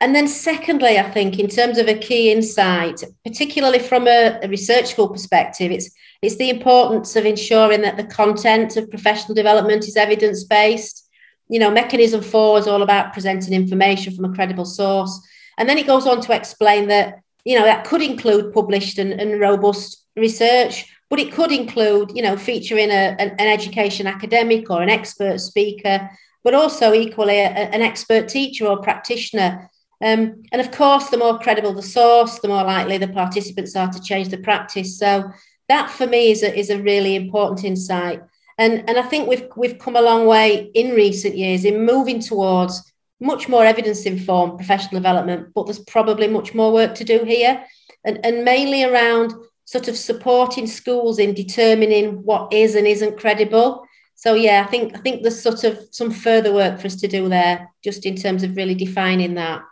and 0.00 0.14
then, 0.14 0.26
secondly, 0.26 0.98
I 0.98 1.08
think 1.10 1.38
in 1.38 1.48
terms 1.48 1.78
of 1.78 1.86
a 1.86 1.94
key 1.94 2.32
insight, 2.32 3.04
particularly 3.24 3.78
from 3.78 4.08
a, 4.08 4.40
a 4.42 4.48
research 4.48 4.86
school 4.86 5.10
perspective, 5.10 5.70
it's 5.70 5.90
it's 6.22 6.36
the 6.36 6.50
importance 6.50 7.16
of 7.16 7.24
ensuring 7.24 7.82
that 7.82 7.96
the 7.96 8.04
content 8.04 8.76
of 8.76 8.90
professional 8.90 9.34
development 9.34 9.86
is 9.86 9.96
evidence 9.96 10.44
based 10.44 11.09
you 11.50 11.58
know, 11.58 11.70
mechanism 11.70 12.22
four 12.22 12.58
is 12.58 12.68
all 12.68 12.82
about 12.82 13.12
presenting 13.12 13.52
information 13.52 14.14
from 14.14 14.24
a 14.24 14.34
credible 14.34 14.64
source. 14.64 15.20
And 15.58 15.68
then 15.68 15.78
it 15.78 15.86
goes 15.86 16.06
on 16.06 16.20
to 16.22 16.32
explain 16.32 16.88
that, 16.88 17.20
you 17.44 17.58
know, 17.58 17.64
that 17.64 17.84
could 17.84 18.02
include 18.02 18.54
published 18.54 18.98
and, 18.98 19.12
and 19.12 19.40
robust 19.40 20.06
research, 20.16 20.86
but 21.10 21.18
it 21.18 21.32
could 21.32 21.50
include, 21.50 22.12
you 22.14 22.22
know, 22.22 22.36
featuring 22.36 22.90
a, 22.90 23.16
an, 23.18 23.30
an 23.38 23.48
education 23.48 24.06
academic 24.06 24.70
or 24.70 24.80
an 24.80 24.88
expert 24.88 25.38
speaker, 25.40 26.08
but 26.44 26.54
also 26.54 26.94
equally 26.94 27.38
a, 27.38 27.48
an 27.48 27.82
expert 27.82 28.28
teacher 28.28 28.66
or 28.66 28.78
practitioner. 28.78 29.68
Um, 30.02 30.42
and 30.52 30.60
of 30.60 30.70
course, 30.70 31.10
the 31.10 31.18
more 31.18 31.38
credible 31.38 31.74
the 31.74 31.82
source, 31.82 32.38
the 32.38 32.48
more 32.48 32.64
likely 32.64 32.96
the 32.98 33.08
participants 33.08 33.76
are 33.76 33.90
to 33.90 34.00
change 34.00 34.28
the 34.28 34.38
practice. 34.38 34.98
So 34.98 35.30
that 35.68 35.90
for 35.90 36.06
me 36.06 36.30
is 36.30 36.42
a, 36.42 36.58
is 36.58 36.70
a 36.70 36.82
really 36.82 37.16
important 37.16 37.64
insight. 37.64 38.22
And, 38.60 38.88
and 38.88 38.98
I 38.98 39.02
think 39.02 39.26
we've, 39.26 39.48
we've 39.56 39.78
come 39.78 39.96
a 39.96 40.02
long 40.02 40.26
way 40.26 40.70
in 40.74 40.94
recent 40.94 41.34
years 41.34 41.64
in 41.64 41.86
moving 41.86 42.20
towards 42.20 42.92
much 43.18 43.48
more 43.48 43.64
evidence 43.64 44.04
informed 44.04 44.58
professional 44.58 45.00
development, 45.00 45.48
but 45.54 45.64
there's 45.64 45.78
probably 45.78 46.28
much 46.28 46.54
more 46.54 46.70
work 46.70 46.94
to 46.96 47.04
do 47.04 47.24
here. 47.24 47.64
And, 48.04 48.24
and 48.24 48.44
mainly 48.44 48.84
around 48.84 49.32
sort 49.64 49.88
of 49.88 49.96
supporting 49.96 50.66
schools 50.66 51.18
in 51.18 51.32
determining 51.32 52.22
what 52.22 52.52
is 52.52 52.74
and 52.74 52.86
isn't 52.86 53.18
credible. 53.18 53.86
So 54.14 54.34
yeah, 54.34 54.62
I 54.66 54.70
think 54.70 54.94
I 54.94 55.00
think 55.00 55.22
there's 55.22 55.40
sort 55.40 55.64
of 55.64 55.78
some 55.90 56.10
further 56.10 56.52
work 56.52 56.80
for 56.80 56.86
us 56.86 56.96
to 56.96 57.08
do 57.08 57.30
there, 57.30 57.70
just 57.82 58.04
in 58.04 58.16
terms 58.16 58.42
of 58.42 58.56
really 58.56 58.74
defining 58.74 59.36
that. 59.36 59.62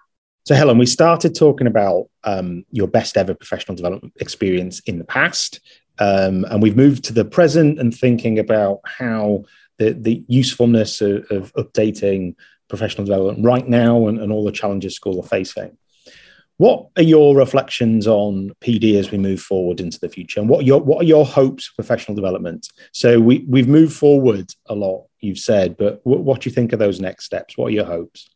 So 0.47 0.55
Helen, 0.55 0.79
we 0.79 0.87
started 0.87 1.35
talking 1.35 1.67
about 1.67 2.07
um, 2.25 2.65
your 2.71 2.89
best 2.89 3.19
ever 3.19 3.35
professional 3.35 3.77
development 3.77 4.15
experience 4.21 4.81
in 4.81 4.99
the 4.99 5.05
past, 5.05 5.61
um, 5.99 6.45
and 6.51 6.63
we've 6.63 6.77
moved 6.77 7.05
to 7.05 7.13
the 7.13 7.25
present 7.25 7.79
and 7.79 7.95
thinking 7.95 8.39
about 8.39 8.81
how 8.85 9.45
the, 9.79 9.93
the 9.93 10.25
usefulness 10.29 11.01
of, 11.01 11.25
of 11.31 11.53
updating 11.55 12.35
professional 12.69 13.05
development 13.05 13.45
right 13.45 13.67
now 13.67 14.09
and, 14.09 14.21
and 14.21 14.31
all 14.31 14.45
the 14.45 14.53
challenges 14.53 14.95
schools 14.95 15.19
are 15.19 15.29
facing. 15.29 15.77
What 16.59 16.89
are 16.97 17.03
your 17.03 17.37
reflections 17.37 18.09
on 18.09 18.51
PD 18.61 18.99
as 18.99 19.13
we 19.13 19.19
move 19.19 19.41
forward 19.41 19.79
into 19.79 20.01
the 20.01 20.09
future, 20.09 20.41
and 20.41 20.49
what 20.49 20.61
are 20.61 20.65
your 20.65 20.81
what 20.81 21.03
are 21.03 21.07
your 21.07 21.25
hopes 21.25 21.67
for 21.67 21.77
professional 21.77 22.17
development? 22.17 22.69
So 22.93 23.21
we 23.21 23.45
we've 23.49 23.69
moved 23.69 23.93
forward 23.95 24.53
a 24.67 24.75
lot, 24.75 25.05
you've 25.21 25.39
said, 25.39 25.77
but 25.77 26.01
what, 26.03 26.19
what 26.21 26.41
do 26.41 26.51
you 26.51 26.55
think 26.55 26.73
of 26.73 26.81
those 26.81 27.01
next 27.01 27.27
steps? 27.27 27.57
What 27.57 27.67
are 27.67 27.77
your 27.77 27.85
hopes? 27.85 28.29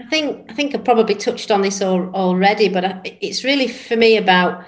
I 0.00 0.06
think 0.06 0.50
I 0.50 0.54
think 0.54 0.74
I 0.74 0.78
probably 0.78 1.14
touched 1.14 1.52
on 1.52 1.62
this 1.62 1.80
all, 1.80 2.10
already, 2.16 2.68
but 2.68 3.06
it's 3.20 3.44
really 3.44 3.68
for 3.68 3.94
me 3.94 4.16
about 4.16 4.64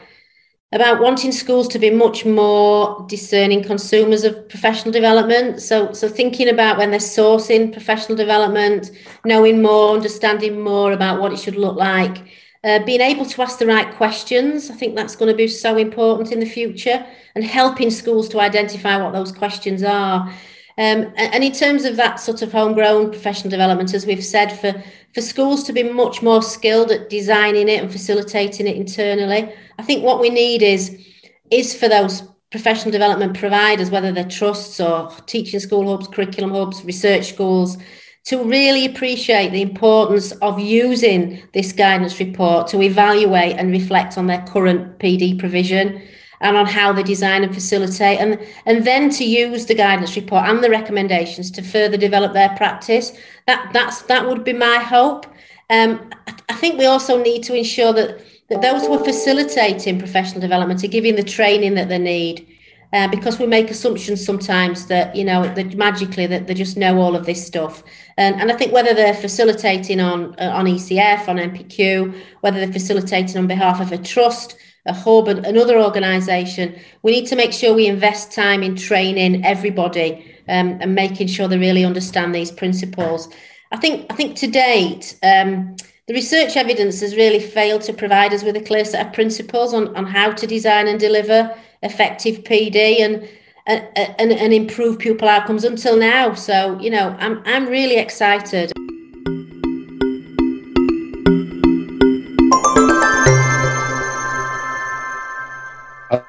about 0.76 1.00
wanting 1.00 1.32
schools 1.32 1.66
to 1.68 1.78
be 1.78 1.90
much 1.90 2.24
more 2.24 3.04
discerning 3.08 3.62
consumers 3.62 4.22
of 4.22 4.48
professional 4.48 4.92
development. 4.92 5.60
So, 5.60 5.92
so 5.92 6.08
thinking 6.08 6.48
about 6.48 6.78
when 6.78 6.90
they're 6.90 7.00
sourcing 7.00 7.72
professional 7.72 8.16
development, 8.16 8.92
knowing 9.24 9.62
more, 9.62 9.94
understanding 9.94 10.60
more 10.60 10.92
about 10.92 11.20
what 11.20 11.32
it 11.32 11.40
should 11.40 11.56
look 11.56 11.76
like, 11.76 12.18
uh, 12.62 12.84
being 12.84 13.00
able 13.00 13.24
to 13.24 13.42
ask 13.42 13.58
the 13.58 13.66
right 13.66 13.92
questions. 13.94 14.70
I 14.70 14.74
think 14.74 14.94
that's 14.94 15.16
going 15.16 15.30
to 15.30 15.36
be 15.36 15.48
so 15.48 15.76
important 15.76 16.32
in 16.32 16.40
the 16.40 16.46
future, 16.46 17.04
and 17.34 17.44
helping 17.44 17.90
schools 17.90 18.28
to 18.30 18.40
identify 18.40 19.02
what 19.02 19.12
those 19.12 19.32
questions 19.32 19.82
are. 19.82 20.32
Um, 20.78 21.12
and 21.16 21.42
in 21.42 21.52
terms 21.52 21.84
of 21.84 21.96
that 21.96 22.20
sort 22.20 22.42
of 22.42 22.52
homegrown 22.52 23.10
professional 23.10 23.50
development, 23.50 23.94
as 23.94 24.04
we've 24.04 24.24
said, 24.24 24.48
for, 24.48 24.74
for 25.14 25.22
schools 25.22 25.64
to 25.64 25.72
be 25.72 25.82
much 25.82 26.20
more 26.20 26.42
skilled 26.42 26.90
at 26.90 27.08
designing 27.08 27.68
it 27.68 27.82
and 27.82 27.90
facilitating 27.90 28.66
it 28.66 28.76
internally, 28.76 29.52
I 29.78 29.82
think 29.82 30.04
what 30.04 30.20
we 30.20 30.28
need 30.30 30.62
is 30.62 31.02
is 31.50 31.78
for 31.78 31.88
those 31.88 32.22
professional 32.50 32.90
development 32.90 33.38
providers, 33.38 33.90
whether 33.90 34.12
they're 34.12 34.24
trusts 34.24 34.80
or 34.80 35.10
teaching 35.26 35.60
school 35.60 35.88
hubs, 35.88 36.08
curriculum 36.08 36.50
hubs, 36.50 36.84
research 36.84 37.28
schools, 37.28 37.78
to 38.24 38.42
really 38.42 38.84
appreciate 38.84 39.50
the 39.50 39.62
importance 39.62 40.32
of 40.32 40.58
using 40.58 41.42
this 41.54 41.72
guidance 41.72 42.18
report 42.18 42.66
to 42.66 42.82
evaluate 42.82 43.56
and 43.56 43.70
reflect 43.70 44.18
on 44.18 44.26
their 44.26 44.42
current 44.42 44.98
PD 44.98 45.38
provision 45.38 46.02
and 46.40 46.56
on 46.56 46.66
how 46.66 46.92
they 46.92 47.02
design 47.02 47.42
and 47.42 47.54
facilitate 47.54 48.18
and 48.18 48.38
and 48.66 48.86
then 48.86 49.10
to 49.10 49.24
use 49.24 49.66
the 49.66 49.74
guidance 49.74 50.16
report 50.16 50.44
and 50.46 50.62
the 50.62 50.70
recommendations 50.70 51.50
to 51.50 51.62
further 51.62 51.96
develop 51.96 52.32
their 52.32 52.50
practice 52.56 53.12
that 53.46 53.70
that's 53.72 54.02
that 54.02 54.26
would 54.26 54.44
be 54.44 54.52
my 54.52 54.76
hope 54.76 55.26
um, 55.68 56.10
I 56.48 56.54
think 56.54 56.78
we 56.78 56.86
also 56.86 57.20
need 57.22 57.42
to 57.44 57.54
ensure 57.54 57.92
that 57.92 58.20
that 58.48 58.62
those 58.62 58.86
who 58.86 58.94
are 58.94 59.04
facilitating 59.04 59.98
professional 59.98 60.40
development 60.40 60.84
are 60.84 60.88
giving 60.88 61.16
the 61.16 61.24
training 61.24 61.74
that 61.74 61.88
they 61.88 61.98
need. 61.98 62.46
Uh, 62.92 63.08
because 63.08 63.40
we 63.40 63.46
make 63.46 63.68
assumptions 63.68 64.24
sometimes 64.24 64.86
that 64.86 65.14
you 65.16 65.24
know 65.24 65.42
that 65.54 65.74
magically 65.74 66.24
that 66.24 66.46
they 66.46 66.54
just 66.54 66.76
know 66.76 67.00
all 67.00 67.16
of 67.16 67.26
this 67.26 67.44
stuff 67.44 67.82
and, 68.16 68.40
and 68.40 68.50
I 68.50 68.54
think 68.54 68.72
whether 68.72 68.94
they're 68.94 69.12
facilitating 69.12 70.00
on 70.00 70.36
uh, 70.38 70.52
on 70.54 70.66
ECF 70.66 71.26
on 71.26 71.36
NPQ 71.36 72.14
whether 72.42 72.60
they're 72.60 72.72
facilitating 72.72 73.38
on 73.38 73.48
behalf 73.48 73.80
of 73.80 73.90
a 73.90 73.98
trust 73.98 74.56
a 74.86 74.92
hub 74.92 75.28
and 75.28 75.44
another 75.46 75.80
organisation 75.80 76.74
we 77.02 77.12
need 77.12 77.26
to 77.26 77.36
make 77.36 77.52
sure 77.52 77.74
we 77.74 77.86
invest 77.86 78.32
time 78.32 78.62
in 78.62 78.74
training 78.76 79.44
everybody 79.44 80.34
um, 80.48 80.78
and 80.80 80.94
making 80.94 81.26
sure 81.26 81.48
they 81.48 81.58
really 81.58 81.84
understand 81.84 82.34
these 82.34 82.50
principles 82.50 83.28
I 83.72 83.76
think 83.76 84.06
I 84.10 84.14
think 84.14 84.36
to 84.36 84.46
date 84.46 85.18
um, 85.22 85.76
the 86.06 86.14
research 86.14 86.56
evidence 86.56 87.00
has 87.00 87.16
really 87.16 87.40
failed 87.40 87.82
to 87.82 87.92
provide 87.92 88.32
us 88.32 88.44
with 88.44 88.56
a 88.56 88.60
clear 88.60 88.84
set 88.84 89.04
of 89.04 89.12
principles 89.12 89.74
on, 89.74 89.94
on 89.96 90.06
how 90.06 90.30
to 90.30 90.46
design 90.46 90.86
and 90.86 91.00
deliver 91.00 91.52
effective 91.82 92.44
PD 92.44 93.00
and, 93.00 93.28
and, 93.66 94.30
and 94.32 94.52
improve 94.52 95.00
pupil 95.00 95.28
outcomes 95.28 95.64
until 95.64 95.96
now. 95.96 96.32
So, 96.34 96.78
you 96.78 96.90
know, 96.90 97.16
I'm, 97.18 97.42
I'm 97.44 97.66
really 97.66 97.96
excited. 97.96 98.72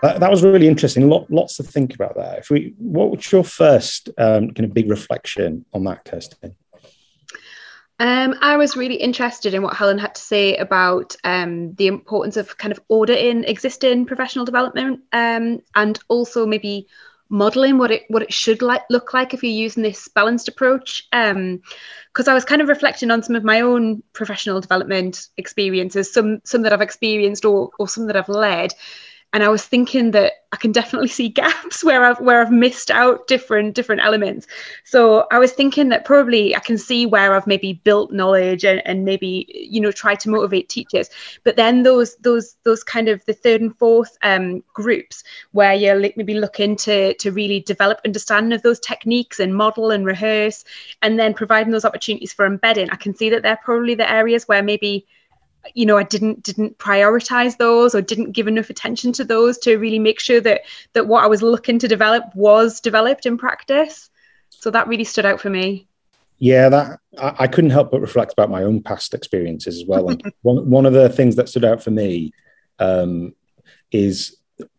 Uh, 0.08 0.18
that 0.20 0.32
was 0.32 0.42
really 0.42 0.70
interesting. 0.70 1.10
Lot, 1.10 1.30
lots 1.30 1.58
to 1.58 1.64
think 1.64 1.94
about 1.94 2.16
there. 2.16 2.38
If 2.38 2.50
we, 2.50 2.74
what 2.78 3.12
was 3.12 3.30
your 3.30 3.44
first 3.44 4.10
um, 4.18 4.52
kind 4.52 4.64
of 4.64 4.74
big 4.74 4.90
reflection 4.90 5.66
on 5.74 5.84
that, 5.84 6.06
Kirsten? 6.06 6.56
Um, 8.00 8.36
I 8.40 8.56
was 8.56 8.78
really 8.78 8.96
interested 8.96 9.54
in 9.54 9.64
what 9.64 9.76
Helen 9.76 9.98
had 9.98 10.16
to 10.16 10.22
say 10.22 10.56
about 10.56 11.16
um, 11.26 11.74
the 11.74 11.88
importance 11.88 12.38
of 12.38 12.58
kind 12.58 12.72
of 12.72 12.80
auditing 12.90 13.44
existing 13.44 14.06
professional 14.06 14.46
development 14.46 15.02
um, 15.12 15.60
and 15.76 16.00
also 16.08 16.46
maybe 16.46 16.88
modeling 17.30 17.78
what 17.78 17.92
it 17.92 18.04
what 18.08 18.22
it 18.22 18.32
should 18.32 18.62
like 18.62 18.84
look 18.90 19.14
like 19.14 19.34
if 19.34 19.44
you're 19.44 19.52
using 19.52 19.84
this 19.84 20.08
balanced 20.08 20.48
approach 20.48 21.06
because 21.12 21.36
um, 21.36 22.30
I 22.30 22.34
was 22.34 22.46
kind 22.46 22.62
of 22.62 22.70
reflecting 22.70 23.12
on 23.12 23.22
some 23.22 23.36
of 23.36 23.44
my 23.44 23.60
own 23.60 24.02
professional 24.14 24.62
development 24.62 25.28
experiences 25.36 26.14
some 26.14 26.40
some 26.46 26.62
that 26.62 26.72
I've 26.72 26.80
experienced 26.80 27.44
or 27.44 27.72
or 27.80 27.90
some 27.90 28.08
that 28.08 28.16
I've 28.16 28.30
led 28.30 28.74
and 29.34 29.44
I 29.44 29.50
was 29.50 29.66
thinking 29.66 30.12
that 30.12 30.34
I 30.54 30.58
can 30.58 30.72
definitely 30.72 31.10
see 31.10 31.28
gaps 31.44 31.84
where 31.84 32.04
I've 32.06 32.20
where 32.20 32.42
I've 32.42 32.52
missed 32.52 32.90
out 32.90 33.28
different 33.28 33.76
different 33.76 34.02
elements. 34.02 34.48
So 34.86 35.28
I 35.32 35.40
was 35.40 35.52
thinking 35.52 35.90
that 35.90 36.06
probably 36.06 36.56
I 36.56 36.60
can 36.60 36.78
see 36.78 37.06
where 37.06 37.36
I've 37.36 37.48
maybe 37.48 37.74
built 37.74 38.12
knowledge 38.12 38.64
and, 38.64 38.82
and 38.86 39.04
maybe 39.04 39.46
you 39.50 39.82
know 39.82 39.92
try 39.92 40.16
to 40.16 40.30
motivate 40.30 40.70
teachers. 40.70 41.10
But 41.44 41.58
then 41.58 41.84
those 41.84 42.16
those 42.18 42.56
those 42.64 42.84
kind 42.84 43.10
of 43.10 43.24
the 43.26 43.34
third 43.34 43.62
and 43.62 43.78
fourth 43.78 44.18
um, 44.24 44.64
groups 44.74 45.24
where 45.52 45.74
you're 45.74 46.00
maybe 46.00 46.36
looking 46.36 46.76
to 46.78 47.14
to 47.16 47.32
really 47.32 47.60
develop 47.60 48.00
understanding 48.06 48.54
of 48.54 48.62
those 48.62 48.80
techniques 48.80 49.40
and 49.40 49.56
model 49.56 49.92
and 49.92 50.06
rehearse, 50.06 50.64
and 51.02 51.20
then 51.20 51.34
providing 51.34 51.74
those 51.74 51.86
opportunities 51.86 52.32
for 52.32 52.46
embedding. 52.46 52.90
I 52.92 52.96
can 52.96 53.14
see 53.14 53.30
that 53.30 53.44
they're 53.44 53.60
probably 53.64 53.96
the 53.96 54.10
areas 54.10 54.48
where 54.48 54.64
maybe 54.64 55.06
you 55.74 55.86
know 55.86 55.98
i 55.98 56.04
didn't 56.04 56.44
didn't 56.44 56.78
prioritize 56.78 57.58
those 57.58 57.94
or 57.94 58.02
didn't 58.02 58.32
give 58.32 58.48
enough 58.48 58.70
attention 58.70 59.12
to 59.12 59.24
those 59.24 59.58
to 59.58 59.78
really 59.78 60.00
make 60.00 60.20
sure 60.20 60.40
that 60.40 60.62
that 60.94 61.08
what 61.08 61.24
i 61.24 61.28
was 61.28 61.42
looking 61.42 61.80
to 61.80 61.88
develop 61.88 62.24
was 62.36 62.80
developed 62.80 63.26
in 63.26 63.38
practice. 63.38 64.10
So 64.50 64.72
that 64.72 64.88
really 64.88 65.04
stood 65.04 65.26
out 65.26 65.42
for 65.42 65.50
me. 65.50 65.88
Yeah 66.40 66.70
that 66.70 67.00
i, 67.20 67.36
I 67.40 67.48
couldn't 67.48 67.72
help 67.72 67.92
but 67.92 68.02
reflect 68.02 68.34
about 68.34 68.50
my 68.50 68.64
own 68.64 68.82
past 68.82 69.14
experiences 69.14 69.78
as 69.78 69.86
well. 69.88 70.10
And 70.10 70.22
one, 70.42 70.70
one 70.70 70.86
of 70.86 70.94
the 70.94 71.10
things 71.10 71.36
that 71.36 71.50
stood 71.50 71.66
out 71.66 71.84
for 71.84 71.92
me 71.92 72.32
um, 72.80 73.34
is 73.92 74.37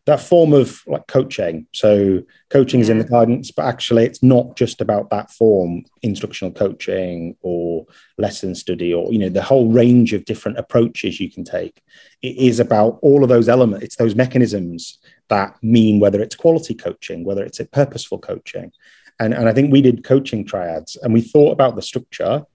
that 0.08 0.20
form 0.20 0.54
of 0.54 0.80
like 0.86 1.06
coaching. 1.06 1.66
So 1.74 2.22
coaching 2.48 2.80
is 2.80 2.88
in 2.88 2.96
the 2.96 3.04
guidance, 3.04 3.50
but 3.50 3.66
actually 3.66 4.06
it's 4.06 4.22
not 4.22 4.56
just 4.56 4.80
about 4.80 5.10
that 5.10 5.30
form, 5.30 5.84
instructional 6.00 6.50
coaching 6.50 7.36
or 7.42 7.84
lesson 8.16 8.54
study 8.54 8.94
or 8.94 9.12
you 9.12 9.18
know 9.18 9.28
the 9.28 9.42
whole 9.42 9.70
range 9.70 10.14
of 10.14 10.24
different 10.24 10.56
approaches 10.56 11.20
you 11.20 11.30
can 11.30 11.44
take. 11.44 11.82
It 12.22 12.38
is 12.38 12.58
about 12.58 12.98
all 13.02 13.22
of 13.22 13.28
those 13.28 13.50
elements. 13.50 13.84
It's 13.84 13.96
those 13.96 14.14
mechanisms 14.14 14.96
that 15.28 15.62
mean 15.62 16.00
whether 16.00 16.22
it's 16.22 16.34
quality 16.34 16.74
coaching, 16.74 17.22
whether 17.22 17.44
it's 17.44 17.60
a 17.60 17.66
purposeful 17.66 18.18
coaching. 18.18 18.72
And, 19.20 19.34
and 19.34 19.46
I 19.46 19.52
think 19.52 19.70
we 19.70 19.82
did 19.82 20.04
coaching 20.04 20.46
triads 20.46 20.96
and 20.96 21.12
we 21.12 21.20
thought 21.20 21.52
about 21.52 21.76
the 21.76 21.82
structure 21.82 22.46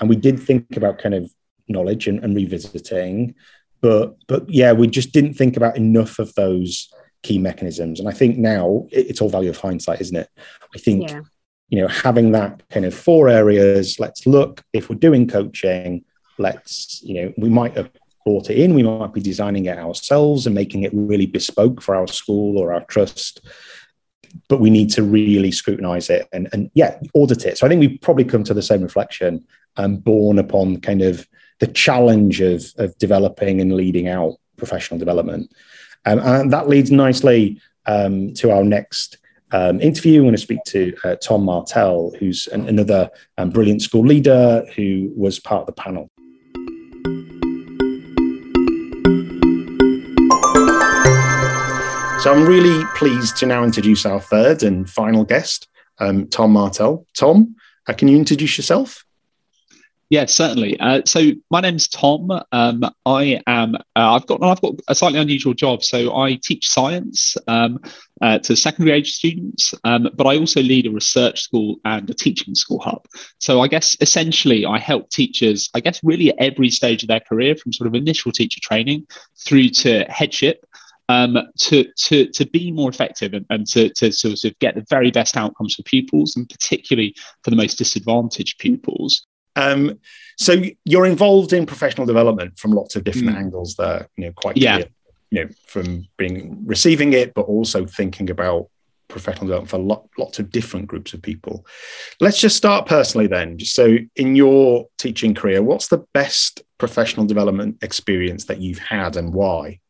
and 0.00 0.08
we 0.08 0.16
did 0.16 0.40
think 0.40 0.76
about 0.76 0.98
kind 0.98 1.14
of 1.14 1.30
knowledge 1.68 2.08
and, 2.08 2.24
and 2.24 2.34
revisiting 2.34 3.36
but 3.80 4.16
but 4.26 4.48
yeah, 4.48 4.72
we 4.72 4.86
just 4.86 5.12
didn't 5.12 5.34
think 5.34 5.56
about 5.56 5.76
enough 5.76 6.18
of 6.18 6.34
those 6.34 6.92
key 7.22 7.38
mechanisms. 7.38 8.00
And 8.00 8.08
I 8.08 8.12
think 8.12 8.38
now 8.38 8.86
it's 8.90 9.20
all 9.20 9.28
value 9.28 9.50
of 9.50 9.58
hindsight, 9.58 10.00
isn't 10.00 10.16
it? 10.16 10.28
I 10.74 10.78
think 10.78 11.10
yeah. 11.10 11.22
you 11.68 11.80
know 11.80 11.88
having 11.88 12.32
that 12.32 12.62
kind 12.70 12.86
of 12.86 12.94
four 12.94 13.28
areas. 13.28 13.98
Let's 13.98 14.26
look 14.26 14.62
if 14.72 14.88
we're 14.88 14.96
doing 14.96 15.28
coaching. 15.28 16.04
Let's 16.38 17.02
you 17.02 17.14
know 17.14 17.32
we 17.36 17.48
might 17.48 17.76
have 17.76 17.90
brought 18.24 18.50
it 18.50 18.58
in. 18.58 18.74
We 18.74 18.82
might 18.82 19.12
be 19.12 19.20
designing 19.20 19.66
it 19.66 19.78
ourselves 19.78 20.46
and 20.46 20.54
making 20.54 20.82
it 20.82 20.92
really 20.92 21.26
bespoke 21.26 21.80
for 21.80 21.94
our 21.94 22.06
school 22.06 22.58
or 22.58 22.72
our 22.72 22.84
trust. 22.84 23.40
But 24.48 24.60
we 24.60 24.68
need 24.68 24.90
to 24.90 25.02
really 25.02 25.50
scrutinize 25.50 26.10
it 26.10 26.28
and, 26.34 26.48
and 26.52 26.70
yeah, 26.74 27.00
audit 27.14 27.46
it. 27.46 27.56
So 27.56 27.66
I 27.66 27.70
think 27.70 27.80
we 27.80 27.96
probably 27.96 28.24
come 28.24 28.44
to 28.44 28.52
the 28.52 28.62
same 28.62 28.82
reflection, 28.82 29.46
um, 29.76 29.96
born 29.96 30.38
upon 30.38 30.82
kind 30.82 31.00
of 31.00 31.26
the 31.58 31.66
challenge 31.66 32.40
of, 32.40 32.64
of 32.76 32.96
developing 32.98 33.60
and 33.60 33.74
leading 33.74 34.08
out 34.08 34.36
professional 34.56 34.98
development. 34.98 35.52
Um, 36.06 36.18
and 36.20 36.52
that 36.52 36.68
leads 36.68 36.90
nicely 36.90 37.60
um, 37.86 38.34
to 38.34 38.50
our 38.50 38.64
next 38.64 39.18
um, 39.50 39.80
interview. 39.80 40.20
I'm 40.20 40.26
going 40.26 40.34
to 40.34 40.38
speak 40.38 40.62
to 40.66 40.94
uh, 41.04 41.16
Tom 41.16 41.44
Martell, 41.44 42.12
who's 42.18 42.46
an, 42.48 42.68
another 42.68 43.10
um, 43.38 43.50
brilliant 43.50 43.82
school 43.82 44.04
leader 44.04 44.64
who 44.76 45.12
was 45.16 45.40
part 45.40 45.62
of 45.62 45.66
the 45.66 45.72
panel. 45.72 46.10
So 52.22 52.32
I'm 52.32 52.44
really 52.44 52.84
pleased 52.96 53.36
to 53.38 53.46
now 53.46 53.62
introduce 53.62 54.04
our 54.04 54.20
third 54.20 54.64
and 54.64 54.90
final 54.90 55.24
guest, 55.24 55.68
um, 55.98 56.26
Tom 56.26 56.52
Martell. 56.52 57.06
Tom, 57.16 57.54
uh, 57.86 57.92
can 57.92 58.08
you 58.08 58.16
introduce 58.16 58.58
yourself? 58.58 59.04
Yeah, 60.10 60.24
certainly. 60.24 60.80
Uh, 60.80 61.02
so 61.04 61.32
my 61.50 61.60
name's 61.60 61.86
Tom. 61.86 62.30
Um, 62.50 62.82
I 63.04 63.42
am. 63.46 63.74
Uh, 63.74 63.78
I've 63.94 64.26
got. 64.26 64.42
I've 64.42 64.60
got 64.62 64.74
a 64.88 64.94
slightly 64.94 65.18
unusual 65.18 65.52
job. 65.52 65.82
So 65.84 66.16
I 66.16 66.38
teach 66.42 66.66
science 66.66 67.36
um, 67.46 67.78
uh, 68.22 68.38
to 68.38 68.56
secondary 68.56 68.96
age 68.96 69.12
students, 69.12 69.74
um, 69.84 70.08
but 70.14 70.26
I 70.26 70.38
also 70.38 70.62
lead 70.62 70.86
a 70.86 70.90
research 70.90 71.42
school 71.42 71.76
and 71.84 72.08
a 72.08 72.14
teaching 72.14 72.54
school 72.54 72.80
hub. 72.80 73.04
So 73.38 73.60
I 73.60 73.68
guess 73.68 73.96
essentially 74.00 74.64
I 74.64 74.78
help 74.78 75.10
teachers. 75.10 75.68
I 75.74 75.80
guess 75.80 76.00
really 76.02 76.30
at 76.30 76.36
every 76.38 76.70
stage 76.70 77.02
of 77.02 77.08
their 77.08 77.20
career, 77.20 77.54
from 77.54 77.74
sort 77.74 77.86
of 77.86 77.94
initial 77.94 78.32
teacher 78.32 78.60
training 78.62 79.06
through 79.44 79.68
to 79.70 80.04
headship. 80.04 80.64
Um, 81.10 81.38
to, 81.60 81.90
to, 81.96 82.28
to 82.32 82.44
be 82.44 82.70
more 82.70 82.90
effective 82.90 83.32
and, 83.32 83.46
and 83.48 83.66
to, 83.68 83.88
to 83.94 84.12
sort 84.12 84.44
of 84.44 84.58
get 84.58 84.74
the 84.74 84.84
very 84.90 85.10
best 85.10 85.38
outcomes 85.38 85.74
for 85.74 85.82
pupils 85.84 86.36
and 86.36 86.46
particularly 86.46 87.14
for 87.42 87.48
the 87.48 87.56
most 87.56 87.78
disadvantaged 87.78 88.58
pupils. 88.58 89.26
Um, 89.56 89.98
so 90.36 90.62
you're 90.84 91.06
involved 91.06 91.52
in 91.52 91.66
professional 91.66 92.06
development 92.06 92.58
from 92.58 92.72
lots 92.72 92.96
of 92.96 93.04
different 93.04 93.30
mm. 93.30 93.38
angles 93.38 93.74
there, 93.74 94.08
you 94.16 94.26
know, 94.26 94.32
quite 94.32 94.56
yeah. 94.56 94.76
Clear, 94.76 94.88
you 95.30 95.44
know, 95.44 95.50
from 95.66 96.06
being 96.16 96.62
receiving 96.64 97.12
it, 97.12 97.34
but 97.34 97.42
also 97.42 97.84
thinking 97.84 98.30
about 98.30 98.68
professional 99.08 99.46
development 99.46 99.70
for 99.70 99.78
lot, 99.78 100.08
lots 100.18 100.38
of 100.38 100.50
different 100.50 100.86
groups 100.86 101.12
of 101.12 101.22
people. 101.22 101.66
Let's 102.20 102.40
just 102.40 102.56
start 102.56 102.86
personally 102.86 103.26
then. 103.26 103.58
So 103.60 103.96
in 104.16 104.36
your 104.36 104.86
teaching 104.98 105.34
career, 105.34 105.62
what's 105.62 105.88
the 105.88 106.04
best 106.14 106.62
professional 106.78 107.26
development 107.26 107.78
experience 107.82 108.44
that 108.46 108.60
you've 108.60 108.78
had 108.78 109.16
and 109.16 109.34
why? 109.34 109.80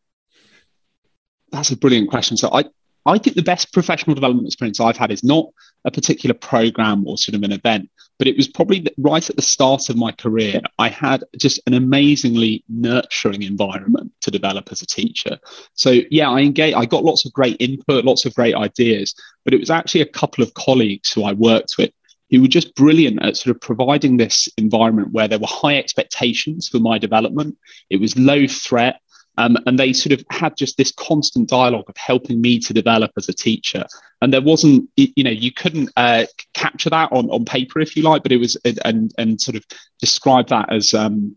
That's 1.50 1.70
a 1.70 1.76
brilliant 1.76 2.10
question. 2.10 2.36
So 2.36 2.50
I, 2.52 2.64
I 3.06 3.18
think 3.18 3.36
the 3.36 3.42
best 3.42 3.72
professional 3.72 4.14
development 4.14 4.46
experience 4.46 4.80
I've 4.80 4.96
had 4.96 5.10
is 5.10 5.24
not 5.24 5.46
a 5.88 5.90
particular 5.90 6.34
program 6.34 7.06
or 7.06 7.18
sort 7.18 7.34
of 7.34 7.42
an 7.42 7.52
event, 7.52 7.90
but 8.18 8.28
it 8.28 8.36
was 8.36 8.46
probably 8.46 8.86
right 8.98 9.28
at 9.28 9.36
the 9.36 9.42
start 9.42 9.88
of 9.88 9.96
my 9.96 10.12
career. 10.12 10.60
I 10.78 10.88
had 10.88 11.24
just 11.36 11.60
an 11.66 11.74
amazingly 11.74 12.64
nurturing 12.68 13.42
environment 13.42 14.12
to 14.20 14.30
develop 14.30 14.70
as 14.70 14.82
a 14.82 14.86
teacher. 14.86 15.38
So 15.74 16.00
yeah, 16.10 16.30
I 16.30 16.40
engaged, 16.40 16.76
I 16.76 16.84
got 16.84 17.04
lots 17.04 17.24
of 17.24 17.32
great 17.32 17.56
input, 17.60 18.04
lots 18.04 18.24
of 18.24 18.34
great 18.34 18.54
ideas, 18.54 19.14
but 19.44 19.54
it 19.54 19.60
was 19.60 19.70
actually 19.70 20.02
a 20.02 20.06
couple 20.06 20.44
of 20.44 20.54
colleagues 20.54 21.12
who 21.12 21.24
I 21.24 21.32
worked 21.32 21.74
with 21.78 21.90
who 22.30 22.42
were 22.42 22.48
just 22.48 22.74
brilliant 22.74 23.22
at 23.22 23.36
sort 23.36 23.54
of 23.54 23.60
providing 23.60 24.16
this 24.16 24.48
environment 24.58 25.12
where 25.12 25.28
there 25.28 25.38
were 25.38 25.46
high 25.46 25.78
expectations 25.78 26.68
for 26.68 26.78
my 26.78 26.98
development. 26.98 27.56
It 27.90 28.00
was 28.00 28.18
low 28.18 28.46
threat. 28.46 29.00
Um, 29.38 29.56
and 29.66 29.78
they 29.78 29.92
sort 29.92 30.12
of 30.12 30.24
had 30.30 30.56
just 30.56 30.76
this 30.76 30.92
constant 30.92 31.48
dialogue 31.48 31.88
of 31.88 31.96
helping 31.96 32.40
me 32.40 32.58
to 32.58 32.74
develop 32.74 33.12
as 33.16 33.28
a 33.28 33.32
teacher. 33.32 33.86
And 34.20 34.32
there 34.32 34.42
wasn't, 34.42 34.90
you 34.96 35.24
know, 35.24 35.30
you 35.30 35.52
couldn't 35.52 35.90
uh, 35.96 36.26
capture 36.54 36.90
that 36.90 37.10
on, 37.12 37.30
on 37.30 37.44
paper 37.44 37.80
if 37.80 37.96
you 37.96 38.02
like, 38.02 38.22
but 38.24 38.32
it 38.32 38.38
was 38.38 38.56
and 38.84 39.14
and 39.16 39.40
sort 39.40 39.56
of 39.56 39.64
describe 40.00 40.48
that 40.48 40.72
as 40.72 40.92
um, 40.92 41.36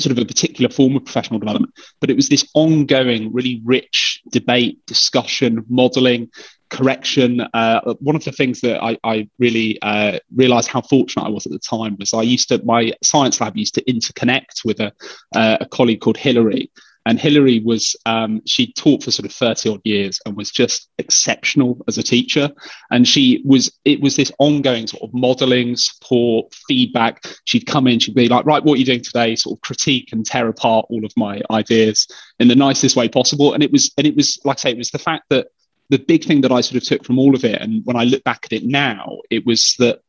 sort 0.00 0.16
of 0.16 0.22
a 0.22 0.26
particular 0.26 0.70
form 0.70 0.96
of 0.96 1.04
professional 1.04 1.38
development, 1.38 1.74
but 2.00 2.10
it 2.10 2.16
was 2.16 2.28
this 2.28 2.48
ongoing, 2.54 3.32
really 3.32 3.60
rich 3.64 4.22
debate, 4.30 4.84
discussion, 4.86 5.64
modeling, 5.68 6.30
correction. 6.70 7.40
Uh, 7.52 7.94
one 8.00 8.16
of 8.16 8.24
the 8.24 8.32
things 8.32 8.60
that 8.62 8.82
I, 8.82 8.96
I 9.04 9.28
really 9.38 9.80
uh, 9.82 10.18
realized 10.34 10.68
how 10.68 10.80
fortunate 10.80 11.24
I 11.24 11.28
was 11.28 11.46
at 11.46 11.52
the 11.52 11.58
time 11.58 11.96
was 11.98 12.14
I 12.14 12.22
used 12.22 12.48
to, 12.48 12.62
my 12.64 12.92
science 13.02 13.40
lab 13.40 13.56
used 13.56 13.74
to 13.74 13.84
interconnect 13.84 14.64
with 14.64 14.80
a, 14.80 14.92
uh, 15.34 15.58
a 15.60 15.66
colleague 15.66 16.00
called 16.00 16.16
Hilary. 16.16 16.70
And 17.06 17.18
Hilary 17.18 17.60
was, 17.60 17.96
um, 18.06 18.42
she 18.46 18.72
taught 18.72 19.02
for 19.02 19.10
sort 19.10 19.26
of 19.26 19.32
30 19.32 19.70
odd 19.70 19.80
years 19.84 20.20
and 20.24 20.36
was 20.36 20.50
just 20.50 20.88
exceptional 20.98 21.82
as 21.88 21.98
a 21.98 22.02
teacher. 22.02 22.50
And 22.90 23.06
she 23.06 23.42
was, 23.44 23.72
it 23.84 24.00
was 24.00 24.16
this 24.16 24.30
ongoing 24.38 24.86
sort 24.86 25.02
of 25.02 25.12
modeling, 25.12 25.76
support, 25.76 26.54
feedback. 26.68 27.24
She'd 27.44 27.66
come 27.66 27.86
in, 27.86 27.98
she'd 27.98 28.14
be 28.14 28.28
like, 28.28 28.46
right, 28.46 28.62
what 28.62 28.74
are 28.74 28.78
you 28.78 28.84
doing 28.84 29.02
today? 29.02 29.34
Sort 29.34 29.58
of 29.58 29.62
critique 29.62 30.10
and 30.12 30.24
tear 30.24 30.48
apart 30.48 30.86
all 30.90 31.04
of 31.04 31.12
my 31.16 31.40
ideas 31.50 32.06
in 32.38 32.48
the 32.48 32.56
nicest 32.56 32.96
way 32.96 33.08
possible. 33.08 33.52
And 33.52 33.62
it 33.62 33.72
was, 33.72 33.92
and 33.98 34.06
it 34.06 34.14
was, 34.14 34.38
like 34.44 34.58
I 34.58 34.60
say, 34.60 34.70
it 34.70 34.78
was 34.78 34.90
the 34.90 34.98
fact 34.98 35.24
that 35.30 35.48
the 35.88 35.98
big 35.98 36.24
thing 36.24 36.40
that 36.42 36.52
I 36.52 36.60
sort 36.60 36.80
of 36.80 36.88
took 36.88 37.04
from 37.04 37.18
all 37.18 37.34
of 37.34 37.44
it, 37.44 37.60
and 37.60 37.84
when 37.84 37.96
I 37.96 38.04
look 38.04 38.24
back 38.24 38.42
at 38.44 38.52
it 38.52 38.64
now, 38.64 39.18
it 39.28 39.44
was 39.44 39.74
that 39.78 40.00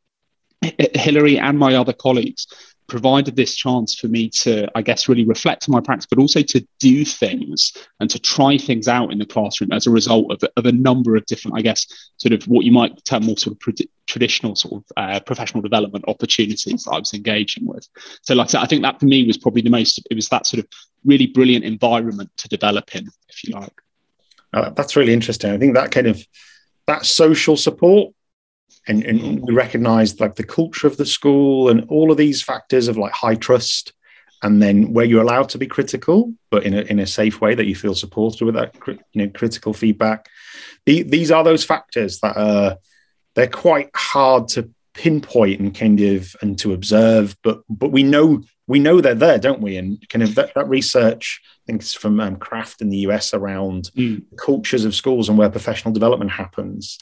Hilary 0.94 1.38
and 1.38 1.58
my 1.58 1.74
other 1.74 1.92
colleagues 1.92 2.46
provided 2.86 3.34
this 3.34 3.54
chance 3.56 3.94
for 3.94 4.08
me 4.08 4.28
to, 4.28 4.68
I 4.76 4.82
guess, 4.82 5.08
really 5.08 5.24
reflect 5.24 5.68
on 5.68 5.72
my 5.72 5.80
practice, 5.80 6.06
but 6.06 6.18
also 6.18 6.42
to 6.42 6.66
do 6.78 7.04
things 7.04 7.72
and 8.00 8.10
to 8.10 8.18
try 8.18 8.58
things 8.58 8.88
out 8.88 9.10
in 9.10 9.18
the 9.18 9.26
classroom 9.26 9.72
as 9.72 9.86
a 9.86 9.90
result 9.90 10.30
of, 10.30 10.42
of 10.56 10.66
a 10.66 10.72
number 10.72 11.16
of 11.16 11.24
different, 11.26 11.56
I 11.56 11.62
guess, 11.62 11.86
sort 12.18 12.32
of 12.32 12.44
what 12.44 12.64
you 12.64 12.72
might 12.72 13.04
term 13.04 13.24
more 13.24 13.38
sort 13.38 13.56
of 13.56 13.86
traditional 14.06 14.54
sort 14.54 14.82
of 14.82 14.84
uh, 14.96 15.20
professional 15.20 15.62
development 15.62 16.04
opportunities 16.08 16.84
that 16.84 16.90
I 16.92 16.98
was 16.98 17.14
engaging 17.14 17.66
with. 17.66 17.88
So, 18.22 18.34
like 18.34 18.48
I 18.48 18.50
said, 18.50 18.60
I 18.60 18.66
think 18.66 18.82
that 18.82 19.00
for 19.00 19.06
me 19.06 19.26
was 19.26 19.38
probably 19.38 19.62
the 19.62 19.70
most, 19.70 20.00
it 20.10 20.14
was 20.14 20.28
that 20.28 20.46
sort 20.46 20.62
of 20.62 20.68
really 21.04 21.26
brilliant 21.26 21.64
environment 21.64 22.30
to 22.38 22.48
develop 22.48 22.94
in, 22.94 23.08
if 23.28 23.44
you 23.44 23.54
like. 23.54 23.72
Uh, 24.52 24.70
that's 24.70 24.94
really 24.94 25.12
interesting. 25.12 25.50
I 25.50 25.58
think 25.58 25.74
that 25.74 25.90
kind 25.90 26.06
of 26.06 26.24
that 26.86 27.06
social 27.06 27.56
support 27.56 28.12
and, 28.86 29.02
and 29.02 29.42
we 29.42 29.54
recognize 29.54 30.20
like 30.20 30.34
the 30.34 30.44
culture 30.44 30.86
of 30.86 30.96
the 30.96 31.06
school 31.06 31.68
and 31.68 31.84
all 31.88 32.10
of 32.10 32.16
these 32.16 32.42
factors 32.42 32.88
of 32.88 32.98
like 32.98 33.12
high 33.12 33.34
trust 33.34 33.92
and 34.42 34.60
then 34.62 34.92
where 34.92 35.06
you're 35.06 35.22
allowed 35.22 35.48
to 35.48 35.58
be 35.58 35.66
critical 35.66 36.32
but 36.50 36.64
in 36.64 36.74
a, 36.74 36.82
in 36.82 36.98
a 36.98 37.06
safe 37.06 37.40
way 37.40 37.54
that 37.54 37.66
you 37.66 37.74
feel 37.74 37.94
supported 37.94 38.44
with 38.44 38.54
that 38.54 38.74
you 38.86 38.98
know 39.14 39.28
critical 39.34 39.72
feedback. 39.72 40.28
The, 40.86 41.02
these 41.02 41.30
are 41.30 41.42
those 41.42 41.64
factors 41.64 42.20
that 42.20 42.36
are 42.36 42.76
they're 43.34 43.48
quite 43.48 43.90
hard 43.94 44.48
to 44.48 44.70
pinpoint 44.92 45.60
and 45.60 45.74
kind 45.74 46.00
of 46.00 46.36
and 46.40 46.56
to 46.58 46.72
observe 46.72 47.36
but 47.42 47.62
but 47.68 47.90
we 47.90 48.02
know 48.02 48.42
we 48.66 48.78
know 48.78 49.00
they're 49.00 49.14
there 49.14 49.38
don't 49.38 49.60
we? 49.60 49.76
And 49.76 50.08
kind 50.08 50.22
of 50.22 50.36
that, 50.36 50.54
that 50.54 50.68
research 50.68 51.40
i 51.42 51.62
think 51.66 51.82
it's 51.82 51.94
from 51.94 52.20
um, 52.20 52.36
Kraft 52.36 52.80
in 52.80 52.90
the 52.90 52.98
us 52.98 53.34
around 53.34 53.90
mm. 53.96 54.22
cultures 54.36 54.84
of 54.84 54.94
schools 54.94 55.28
and 55.28 55.38
where 55.38 55.50
professional 55.50 55.92
development 55.92 56.30
happens 56.30 56.98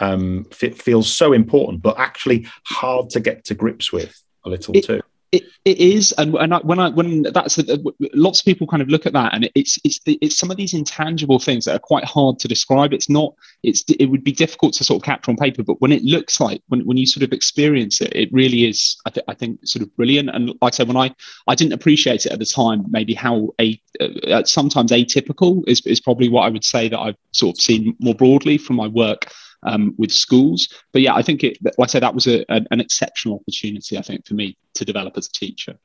um, 0.00 0.44
feels 0.44 1.12
so 1.12 1.32
important, 1.32 1.82
but 1.82 1.98
actually 1.98 2.46
hard 2.64 3.10
to 3.10 3.20
get 3.20 3.44
to 3.44 3.54
grips 3.54 3.92
with 3.92 4.22
a 4.44 4.48
little 4.48 4.76
it, 4.76 4.84
too. 4.84 5.00
It, 5.32 5.44
it 5.64 5.78
is, 5.78 6.12
and, 6.18 6.34
and 6.34 6.52
I, 6.52 6.58
when 6.58 6.78
I 6.78 6.90
when 6.90 7.22
that's 7.22 7.56
a, 7.56 7.78
lots 8.12 8.40
of 8.40 8.44
people 8.44 8.66
kind 8.66 8.82
of 8.82 8.88
look 8.88 9.06
at 9.06 9.14
that, 9.14 9.32
and 9.32 9.48
it's 9.54 9.78
it's 9.82 9.98
the, 10.00 10.18
it's 10.20 10.38
some 10.38 10.50
of 10.50 10.58
these 10.58 10.74
intangible 10.74 11.38
things 11.38 11.64
that 11.64 11.74
are 11.74 11.78
quite 11.78 12.04
hard 12.04 12.38
to 12.40 12.48
describe. 12.48 12.92
It's 12.92 13.08
not 13.08 13.32
it's 13.62 13.82
it 13.98 14.10
would 14.10 14.24
be 14.24 14.32
difficult 14.32 14.74
to 14.74 14.84
sort 14.84 15.00
of 15.00 15.06
capture 15.06 15.30
on 15.30 15.38
paper, 15.38 15.62
but 15.62 15.80
when 15.80 15.90
it 15.90 16.02
looks 16.02 16.38
like 16.38 16.60
when, 16.68 16.80
when 16.80 16.98
you 16.98 17.06
sort 17.06 17.22
of 17.22 17.32
experience 17.32 18.02
it, 18.02 18.14
it 18.14 18.28
really 18.30 18.66
is. 18.66 18.98
I, 19.06 19.10
th- 19.10 19.24
I 19.26 19.32
think 19.32 19.60
sort 19.66 19.82
of 19.82 19.96
brilliant. 19.96 20.28
And 20.28 20.48
like 20.60 20.74
I 20.74 20.76
said, 20.76 20.88
when 20.88 20.98
I 20.98 21.14
I 21.46 21.54
didn't 21.54 21.72
appreciate 21.72 22.26
it 22.26 22.32
at 22.32 22.38
the 22.38 22.44
time, 22.44 22.84
maybe 22.90 23.14
how 23.14 23.54
a 23.58 23.80
uh, 24.00 24.44
sometimes 24.44 24.90
atypical 24.90 25.62
is 25.66 25.80
is 25.86 26.00
probably 26.00 26.28
what 26.28 26.42
I 26.42 26.50
would 26.50 26.64
say 26.64 26.90
that 26.90 27.00
I've 27.00 27.16
sort 27.32 27.56
of 27.56 27.62
seen 27.62 27.96
more 28.00 28.14
broadly 28.14 28.58
from 28.58 28.76
my 28.76 28.88
work 28.88 29.32
um, 29.62 29.94
with 29.98 30.12
schools. 30.12 30.68
But 30.92 31.02
yeah, 31.02 31.14
I 31.14 31.22
think 31.22 31.44
it, 31.44 31.58
like 31.62 31.74
I 31.80 31.86
say, 31.86 32.00
that 32.00 32.14
was 32.14 32.26
a, 32.26 32.44
a, 32.48 32.62
an 32.70 32.80
exceptional 32.80 33.36
opportunity, 33.36 33.98
I 33.98 34.02
think, 34.02 34.26
for 34.26 34.34
me 34.34 34.56
to 34.74 34.84
develop 34.84 35.16
as 35.16 35.26
a 35.26 35.32
teacher. 35.32 35.76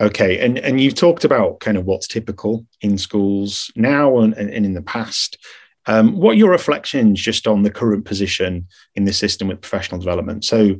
Okay, 0.00 0.44
and 0.44 0.58
and 0.58 0.78
you've 0.78 0.94
talked 0.94 1.24
about 1.24 1.60
kind 1.60 1.78
of 1.78 1.86
what's 1.86 2.06
typical 2.06 2.66
in 2.82 2.98
schools 2.98 3.70
now 3.76 4.18
and, 4.18 4.34
and, 4.34 4.50
in 4.50 4.74
the 4.74 4.82
past. 4.82 5.38
Um, 5.86 6.16
what 6.18 6.32
are 6.32 6.38
your 6.38 6.50
reflections 6.50 7.20
just 7.20 7.46
on 7.46 7.62
the 7.62 7.70
current 7.70 8.04
position 8.04 8.66
in 8.94 9.04
the 9.04 9.12
system 9.12 9.48
with 9.48 9.62
professional 9.62 10.00
development? 10.00 10.44
So, 10.44 10.76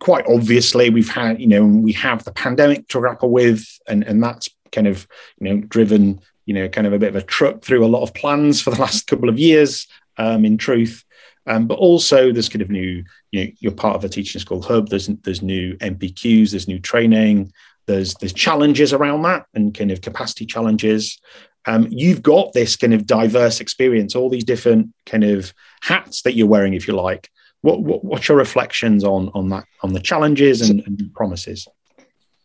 quite 0.00 0.26
obviously, 0.26 0.90
we've 0.90 1.08
had 1.08 1.40
you 1.40 1.46
know 1.46 1.64
we 1.64 1.92
have 1.92 2.24
the 2.24 2.32
pandemic 2.32 2.88
to 2.88 3.00
grapple 3.00 3.30
with, 3.30 3.66
and 3.86 4.04
and 4.04 4.22
that's 4.22 4.50
kind 4.70 4.86
of 4.86 5.08
you 5.40 5.48
know 5.48 5.60
driven 5.62 6.20
you 6.44 6.52
know 6.52 6.68
kind 6.68 6.86
of 6.86 6.92
a 6.92 6.98
bit 6.98 7.08
of 7.08 7.16
a 7.16 7.22
truck 7.22 7.62
through 7.62 7.86
a 7.86 7.88
lot 7.88 8.02
of 8.02 8.12
plans 8.12 8.60
for 8.60 8.70
the 8.70 8.80
last 8.80 9.06
couple 9.06 9.30
of 9.30 9.38
years. 9.38 9.86
Um, 10.18 10.44
in 10.44 10.58
truth, 10.58 11.04
um, 11.48 11.66
but 11.66 11.78
also 11.78 12.30
there's 12.30 12.48
kind 12.48 12.62
of 12.62 12.70
new, 12.70 13.02
you 13.30 13.44
know, 13.44 13.50
you're 13.58 13.72
part 13.72 13.96
of 13.96 14.04
a 14.04 14.08
teaching 14.08 14.40
school 14.40 14.62
hub. 14.62 14.88
There's 14.88 15.08
there's 15.08 15.42
new 15.42 15.76
NPQs, 15.78 16.50
there's 16.50 16.68
new 16.68 16.78
training, 16.78 17.52
there's 17.86 18.14
there's 18.14 18.34
challenges 18.34 18.92
around 18.92 19.22
that 19.22 19.46
and 19.54 19.74
kind 19.74 19.90
of 19.90 20.02
capacity 20.02 20.46
challenges. 20.46 21.18
Um, 21.66 21.88
you've 21.90 22.22
got 22.22 22.52
this 22.52 22.76
kind 22.76 22.94
of 22.94 23.06
diverse 23.06 23.60
experience, 23.60 24.14
all 24.14 24.30
these 24.30 24.44
different 24.44 24.92
kind 25.06 25.24
of 25.24 25.52
hats 25.82 26.22
that 26.22 26.34
you're 26.34 26.46
wearing, 26.46 26.74
if 26.74 26.86
you 26.86 26.94
like. 26.94 27.30
What, 27.62 27.82
what 27.82 28.04
what's 28.04 28.28
your 28.28 28.36
reflections 28.36 29.02
on 29.02 29.30
on 29.34 29.48
that 29.48 29.64
on 29.82 29.94
the 29.94 30.00
challenges 30.00 30.68
and, 30.68 30.80
and 30.86 31.12
promises? 31.14 31.66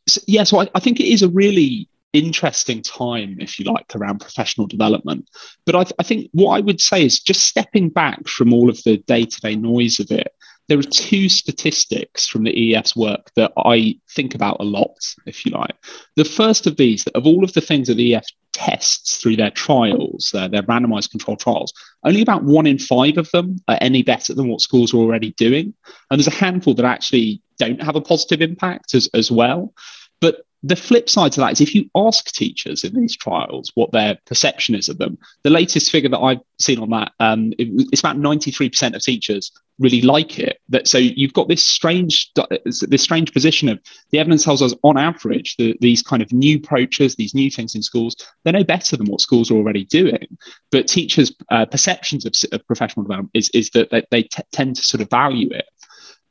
So, 0.08 0.22
yeah, 0.28 0.43
so 0.43 0.62
I, 0.62 0.70
I 0.74 0.80
think 0.80 0.99
it 0.99 1.08
is 1.08 1.22
a 1.22 1.30
really 1.30 1.88
interesting 2.14 2.82
time, 2.82 3.38
if 3.39 3.59
you 3.59 3.66
like, 3.66 3.95
around 3.95 4.22
professional 4.22 4.68
development. 4.68 5.30
But 5.66 5.76
I, 5.76 5.84
th- 5.84 5.95
I 5.99 6.03
think 6.03 6.30
what 6.32 6.55
I 6.55 6.59
would 6.61 6.80
say 6.80 7.03
is 7.03 7.20
just 7.20 7.45
stepping 7.45 7.89
back 7.89 8.28
from 8.28 8.53
all 8.53 8.70
of 8.70 8.82
the 8.84 8.97
day 8.97 9.26
to 9.26 9.41
day 9.41 9.55
noise 9.55 9.99
of 9.99 10.11
it, 10.11 10.32
there 10.70 10.80
are 10.80 10.84
two 10.84 11.28
statistics 11.28 12.28
from 12.28 12.43
the 12.43 12.53
EEF's 12.53 12.95
work 12.95 13.32
that 13.36 13.51
I 13.57 13.99
think 14.09 14.34
about 14.34 14.57
a 14.61 14.64
lot, 14.64 14.95
if 15.26 15.45
you 15.45 15.51
like. 15.51 15.76
The 16.16 16.24
first 16.24 16.68
of 16.68 16.78
these, 16.78 17.05
of 17.07 17.26
all 17.26 17.43
of 17.43 17.53
the 17.53 17.61
things 17.61 17.89
that 17.89 17.95
the 17.95 18.14
EEF 18.14 18.24
tests 18.53 19.18
through 19.18 19.36
their 19.36 19.51
trials, 19.51 20.32
uh, 20.34 20.47
their 20.47 20.64
randomized 20.64 21.11
control 21.11 21.36
trials, 21.36 21.74
only 22.05 22.22
about 22.22 22.43
one 22.43 22.66
in 22.66 22.80
five 22.80 23.18
of 23.18 23.30
them 23.32 23.57
are 23.68 23.78
any 23.82 24.03
better 24.03 24.34
than 24.34 24.47
what 24.47 24.61
schools 24.61 24.93
are 24.93 24.97
already 24.97 25.34
doing. 25.34 25.74
And 26.09 26.20
there's 26.20 26.28
a 26.28 26.32
handful 26.32 26.74
that 26.76 26.86
actually 26.86 27.41
don't 27.57 27.82
have 27.82 27.95
a 27.95 28.01
positive 28.01 28.41
impact 28.41 28.93
as, 28.95 29.09
as 29.14 29.30
well. 29.30 29.74
But 30.22 30.45
the 30.64 30.78
flip 30.78 31.09
side 31.09 31.34
to 31.34 31.41
that 31.41 31.51
is 31.51 31.61
if 31.61 31.76
you 31.76 31.89
ask 31.93 32.32
teachers 32.32 32.86
in 32.86 32.93
these 32.93 33.18
trials 33.18 33.72
what 33.76 33.91
their 33.91 34.18
perception 34.26 34.76
is 34.76 34.88
of 34.88 34.97
them, 34.97 35.18
the 35.43 35.49
latest 35.49 35.91
figure 35.91 36.09
that 36.09 36.20
I've 36.20 36.39
seen 36.57 36.80
on 36.80 36.89
that, 36.91 37.11
um, 37.20 37.51
it, 37.57 37.68
it's 37.91 37.99
about 37.99 38.18
93% 38.18 38.95
of 38.95 39.01
teachers 39.01 39.51
really 39.80 40.01
like 40.01 40.39
it. 40.39 40.59
That 40.70 40.88
so 40.88 40.97
you've 40.97 41.34
got 41.34 41.49
this 41.49 41.64
strange 41.64 42.32
this 42.64 43.01
strange 43.01 43.34
position 43.34 43.68
of 43.68 43.80
the 44.11 44.20
evidence 44.20 44.45
tells 44.45 44.61
us 44.61 44.74
on 44.84 44.97
average 44.97 45.57
that 45.57 45.78
these 45.82 46.01
kind 46.01 46.22
of 46.22 46.32
new 46.32 46.57
approaches, 46.57 47.16
these 47.16 47.36
new 47.36 47.51
things 47.51 47.76
in 47.76 47.84
schools, 47.84 48.16
they're 48.43 48.53
no 48.53 48.64
better 48.64 48.95
than 48.95 49.07
what 49.07 49.22
schools 49.22 49.51
are 49.51 49.55
already 49.55 49.84
doing. 49.86 50.38
But 50.72 50.88
teachers' 50.88 51.36
uh, 51.51 51.66
perceptions 51.66 52.26
of, 52.26 52.34
of, 52.53 52.66
professional 52.68 53.03
development 53.03 53.32
is, 53.34 53.49
is 53.53 53.70
that 53.72 53.89
they, 53.89 54.03
they 54.11 54.24
t- 54.24 54.43
tend 54.53 54.78
to 54.78 54.84
sort 54.84 55.01
of 55.01 55.09
value 55.09 55.49
it. 55.51 55.66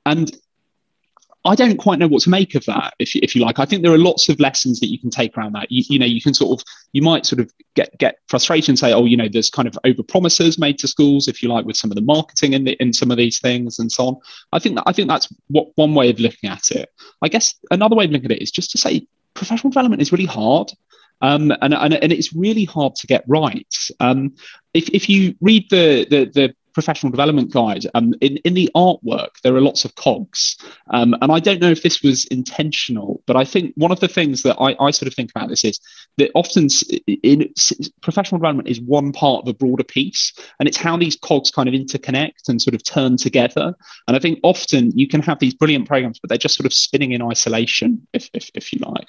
And 0.07 0.35
I 1.45 1.57
don't 1.57 1.77
quite 1.77 1.99
know 1.99 2.07
what 2.07 2.23
to 2.23 2.31
make 2.31 2.55
of 2.55 2.65
that, 2.67 2.95
if 3.01 3.15
you, 3.15 3.21
if 3.23 3.35
you 3.35 3.43
like. 3.43 3.59
I 3.59 3.65
think 3.65 3.83
there 3.83 3.93
are 3.93 3.99
lots 3.99 4.29
of 4.29 4.39
lessons 4.39 4.79
that 4.81 4.91
you 4.91 4.99
can 4.99 5.11
take 5.11 5.37
around 5.37 5.55
that. 5.55 5.73
You, 5.73 5.83
you 5.89 5.99
know, 5.99 6.07
you 6.07 6.21
can 6.21 6.35
sort 6.35 6.61
of, 6.61 6.65
you 6.93 7.03
might 7.03 7.27
sort 7.27 7.41
of 7.41 7.51
get 7.75 7.99
get 7.99 8.19
frustration, 8.29 8.77
say, 8.77 8.93
oh, 8.93 9.05
you 9.05 9.17
know, 9.17 9.29
there's 9.29 9.51
kind 9.51 9.67
of 9.67 9.77
over 9.85 10.03
promises 10.03 10.59
made 10.59 10.79
to 10.79 10.89
schools, 10.89 11.27
if 11.27 11.43
you 11.43 11.49
like, 11.49 11.65
with 11.65 11.77
some 11.77 11.91
of 11.91 11.97
the 11.97 12.03
marketing 12.03 12.53
in 12.53 12.65
the, 12.65 12.73
in 12.81 12.93
some 12.93 13.11
of 13.11 13.17
these 13.17 13.41
things 13.41 13.79
and 13.79 13.91
so 13.91 14.07
on. 14.07 14.17
I 14.53 14.61
think 14.61 14.77
that 14.77 14.85
I 14.87 14.93
think 14.93 15.09
that's 15.09 15.29
what 15.49 15.69
one 15.75 15.95
way 15.95 16.11
of 16.11 16.21
looking 16.21 16.49
at 16.49 16.71
it. 16.71 16.89
I 17.23 17.29
guess 17.29 17.55
another 17.71 17.97
way 17.97 18.05
of 18.05 18.13
looking 18.13 18.31
at 18.31 18.37
it 18.37 18.43
is 18.43 18.53
just 18.53 18.71
to 18.73 18.79
say 18.79 19.07
professional 19.35 19.71
development 19.71 20.03
is 20.03 20.13
really 20.13 20.27
hard. 20.27 20.71
Um, 21.23 21.53
and, 21.61 21.73
and, 21.73 21.95
and 21.95 22.13
it's 22.13 22.35
really 22.35 22.65
hard 22.65 22.97
to 22.97 23.07
get 23.07 23.23
right. 23.29 23.75
Um, 24.01 24.35
if, 24.75 24.89
if 24.89 25.09
you 25.09 25.37
read 25.41 25.71
the, 25.71 26.05
the, 26.11 26.25
the 26.25 26.55
professional 26.73 27.11
development 27.11 27.53
guide, 27.53 27.87
um, 27.95 28.15
in, 28.21 28.39
in 28.39 28.55
the 28.55 28.71
artwork, 28.75 29.41
there 29.43 29.55
are 29.55 29.61
lots 29.61 29.85
of 29.85 29.95
cogs. 29.95 30.57
Um, 30.91 31.15
and 31.21 31.31
I 31.33 31.41
don't 31.41 31.61
know 31.61 31.71
if 31.71 31.83
this 31.83 32.03
was 32.03 32.25
intentional, 32.27 33.23
but 33.27 33.37
I 33.37 33.45
think 33.45 33.75
one 33.77 33.93
of 33.93 34.01
the 34.01 34.09
things 34.09 34.43
that 34.43 34.57
I, 34.61 34.77
I 34.81 34.91
sort 34.91 35.09
of 35.09 35.15
think 35.15 35.31
about 35.31 35.49
this 35.49 35.65
is 35.65 35.81
that 36.19 36.31
often 36.35 36.69
in 37.07 37.53
professional 38.03 38.39
development 38.39 38.69
is 38.69 38.81
one 38.81 39.13
part 39.13 39.43
of 39.43 39.49
a 39.49 39.55
broader 39.55 39.85
piece, 39.85 40.33
and 40.59 40.69
it's 40.69 40.77
how 40.77 40.97
these 40.97 41.17
cogs 41.17 41.51
kind 41.51 41.69
of 41.69 41.75
interconnect 41.75 42.49
and 42.49 42.61
sort 42.61 42.75
of 42.75 42.85
turn 42.85 43.17
together. 43.17 43.75
And 44.07 44.17
I 44.17 44.21
think 44.21 44.39
often 44.43 44.97
you 44.97 45.09
can 45.09 45.23
have 45.23 45.39
these 45.39 45.55
brilliant 45.55 45.87
programs, 45.87 46.19
but 46.19 46.29
they're 46.29 46.39
just 46.39 46.57
sort 46.57 46.67
of 46.67 46.73
spinning 46.73 47.13
in 47.13 47.23
isolation, 47.23 48.07
if, 48.13 48.29
if, 48.35 48.51
if 48.55 48.73
you 48.73 48.81
like. 48.81 49.09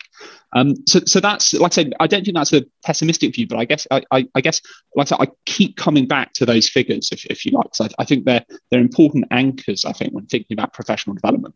Um, 0.56 0.76
so, 0.88 1.00
so 1.06 1.20
that's 1.20 1.54
like 1.54 1.74
I 1.74 1.76
said, 1.76 1.94
I 2.00 2.08
don't 2.08 2.24
think 2.24 2.36
that's 2.36 2.54
a 2.54 2.64
pessimistic 2.86 3.36
view, 3.36 3.48
but 3.48 3.58
I 3.58 3.66
guess 3.66 3.88
I, 3.92 4.04
I, 4.12 4.28
I 4.36 4.42
guess 4.42 4.62
like 4.96 5.08
I 5.08 5.10
said, 5.10 5.18
I 5.22 5.28
keep 5.46 5.78
coming 5.78 6.08
back 6.08 6.34
to 6.34 6.46
those 6.46 6.70
figures, 6.70 7.10
if, 7.12 7.26
if 7.26 7.46
you 7.46 7.52
like, 7.52 7.66
because 7.66 7.92
I, 7.98 8.02
I 8.02 8.06
think 8.06 8.26
they're 8.26 8.46
they're 8.70 8.80
important 8.80 9.26
anchors. 9.32 9.86
I 9.86 9.94
think 9.94 10.14
when 10.14 10.26
thinking 10.28 10.56
about 10.56 10.74
professional 10.74 11.16
development. 11.16 11.56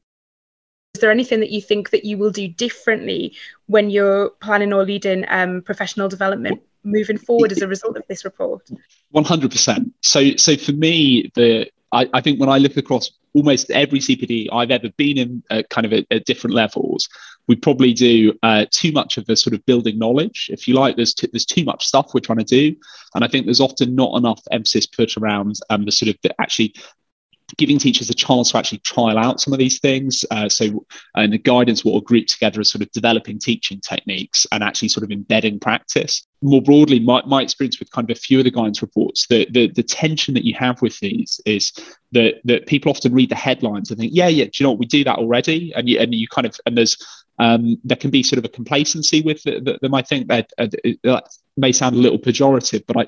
Is 0.97 1.01
there 1.01 1.11
anything 1.11 1.41
that 1.41 1.51
you 1.51 1.61
think 1.61 1.91
that 1.91 2.05
you 2.05 2.17
will 2.17 2.31
do 2.31 2.47
differently 2.47 3.35
when 3.67 3.91
you're 3.91 4.31
planning 4.41 4.73
or 4.73 4.83
leading 4.83 5.25
um, 5.27 5.61
professional 5.61 6.09
development 6.09 6.59
moving 6.83 7.19
forward 7.19 7.51
as 7.51 7.61
a 7.61 7.67
result 7.67 7.97
of 7.97 8.03
this 8.09 8.25
report? 8.25 8.67
100%. 9.13 9.91
So, 10.01 10.35
so 10.37 10.57
for 10.57 10.71
me, 10.71 11.31
the 11.35 11.69
I, 11.91 12.09
I, 12.15 12.21
think 12.21 12.39
when 12.39 12.49
I 12.49 12.57
look 12.57 12.77
across 12.77 13.11
almost 13.35 13.69
every 13.69 13.99
CPD 13.99 14.47
I've 14.51 14.71
ever 14.71 14.89
been 14.97 15.19
in, 15.19 15.43
kind 15.69 15.85
of 15.85 15.93
at, 15.93 16.07
at, 16.09 16.25
different 16.25 16.55
levels, 16.55 17.07
we 17.47 17.55
probably 17.55 17.93
do 17.93 18.33
uh, 18.41 18.65
too 18.71 18.91
much 18.91 19.17
of 19.17 19.27
the 19.27 19.35
sort 19.35 19.53
of 19.53 19.63
building 19.67 19.99
knowledge. 19.99 20.49
If 20.51 20.67
you 20.67 20.73
like, 20.73 20.95
there's 20.95 21.13
t- 21.13 21.29
there's 21.31 21.45
too 21.45 21.63
much 21.63 21.85
stuff 21.85 22.15
we're 22.15 22.21
trying 22.21 22.39
to 22.39 22.43
do, 22.43 22.75
and 23.13 23.23
I 23.23 23.27
think 23.27 23.45
there's 23.45 23.61
often 23.61 23.93
not 23.93 24.17
enough 24.17 24.41
emphasis 24.49 24.87
put 24.87 25.15
around 25.15 25.59
um, 25.69 25.85
the 25.85 25.91
sort 25.91 26.09
of 26.09 26.17
the 26.23 26.33
actually 26.41 26.73
giving 27.55 27.79
teachers 27.79 28.09
a 28.09 28.13
chance 28.13 28.51
to 28.51 28.57
actually 28.57 28.79
trial 28.79 29.17
out 29.17 29.39
some 29.39 29.53
of 29.53 29.59
these 29.59 29.79
things. 29.79 30.25
Uh, 30.31 30.49
so, 30.49 30.85
and 31.15 31.31
the 31.31 31.37
guidance 31.37 31.85
will 31.85 32.01
group 32.01 32.27
together 32.27 32.59
as 32.59 32.69
sort 32.69 32.81
of 32.81 32.91
developing 32.91 33.39
teaching 33.39 33.79
techniques 33.79 34.45
and 34.51 34.63
actually 34.63 34.89
sort 34.89 35.03
of 35.05 35.11
embedding 35.11 35.59
practice. 35.59 36.27
More 36.41 36.61
broadly, 36.61 36.99
my, 36.99 37.23
my 37.25 37.41
experience 37.41 37.79
with 37.79 37.89
kind 37.91 38.09
of 38.09 38.17
a 38.17 38.19
few 38.19 38.39
of 38.39 38.43
the 38.43 38.51
guidance 38.51 38.81
reports, 38.81 39.27
the, 39.27 39.47
the, 39.51 39.67
the 39.71 39.83
tension 39.83 40.33
that 40.33 40.43
you 40.43 40.53
have 40.55 40.81
with 40.81 40.99
these 40.99 41.39
is 41.45 41.71
that, 42.11 42.35
that 42.43 42.67
people 42.67 42.89
often 42.89 43.13
read 43.13 43.29
the 43.29 43.35
headlines 43.35 43.89
and 43.89 43.99
think, 43.99 44.11
yeah, 44.13 44.27
yeah, 44.27 44.45
do 44.45 44.51
you 44.55 44.63
know 44.65 44.71
what, 44.71 44.79
we 44.79 44.85
do 44.85 45.03
that 45.05 45.17
already? 45.17 45.73
And 45.73 45.87
you, 45.87 45.99
and 45.99 46.13
you 46.13 46.27
kind 46.27 46.45
of, 46.45 46.59
and 46.65 46.77
there's, 46.77 46.97
um, 47.39 47.77
there 47.83 47.97
can 47.97 48.11
be 48.11 48.23
sort 48.23 48.39
of 48.39 48.45
a 48.45 48.49
complacency 48.49 49.21
with 49.21 49.41
them. 49.43 49.93
I 49.93 50.01
think 50.01 50.27
that, 50.27 50.51
uh, 50.57 50.67
that 51.03 51.29
may 51.55 51.71
sound 51.71 51.95
a 51.95 51.99
little 51.99 52.19
pejorative, 52.19 52.83
but 52.87 52.97
I, 52.97 53.07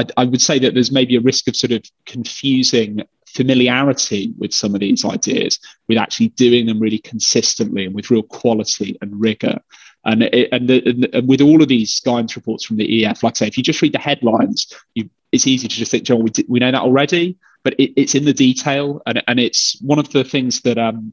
I, 0.00 0.06
I, 0.16 0.24
would 0.24 0.42
say 0.42 0.58
that 0.58 0.74
there's 0.74 0.92
maybe 0.92 1.16
a 1.16 1.20
risk 1.20 1.48
of 1.48 1.56
sort 1.56 1.72
of 1.72 1.82
confusing 2.06 3.02
familiarity 3.34 4.32
with 4.38 4.52
some 4.52 4.74
of 4.74 4.80
these 4.80 5.04
ideas 5.04 5.58
with 5.88 5.98
actually 5.98 6.28
doing 6.30 6.66
them 6.66 6.80
really 6.80 6.98
consistently 6.98 7.86
and 7.86 7.94
with 7.94 8.10
real 8.10 8.22
quality 8.22 8.96
and 9.00 9.20
rigor. 9.20 9.60
And, 10.04 10.22
it, 10.22 10.48
and, 10.52 10.68
the, 10.68 11.10
and, 11.12 11.28
with 11.28 11.40
all 11.40 11.62
of 11.62 11.68
these 11.68 12.00
guidance 12.00 12.36
reports 12.36 12.64
from 12.64 12.76
the 12.76 12.86
EEF, 12.86 13.22
like 13.22 13.34
I 13.34 13.38
say, 13.38 13.46
if 13.46 13.56
you 13.56 13.64
just 13.64 13.82
read 13.82 13.92
the 13.92 13.98
headlines, 13.98 14.72
you, 14.94 15.08
it's 15.32 15.46
easy 15.46 15.68
to 15.68 15.76
just 15.76 15.90
think, 15.90 16.04
John, 16.04 16.22
we, 16.22 16.30
we 16.48 16.60
know 16.60 16.70
that 16.70 16.80
already, 16.80 17.36
but 17.62 17.74
it, 17.78 17.92
it's 18.00 18.14
in 18.14 18.24
the 18.24 18.32
detail. 18.32 19.02
And, 19.06 19.22
and 19.26 19.38
it's 19.38 19.80
one 19.82 19.98
of 19.98 20.10
the 20.10 20.24
things 20.24 20.62
that 20.62 20.78
um, 20.78 21.12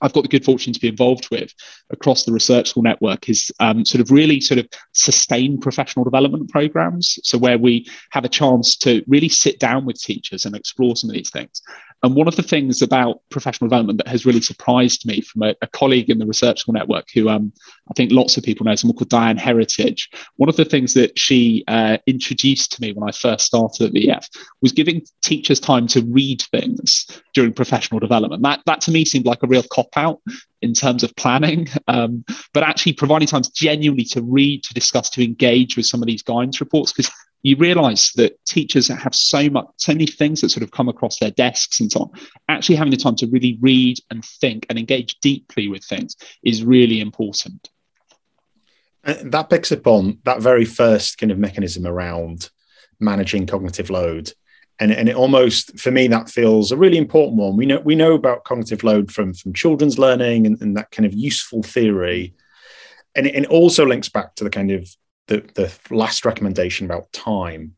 I've 0.00 0.12
got 0.12 0.22
the 0.22 0.28
good 0.28 0.44
fortune 0.44 0.72
to 0.72 0.80
be 0.80 0.88
involved 0.88 1.28
with 1.30 1.52
across 1.90 2.24
the 2.24 2.32
research 2.32 2.70
school 2.70 2.82
network 2.82 3.28
is 3.28 3.50
um, 3.60 3.84
sort 3.84 4.00
of 4.00 4.10
really 4.10 4.40
sort 4.40 4.58
of 4.58 4.68
sustained 4.92 5.62
professional 5.62 6.04
development 6.04 6.50
programs. 6.50 7.18
So 7.22 7.38
where 7.38 7.58
we 7.58 7.88
have 8.10 8.24
a 8.24 8.28
chance 8.28 8.76
to 8.78 9.02
really 9.06 9.28
sit 9.28 9.58
down 9.58 9.86
with 9.86 10.00
teachers 10.00 10.44
and 10.44 10.54
explore 10.54 10.96
some 10.96 11.10
of 11.10 11.14
these 11.14 11.30
things. 11.30 11.62
And 12.02 12.14
one 12.14 12.28
of 12.28 12.36
the 12.36 12.42
things 12.42 12.82
about 12.82 13.20
professional 13.30 13.68
development 13.68 13.98
that 13.98 14.08
has 14.08 14.26
really 14.26 14.40
surprised 14.40 15.06
me 15.06 15.22
from 15.22 15.42
a, 15.42 15.54
a 15.62 15.66
colleague 15.66 16.10
in 16.10 16.18
the 16.18 16.26
Research 16.26 16.60
School 16.60 16.74
Network, 16.74 17.06
who 17.12 17.28
um, 17.28 17.52
I 17.90 17.94
think 17.94 18.12
lots 18.12 18.36
of 18.36 18.44
people 18.44 18.64
know, 18.64 18.74
someone 18.74 18.96
called 18.96 19.08
Diane 19.08 19.36
Heritage, 19.38 20.10
one 20.36 20.48
of 20.48 20.56
the 20.56 20.64
things 20.64 20.94
that 20.94 21.18
she 21.18 21.64
uh, 21.68 21.98
introduced 22.06 22.72
to 22.72 22.82
me 22.82 22.92
when 22.92 23.08
I 23.08 23.12
first 23.12 23.46
started 23.46 23.86
at 23.86 23.92
the 23.92 24.08
EEF 24.08 24.28
was 24.60 24.72
giving 24.72 25.02
teachers 25.22 25.58
time 25.58 25.86
to 25.88 26.02
read 26.02 26.42
things 26.50 27.06
during 27.34 27.52
professional 27.52 27.98
development. 27.98 28.42
That, 28.42 28.60
that 28.66 28.80
to 28.82 28.90
me 28.90 29.04
seemed 29.04 29.26
like 29.26 29.42
a 29.42 29.48
real 29.48 29.64
cop 29.72 29.88
out 29.96 30.20
in 30.62 30.74
terms 30.74 31.02
of 31.02 31.14
planning, 31.16 31.68
um, 31.88 32.24
but 32.52 32.62
actually 32.62 32.92
providing 32.92 33.28
times 33.28 33.48
genuinely 33.48 34.04
to 34.04 34.22
read, 34.22 34.62
to 34.64 34.74
discuss, 34.74 35.10
to 35.10 35.24
engage 35.24 35.76
with 35.76 35.86
some 35.86 36.02
of 36.02 36.06
these 36.06 36.22
guidance 36.22 36.60
reports 36.60 36.92
because 36.92 37.10
you 37.42 37.56
realize 37.56 38.10
that 38.16 38.44
teachers 38.44 38.88
have 38.88 39.14
so 39.14 39.48
much 39.48 39.66
so 39.76 39.92
many 39.92 40.06
things 40.06 40.40
that 40.40 40.50
sort 40.50 40.62
of 40.62 40.70
come 40.70 40.88
across 40.88 41.18
their 41.18 41.30
desks 41.30 41.80
and 41.80 41.92
so 41.92 42.00
on. 42.00 42.10
Actually 42.48 42.76
having 42.76 42.90
the 42.90 42.96
time 42.96 43.16
to 43.16 43.26
really 43.28 43.58
read 43.60 43.98
and 44.10 44.24
think 44.24 44.66
and 44.68 44.78
engage 44.78 45.18
deeply 45.20 45.68
with 45.68 45.84
things 45.84 46.16
is 46.42 46.64
really 46.64 47.00
important. 47.00 47.70
And 49.04 49.30
that 49.32 49.48
picks 49.48 49.70
up 49.70 49.86
on 49.86 50.18
that 50.24 50.40
very 50.40 50.64
first 50.64 51.18
kind 51.18 51.30
of 51.30 51.38
mechanism 51.38 51.86
around 51.86 52.50
managing 52.98 53.46
cognitive 53.46 53.90
load. 53.90 54.32
And, 54.78 54.92
and 54.92 55.08
it 55.08 55.14
almost 55.14 55.78
for 55.78 55.90
me 55.90 56.08
that 56.08 56.28
feels 56.28 56.72
a 56.72 56.76
really 56.76 56.98
important 56.98 57.38
one. 57.38 57.56
We 57.56 57.64
know 57.64 57.78
we 57.78 57.94
know 57.94 58.14
about 58.14 58.44
cognitive 58.44 58.82
load 58.82 59.12
from 59.12 59.32
from 59.32 59.54
children's 59.54 59.98
learning 59.98 60.46
and, 60.46 60.60
and 60.60 60.76
that 60.76 60.90
kind 60.90 61.06
of 61.06 61.14
useful 61.14 61.62
theory. 61.62 62.34
And 63.14 63.26
it, 63.26 63.36
it 63.36 63.46
also 63.46 63.86
links 63.86 64.08
back 64.08 64.34
to 64.34 64.44
the 64.44 64.50
kind 64.50 64.72
of 64.72 64.88
the, 65.26 65.44
the 65.54 65.72
last 65.90 66.24
recommendation 66.24 66.86
about 66.86 67.12
time. 67.12 67.76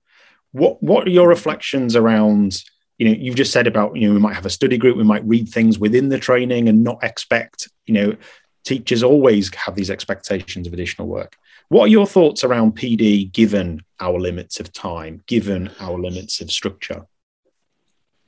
What 0.53 0.83
what 0.83 1.07
are 1.07 1.11
your 1.11 1.29
reflections 1.29 1.97
around? 1.97 2.63
You 2.99 3.09
know, 3.09 3.17
you've 3.17 3.37
just 3.37 3.53
said 3.53 3.67
about 3.67 3.97
you 3.97 4.09
know 4.09 4.15
we 4.15 4.21
might 4.21 4.35
have 4.35 4.47
a 4.47 4.51
study 4.51 4.79
group, 4.79 4.97
we 4.97 5.05
might 5.05 5.25
read 5.25 5.49
things 5.49 5.79
within 5.79 6.09
the 6.09 6.19
training 6.19 6.69
and 6.69 6.83
not 6.83 7.03
expect 7.03 7.69
you 7.87 7.95
know 7.95 8.17
teachers 8.65 9.03
always 9.03 9.55
have 9.55 9.75
these 9.75 9.91
expectations 9.91 10.67
of 10.67 10.73
additional 10.73 11.09
work. 11.09 11.37
What 11.69 11.85
are 11.85 11.89
your 11.89 12.07
thoughts 12.07 12.45
around 12.45 12.77
PD 12.77 13.31
given 13.33 13.83
our 14.01 14.19
limits 14.19 14.61
of 14.61 14.73
time, 14.73 15.23
given 15.27 15.71
our 15.81 15.99
limits 15.99 16.41
of 16.41 16.51
structure? 16.51 17.07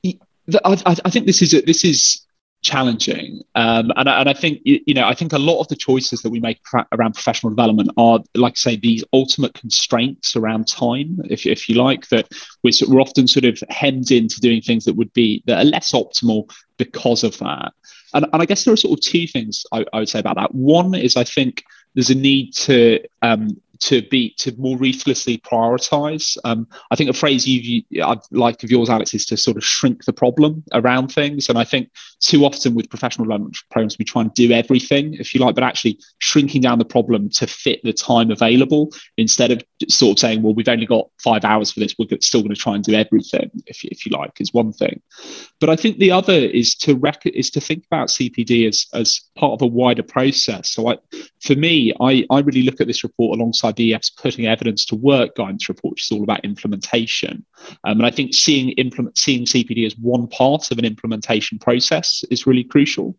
I, 0.03 0.95
I 1.05 1.09
think 1.09 1.27
this 1.27 1.41
is 1.41 1.53
a, 1.53 1.61
this 1.61 1.83
is 1.83 2.25
challenging. 2.61 3.41
Um, 3.55 3.91
and, 3.95 4.07
and 4.07 4.29
I 4.29 4.33
think, 4.33 4.61
you 4.63 4.93
know, 4.93 5.07
I 5.07 5.15
think 5.15 5.33
a 5.33 5.39
lot 5.39 5.59
of 5.59 5.67
the 5.67 5.75
choices 5.75 6.21
that 6.21 6.29
we 6.29 6.39
make 6.39 6.59
around 6.91 7.13
professional 7.13 7.49
development 7.49 7.89
are, 7.97 8.19
like 8.35 8.53
I 8.53 8.55
say, 8.55 8.75
these 8.75 9.03
ultimate 9.13 9.53
constraints 9.53 10.35
around 10.35 10.67
time, 10.67 11.19
if, 11.25 11.45
if 11.45 11.67
you 11.67 11.75
like, 11.75 12.07
that 12.09 12.29
we're, 12.63 12.71
we're 12.87 13.01
often 13.01 13.27
sort 13.27 13.45
of 13.45 13.61
hemmed 13.69 14.11
into 14.11 14.39
doing 14.39 14.61
things 14.61 14.85
that 14.85 14.95
would 14.95 15.11
be, 15.13 15.43
that 15.47 15.59
are 15.59 15.69
less 15.69 15.91
optimal 15.91 16.51
because 16.77 17.23
of 17.23 17.37
that. 17.39 17.73
And, 18.13 18.27
and 18.31 18.41
I 18.41 18.45
guess 18.45 18.63
there 18.63 18.73
are 18.73 18.77
sort 18.77 18.99
of 18.99 19.03
two 19.03 19.25
things 19.25 19.65
I, 19.71 19.85
I 19.93 19.99
would 19.99 20.09
say 20.09 20.19
about 20.19 20.35
that. 20.35 20.53
One 20.53 20.93
is 20.93 21.17
I 21.17 21.23
think 21.23 21.63
there's 21.95 22.09
a 22.09 22.15
need 22.15 22.53
to 22.53 22.99
um, 23.21 23.59
to 23.81 24.01
be 24.03 24.33
to 24.37 24.55
more 24.57 24.77
ruthlessly 24.77 25.37
prioritize. 25.39 26.37
Um, 26.43 26.67
I 26.91 26.95
think 26.95 27.09
a 27.09 27.13
phrase 27.13 27.47
you 27.47 27.83
I'd 28.03 28.19
like 28.31 28.63
of 28.63 28.71
yours, 28.71 28.89
Alex, 28.89 29.13
is 29.13 29.25
to 29.27 29.37
sort 29.37 29.57
of 29.57 29.63
shrink 29.63 30.05
the 30.05 30.13
problem 30.13 30.63
around 30.73 31.09
things. 31.09 31.49
And 31.49 31.57
I 31.57 31.63
think 31.63 31.89
too 32.19 32.45
often 32.45 32.75
with 32.75 32.89
professional 32.89 33.25
development 33.25 33.57
programs, 33.69 33.97
we 33.97 34.05
try 34.05 34.21
and 34.21 34.33
do 34.33 34.51
everything, 34.51 35.15
if 35.15 35.33
you 35.33 35.41
like, 35.41 35.55
but 35.55 35.63
actually 35.63 35.99
shrinking 36.19 36.61
down 36.61 36.79
the 36.79 36.85
problem 36.85 37.29
to 37.31 37.47
fit 37.47 37.81
the 37.83 37.93
time 37.93 38.31
available 38.31 38.91
instead 39.17 39.51
of 39.51 39.63
sort 39.89 40.17
of 40.17 40.19
saying, 40.19 40.41
well, 40.41 40.53
we've 40.53 40.69
only 40.69 40.85
got 40.85 41.09
five 41.23 41.43
hours 41.43 41.71
for 41.71 41.79
this, 41.79 41.95
we're 41.97 42.07
still 42.21 42.41
going 42.41 42.53
to 42.53 42.61
try 42.61 42.75
and 42.75 42.83
do 42.83 42.93
everything, 42.93 43.49
if, 43.65 43.83
if 43.83 44.05
you 44.05 44.11
like, 44.15 44.39
is 44.39 44.53
one 44.53 44.71
thing. 44.71 45.01
But 45.59 45.69
I 45.69 45.75
think 45.75 45.97
the 45.97 46.11
other 46.11 46.33
is 46.33 46.75
to 46.75 46.95
rec- 46.95 47.25
is 47.25 47.49
to 47.51 47.61
think 47.61 47.85
about 47.85 48.09
CPD 48.09 48.67
as 48.67 48.85
as 48.93 49.21
part 49.35 49.53
of 49.53 49.61
a 49.61 49.67
wider 49.67 50.03
process. 50.03 50.69
So 50.69 50.89
I, 50.89 50.97
for 51.41 51.55
me, 51.55 51.93
I, 51.99 52.25
I 52.29 52.39
really 52.39 52.63
look 52.63 52.81
at 52.81 52.87
this 52.87 53.03
report 53.03 53.37
alongside 53.37 53.70
EEF's 53.75 54.09
putting 54.09 54.45
evidence 54.47 54.85
to 54.85 54.95
work 54.95 55.35
guidance 55.35 55.67
report, 55.69 55.93
which 55.93 56.03
is 56.03 56.11
all 56.11 56.23
about 56.23 56.43
implementation. 56.43 57.45
Um, 57.83 57.99
and 57.99 58.05
I 58.05 58.11
think 58.11 58.33
seeing 58.33 58.69
implement 58.71 59.17
seeing 59.17 59.45
CPD 59.45 59.85
as 59.85 59.97
one 59.97 60.27
part 60.27 60.71
of 60.71 60.77
an 60.77 60.85
implementation 60.85 61.59
process 61.59 62.23
is 62.31 62.47
really 62.47 62.63
crucial. 62.63 63.15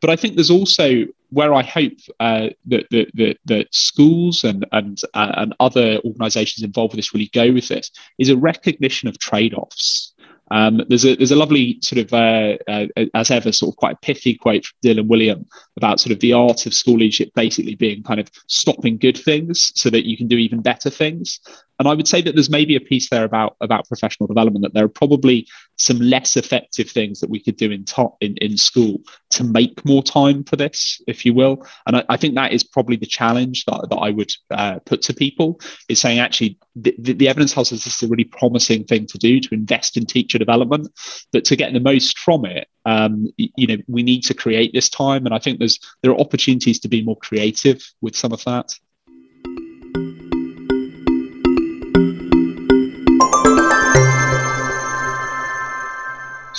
But 0.00 0.10
I 0.10 0.16
think 0.16 0.34
there's 0.34 0.50
also 0.50 1.04
where 1.30 1.54
I 1.54 1.62
hope 1.62 1.94
uh, 2.20 2.48
that, 2.66 2.86
that, 2.90 3.10
that, 3.14 3.38
that, 3.46 3.74
schools 3.74 4.44
and 4.44 4.66
and 4.72 5.00
uh, 5.14 5.32
and 5.36 5.54
other 5.60 5.98
organisations 6.04 6.64
involved 6.64 6.92
with 6.92 6.98
this 6.98 7.14
really 7.14 7.30
go 7.32 7.52
with 7.52 7.68
this 7.68 7.90
is 8.18 8.28
a 8.28 8.36
recognition 8.36 9.08
of 9.08 9.18
trade-offs. 9.18 10.03
Um, 10.50 10.82
there's 10.88 11.04
a 11.04 11.16
there's 11.16 11.30
a 11.30 11.36
lovely 11.36 11.78
sort 11.80 12.00
of 12.00 12.12
uh, 12.12 12.56
uh, 12.68 13.06
as 13.14 13.30
ever 13.30 13.50
sort 13.50 13.72
of 13.72 13.76
quite 13.76 14.00
pithy 14.02 14.34
quote 14.34 14.66
from 14.66 14.76
Dylan 14.84 15.08
Wiliam 15.08 15.46
about 15.76 16.00
sort 16.00 16.12
of 16.12 16.20
the 16.20 16.32
art 16.32 16.66
of 16.66 16.74
school 16.74 16.98
leadership 16.98 17.30
basically 17.34 17.74
being 17.74 18.02
kind 18.02 18.20
of 18.20 18.30
stopping 18.46 18.98
good 18.98 19.16
things 19.16 19.72
so 19.74 19.90
that 19.90 20.06
you 20.06 20.16
can 20.16 20.28
do 20.28 20.36
even 20.36 20.60
better 20.60 20.90
things. 20.90 21.40
And 21.78 21.88
I 21.88 21.94
would 21.94 22.08
say 22.08 22.22
that 22.22 22.34
there's 22.34 22.50
maybe 22.50 22.76
a 22.76 22.80
piece 22.80 23.10
there 23.10 23.24
about 23.24 23.56
about 23.60 23.88
professional 23.88 24.26
development 24.26 24.62
that 24.62 24.74
there 24.74 24.84
are 24.84 24.88
probably 24.88 25.46
some 25.76 25.98
less 25.98 26.36
effective 26.36 26.88
things 26.88 27.20
that 27.20 27.30
we 27.30 27.42
could 27.42 27.56
do 27.56 27.70
in 27.70 27.84
top 27.84 28.16
in, 28.20 28.36
in 28.36 28.56
school 28.56 29.00
to 29.30 29.44
make 29.44 29.84
more 29.84 30.02
time 30.02 30.44
for 30.44 30.56
this, 30.56 31.02
if 31.08 31.26
you 31.26 31.34
will. 31.34 31.66
And 31.86 31.96
I, 31.96 32.04
I 32.08 32.16
think 32.16 32.34
that 32.34 32.52
is 32.52 32.62
probably 32.62 32.96
the 32.96 33.06
challenge 33.06 33.64
that, 33.64 33.88
that 33.90 33.96
I 33.96 34.10
would 34.10 34.30
uh, 34.50 34.78
put 34.86 35.02
to 35.02 35.14
people 35.14 35.60
is 35.88 36.00
saying 36.00 36.20
actually 36.20 36.58
the, 36.76 36.94
the, 36.98 37.12
the 37.12 37.28
evidence 37.28 37.52
tells 37.52 37.72
us 37.72 37.84
this 37.84 37.96
is 37.96 38.08
a 38.08 38.10
really 38.10 38.24
promising 38.24 38.84
thing 38.84 39.06
to 39.06 39.18
do 39.18 39.40
to 39.40 39.54
invest 39.54 39.96
in 39.96 40.06
teacher 40.06 40.38
development, 40.38 40.88
but 41.32 41.44
to 41.46 41.56
get 41.56 41.72
the 41.72 41.80
most 41.80 42.18
from 42.18 42.44
it, 42.44 42.68
um, 42.86 43.28
you 43.36 43.66
know, 43.66 43.76
we 43.88 44.02
need 44.02 44.22
to 44.22 44.34
create 44.34 44.72
this 44.72 44.88
time. 44.88 45.26
And 45.26 45.34
I 45.34 45.38
think 45.38 45.58
there's 45.58 45.78
there 46.02 46.12
are 46.12 46.20
opportunities 46.20 46.78
to 46.80 46.88
be 46.88 47.02
more 47.02 47.16
creative 47.16 47.82
with 48.00 48.14
some 48.14 48.32
of 48.32 48.44
that. 48.44 48.74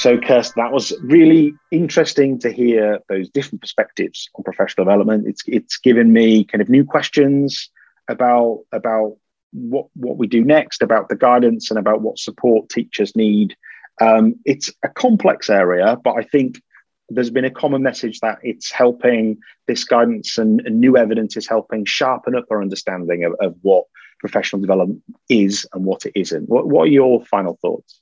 So, 0.05 0.19
Kirsten, 0.19 0.61
that 0.61 0.71
was 0.71 0.93
really 1.01 1.55
interesting 1.71 2.37
to 2.41 2.51
hear 2.51 2.99
those 3.09 3.27
different 3.27 3.61
perspectives 3.61 4.29
on 4.35 4.43
professional 4.43 4.85
development. 4.85 5.25
It's 5.27 5.41
it's 5.47 5.79
given 5.79 6.13
me 6.13 6.43
kind 6.43 6.61
of 6.61 6.69
new 6.69 6.85
questions 6.85 7.71
about 8.07 8.65
about 8.71 9.17
what 9.51 9.87
what 9.95 10.17
we 10.17 10.27
do 10.27 10.43
next, 10.43 10.83
about 10.83 11.09
the 11.09 11.15
guidance, 11.15 11.71
and 11.71 11.79
about 11.79 12.01
what 12.01 12.19
support 12.19 12.69
teachers 12.69 13.15
need. 13.15 13.55
Um, 13.99 14.35
it's 14.45 14.71
a 14.83 14.89
complex 14.89 15.49
area, 15.49 15.97
but 16.03 16.13
I 16.19 16.21
think 16.21 16.61
there's 17.09 17.31
been 17.31 17.43
a 17.43 17.49
common 17.49 17.81
message 17.81 18.19
that 18.19 18.37
it's 18.43 18.69
helping 18.71 19.39
this 19.67 19.85
guidance 19.85 20.37
and, 20.37 20.61
and 20.67 20.79
new 20.79 20.97
evidence 20.97 21.35
is 21.35 21.47
helping 21.47 21.83
sharpen 21.83 22.35
up 22.35 22.45
our 22.51 22.61
understanding 22.61 23.23
of, 23.23 23.33
of 23.41 23.55
what 23.63 23.85
professional 24.19 24.61
development 24.61 25.01
is 25.29 25.65
and 25.73 25.83
what 25.83 26.05
it 26.05 26.11
isn't. 26.13 26.47
What, 26.47 26.67
what 26.67 26.83
are 26.83 26.91
your 26.91 27.25
final 27.25 27.57
thoughts? 27.59 28.01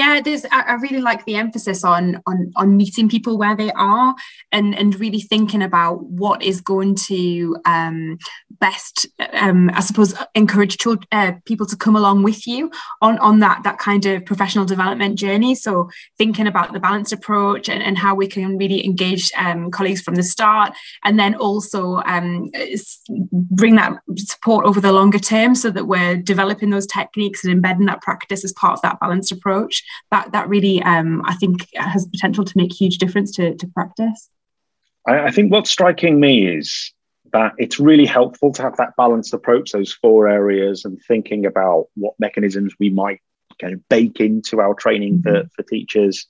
Yeah, 0.00 0.22
there's. 0.22 0.46
I, 0.50 0.76
really 0.76 1.02
like 1.02 1.26
the 1.26 1.34
emphasis 1.34 1.84
on 1.84 2.22
on 2.26 2.50
on 2.56 2.74
meeting 2.74 3.06
people 3.06 3.36
where 3.36 3.54
they 3.54 3.70
are, 3.72 4.14
and 4.50 4.74
and 4.74 4.98
really 4.98 5.20
thinking 5.20 5.60
about 5.60 6.02
what 6.04 6.42
is 6.42 6.62
going 6.62 6.94
to 7.10 7.54
um, 7.66 8.16
best, 8.48 9.06
um, 9.34 9.70
I 9.74 9.80
suppose, 9.80 10.14
encourage 10.34 10.78
uh, 11.12 11.32
people 11.44 11.66
to 11.66 11.76
come 11.76 11.96
along 11.96 12.22
with 12.22 12.46
you 12.46 12.70
on 13.02 13.18
on 13.18 13.40
that 13.40 13.62
that 13.64 13.76
kind 13.76 14.06
of 14.06 14.24
professional 14.24 14.64
development 14.64 15.18
journey. 15.18 15.54
So 15.54 15.90
thinking 16.16 16.46
about 16.46 16.72
the 16.72 16.80
balanced 16.80 17.12
approach 17.12 17.68
and, 17.68 17.82
and 17.82 17.98
how 17.98 18.14
we 18.14 18.26
can 18.26 18.56
really 18.56 18.82
engage 18.82 19.30
um, 19.36 19.70
colleagues 19.70 20.00
from 20.00 20.14
the 20.14 20.22
start, 20.22 20.72
and 21.04 21.18
then 21.18 21.34
also 21.34 21.96
um, 22.06 22.50
bring 23.32 23.76
that 23.76 23.98
support 24.16 24.64
over 24.64 24.80
the 24.80 24.92
longer 24.92 25.18
term, 25.18 25.54
so 25.54 25.70
that 25.70 25.84
we're 25.84 26.16
developing 26.16 26.70
those 26.70 26.86
techniques 26.86 27.44
and 27.44 27.52
embedding 27.52 27.84
that 27.84 28.00
practice 28.00 28.46
as 28.46 28.54
part 28.54 28.72
of 28.72 28.80
that 28.80 28.98
balanced 28.98 29.30
approach 29.30 29.84
that 30.10 30.32
that 30.32 30.48
really 30.48 30.82
um, 30.82 31.22
I 31.24 31.34
think 31.34 31.68
has 31.74 32.06
potential 32.06 32.44
to 32.44 32.56
make 32.56 32.72
huge 32.72 32.98
difference 32.98 33.30
to, 33.36 33.54
to 33.56 33.66
practice. 33.68 34.28
I, 35.06 35.26
I 35.26 35.30
think 35.30 35.52
what's 35.52 35.70
striking 35.70 36.20
me 36.20 36.46
is 36.46 36.92
that 37.32 37.52
it's 37.58 37.78
really 37.78 38.06
helpful 38.06 38.52
to 38.52 38.62
have 38.62 38.76
that 38.76 38.96
balanced 38.96 39.32
approach, 39.32 39.72
those 39.72 39.92
four 39.92 40.28
areas, 40.28 40.84
and 40.84 41.00
thinking 41.06 41.46
about 41.46 41.86
what 41.94 42.14
mechanisms 42.18 42.74
we 42.80 42.90
might 42.90 43.20
kind 43.60 43.74
of 43.74 43.88
bake 43.88 44.20
into 44.20 44.60
our 44.60 44.74
training 44.74 45.18
mm-hmm. 45.18 45.46
for, 45.46 45.48
for 45.56 45.62
teachers. 45.68 46.26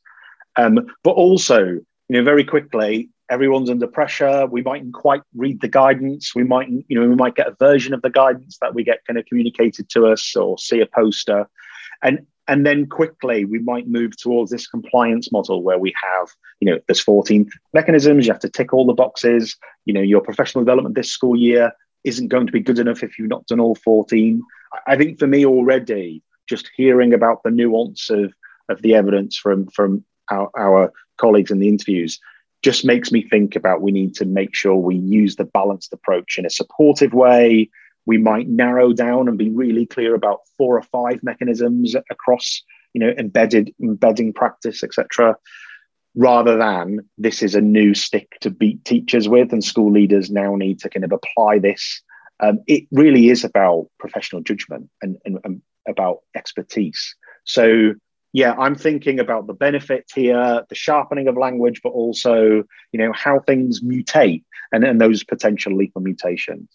Um, 0.56 0.86
but 1.04 1.12
also, 1.12 1.60
you 1.64 1.84
know, 2.08 2.24
very 2.24 2.44
quickly, 2.44 3.08
everyone's 3.30 3.70
under 3.70 3.86
pressure. 3.86 4.46
We 4.46 4.62
mightn't 4.62 4.92
quite 4.92 5.22
read 5.34 5.60
the 5.60 5.68
guidance. 5.68 6.34
We 6.34 6.44
might, 6.44 6.68
you 6.68 7.00
know, 7.00 7.08
we 7.08 7.14
might 7.14 7.36
get 7.36 7.46
a 7.46 7.56
version 7.58 7.94
of 7.94 8.02
the 8.02 8.10
guidance 8.10 8.58
that 8.60 8.74
we 8.74 8.84
get 8.84 9.04
kind 9.06 9.18
of 9.18 9.24
communicated 9.26 9.88
to 9.90 10.06
us 10.06 10.34
or 10.34 10.58
see 10.58 10.80
a 10.80 10.86
poster. 10.86 11.48
And 12.02 12.26
and 12.50 12.66
then 12.66 12.86
quickly 12.86 13.44
we 13.44 13.60
might 13.60 13.86
move 13.86 14.16
towards 14.16 14.50
this 14.50 14.66
compliance 14.66 15.30
model 15.30 15.62
where 15.62 15.78
we 15.78 15.94
have 16.02 16.28
you 16.58 16.70
know 16.70 16.78
there's 16.86 17.00
14 17.00 17.48
mechanisms. 17.72 18.26
You 18.26 18.32
have 18.32 18.42
to 18.42 18.50
tick 18.50 18.74
all 18.74 18.84
the 18.84 18.92
boxes. 18.92 19.56
You 19.86 19.94
know 19.94 20.02
your 20.02 20.20
professional 20.20 20.64
development 20.64 20.96
this 20.96 21.12
school 21.12 21.36
year 21.36 21.72
isn't 22.04 22.28
going 22.28 22.46
to 22.46 22.52
be 22.52 22.60
good 22.60 22.78
enough 22.78 23.02
if 23.02 23.18
you've 23.18 23.28
not 23.28 23.46
done 23.46 23.60
all 23.60 23.74
14 23.74 24.42
i 24.86 24.96
think 24.96 25.18
for 25.18 25.26
me 25.26 25.44
already 25.44 26.22
just 26.48 26.70
hearing 26.74 27.12
about 27.12 27.42
the 27.42 27.50
nuance 27.50 28.08
of 28.08 28.32
of 28.68 28.80
the 28.82 28.94
evidence 28.94 29.36
from 29.36 29.66
from 29.68 30.04
our, 30.30 30.50
our 30.56 30.92
colleagues 31.18 31.50
in 31.50 31.58
the 31.58 31.68
interviews 31.68 32.18
just 32.62 32.84
makes 32.84 33.10
me 33.10 33.22
think 33.28 33.56
about 33.56 33.82
we 33.82 33.92
need 33.92 34.14
to 34.14 34.24
make 34.24 34.54
sure 34.54 34.76
we 34.76 34.96
use 34.96 35.36
the 35.36 35.44
balanced 35.44 35.92
approach 35.92 36.38
in 36.38 36.46
a 36.46 36.50
supportive 36.50 37.12
way 37.12 37.68
we 38.06 38.18
might 38.18 38.48
narrow 38.48 38.92
down 38.92 39.28
and 39.28 39.38
be 39.38 39.50
really 39.50 39.86
clear 39.86 40.14
about 40.14 40.40
four 40.56 40.76
or 40.76 40.82
five 40.82 41.22
mechanisms 41.22 41.94
across 42.10 42.62
you 42.92 43.00
know 43.00 43.12
embedded 43.18 43.72
embedding 43.80 44.32
practice 44.32 44.82
etc 44.82 45.36
rather 46.14 46.56
than 46.56 47.00
this 47.18 47.42
is 47.42 47.54
a 47.54 47.60
new 47.60 47.94
stick 47.94 48.36
to 48.40 48.50
beat 48.50 48.84
teachers 48.84 49.28
with 49.28 49.52
and 49.52 49.62
school 49.62 49.92
leaders 49.92 50.30
now 50.30 50.54
need 50.56 50.80
to 50.80 50.88
kind 50.88 51.04
of 51.04 51.12
apply 51.12 51.58
this. 51.58 52.02
Um, 52.40 52.60
it 52.66 52.84
really 52.90 53.28
is 53.28 53.44
about 53.44 53.86
professional 53.98 54.42
judgment 54.42 54.88
and, 55.02 55.18
and, 55.24 55.38
and 55.44 55.62
about 55.86 56.18
expertise. 56.34 57.14
So 57.44 57.94
yeah 58.32 58.54
i'm 58.58 58.76
thinking 58.76 59.18
about 59.18 59.46
the 59.48 59.52
benefit 59.52 60.08
here 60.14 60.62
the 60.68 60.74
sharpening 60.74 61.26
of 61.26 61.36
language 61.36 61.80
but 61.82 61.90
also 61.90 62.62
you 62.92 62.98
know 62.98 63.12
how 63.12 63.40
things 63.40 63.80
mutate 63.80 64.44
and, 64.72 64.84
and 64.84 65.00
those 65.00 65.24
potential 65.24 65.76
lethal 65.76 66.00
mutations 66.00 66.68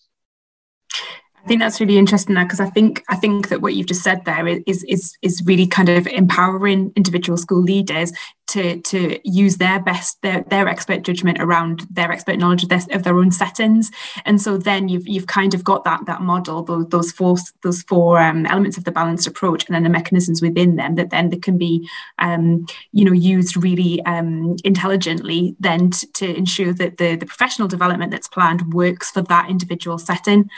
I 1.46 1.48
think 1.48 1.62
that's 1.62 1.80
really 1.80 2.00
interesting 2.00 2.34
because 2.34 2.60
I 2.60 2.72
think 2.72 3.04
I 3.08 3.16
think 3.16 3.50
that 3.50 3.62
what 3.62 3.76
you've 3.76 3.86
just 3.86 4.02
said 4.02 4.26
there 4.26 4.48
is 4.48 4.84
is 4.86 5.16
is 5.22 5.44
really 5.46 5.68
kind 5.68 5.90
of 5.90 6.08
empowering 6.08 6.92
individual 6.96 7.38
school 7.38 7.62
leaders 7.62 8.12
to 8.48 8.82
to 8.82 9.20
use 9.24 9.58
their 9.58 9.80
best 9.80 10.20
their, 10.24 10.44
their 10.50 10.68
expert 10.68 11.04
judgment 11.04 11.38
around 11.40 11.86
their 11.92 12.12
expert 12.12 12.40
knowledge 12.40 12.64
of 12.64 12.70
their, 12.70 12.82
of 12.92 13.04
their 13.04 13.20
own 13.20 13.30
settings. 13.30 13.92
And 14.26 14.42
so 14.42 14.58
then 14.58 14.90
you've 14.90 15.08
you've 15.08 15.28
kind 15.28 15.54
of 15.54 15.64
got 15.64 15.84
that 15.84 16.08
that 16.08 16.22
model 16.24 16.64
those, 16.64 16.88
those 16.88 17.12
four 17.12 17.38
those 17.62 17.84
four 17.84 18.20
um, 18.20 18.48
elements 18.48 18.80
of 18.80 18.86
the 18.86 18.92
balanced 18.92 19.28
approach 19.28 19.68
and 19.68 19.76
then 19.76 19.84
the 19.84 19.90
mechanisms 19.90 20.42
within 20.42 20.78
them 20.78 20.96
that 20.96 21.12
then 21.12 21.30
they 21.30 21.38
can 21.38 21.60
be 21.60 21.88
um, 22.18 22.66
you 22.92 23.06
know 23.06 23.14
used 23.14 23.56
really 23.56 24.04
um, 24.06 24.56
intelligently 24.64 25.56
then 25.60 25.92
to, 25.92 26.12
to 26.14 26.36
ensure 26.36 26.74
that 26.74 26.98
the 26.98 27.16
the 27.18 27.28
professional 27.28 27.68
development 27.68 28.10
that's 28.10 28.28
planned 28.28 28.74
works 28.74 29.12
for 29.12 29.22
that 29.22 29.48
individual 29.48 30.00
setting 30.00 30.50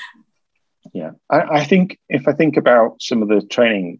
yeah, 0.93 1.11
I, 1.29 1.41
I, 1.59 1.63
think 1.63 1.99
if 2.09 2.27
I 2.27 2.33
think 2.33 2.57
about 2.57 3.01
some 3.01 3.21
of 3.21 3.29
the 3.29 3.41
training 3.41 3.99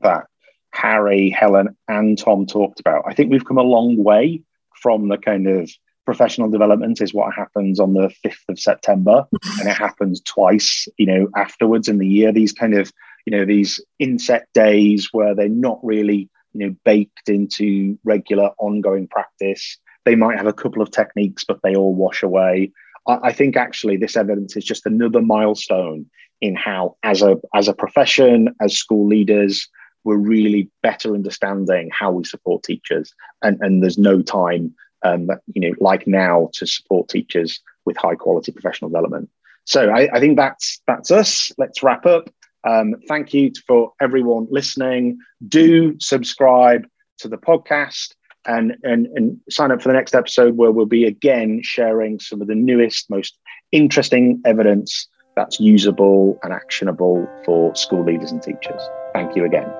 that 0.00 0.26
Harry, 0.72 1.30
Helen, 1.30 1.76
and 1.88 2.18
Tom 2.18 2.46
talked 2.46 2.80
about, 2.80 3.04
I 3.06 3.14
think 3.14 3.30
we've 3.30 3.44
come 3.44 3.58
a 3.58 3.62
long 3.62 4.02
way 4.02 4.42
from 4.82 5.08
the 5.08 5.18
kind 5.18 5.46
of 5.46 5.70
professional 6.04 6.50
development 6.50 7.00
is 7.00 7.14
what 7.14 7.34
happens 7.34 7.80
on 7.80 7.94
the 7.94 8.12
5th 8.24 8.48
of 8.48 8.58
September 8.58 9.26
and 9.60 9.68
it 9.68 9.76
happens 9.76 10.20
twice, 10.20 10.86
you 10.98 11.06
know, 11.06 11.28
afterwards 11.36 11.88
in 11.88 11.98
the 11.98 12.06
year. 12.06 12.32
These 12.32 12.52
kind 12.52 12.74
of, 12.74 12.92
you 13.26 13.36
know, 13.36 13.44
these 13.44 13.80
INSET 14.00 14.42
days 14.52 15.08
where 15.12 15.34
they're 15.34 15.48
not 15.48 15.80
really, 15.82 16.28
you 16.52 16.66
know, 16.66 16.76
baked 16.84 17.28
into 17.28 17.98
regular 18.04 18.50
ongoing 18.58 19.08
practice. 19.08 19.78
They 20.04 20.14
might 20.14 20.36
have 20.36 20.46
a 20.46 20.52
couple 20.52 20.82
of 20.82 20.90
techniques, 20.90 21.44
but 21.44 21.60
they 21.62 21.74
all 21.74 21.94
wash 21.94 22.22
away. 22.22 22.72
I, 23.06 23.32
think 23.32 23.56
actually 23.56 23.98
this 23.98 24.16
evidence 24.16 24.56
is 24.56 24.64
just 24.64 24.86
another 24.86 25.20
milestone 25.20 26.06
in 26.40 26.54
how, 26.54 26.96
as 27.02 27.22
a 27.22 27.36
as 27.54 27.68
a 27.68 27.74
profession, 27.74 28.54
as 28.60 28.76
school 28.76 29.06
leaders, 29.06 29.68
we're 30.04 30.16
really 30.16 30.70
better 30.82 31.14
understanding 31.14 31.90
how 31.92 32.12
we 32.12 32.24
support 32.24 32.62
teachers, 32.62 33.12
and 33.42 33.58
and 33.60 33.82
there's 33.82 33.98
no 33.98 34.22
time, 34.22 34.74
um, 35.02 35.28
you 35.54 35.60
know, 35.60 35.74
like 35.80 36.06
now 36.06 36.50
to 36.54 36.66
support 36.66 37.08
teachers 37.08 37.60
with 37.84 37.96
high 37.96 38.14
quality 38.14 38.52
professional 38.52 38.90
development. 38.90 39.28
So 39.64 39.90
I, 39.90 40.08
I 40.14 40.20
think 40.20 40.36
that's 40.36 40.80
that's 40.86 41.10
us. 41.10 41.50
Let's 41.58 41.82
wrap 41.82 42.06
up. 42.06 42.28
Um, 42.64 42.94
thank 43.08 43.34
you 43.34 43.52
for 43.66 43.92
everyone 44.00 44.46
listening. 44.50 45.18
Do 45.46 45.96
subscribe 46.00 46.86
to 47.18 47.28
the 47.28 47.36
podcast 47.36 48.14
and, 48.46 48.76
and, 48.82 49.06
and 49.14 49.38
sign 49.50 49.70
up 49.70 49.82
for 49.82 49.88
the 49.88 49.94
next 49.94 50.14
episode 50.14 50.56
where 50.56 50.72
we'll 50.72 50.86
be 50.86 51.04
again 51.04 51.60
sharing 51.62 52.18
some 52.20 52.40
of 52.40 52.48
the 52.48 52.54
newest, 52.54 53.10
most 53.10 53.38
interesting 53.72 54.40
evidence 54.44 55.08
that's 55.36 55.60
usable 55.60 56.38
and 56.42 56.52
actionable 56.52 57.28
for 57.44 57.74
school 57.74 58.04
leaders 58.04 58.32
and 58.32 58.42
teachers. 58.42 58.80
Thank 59.12 59.36
you 59.36 59.44
again. 59.44 59.70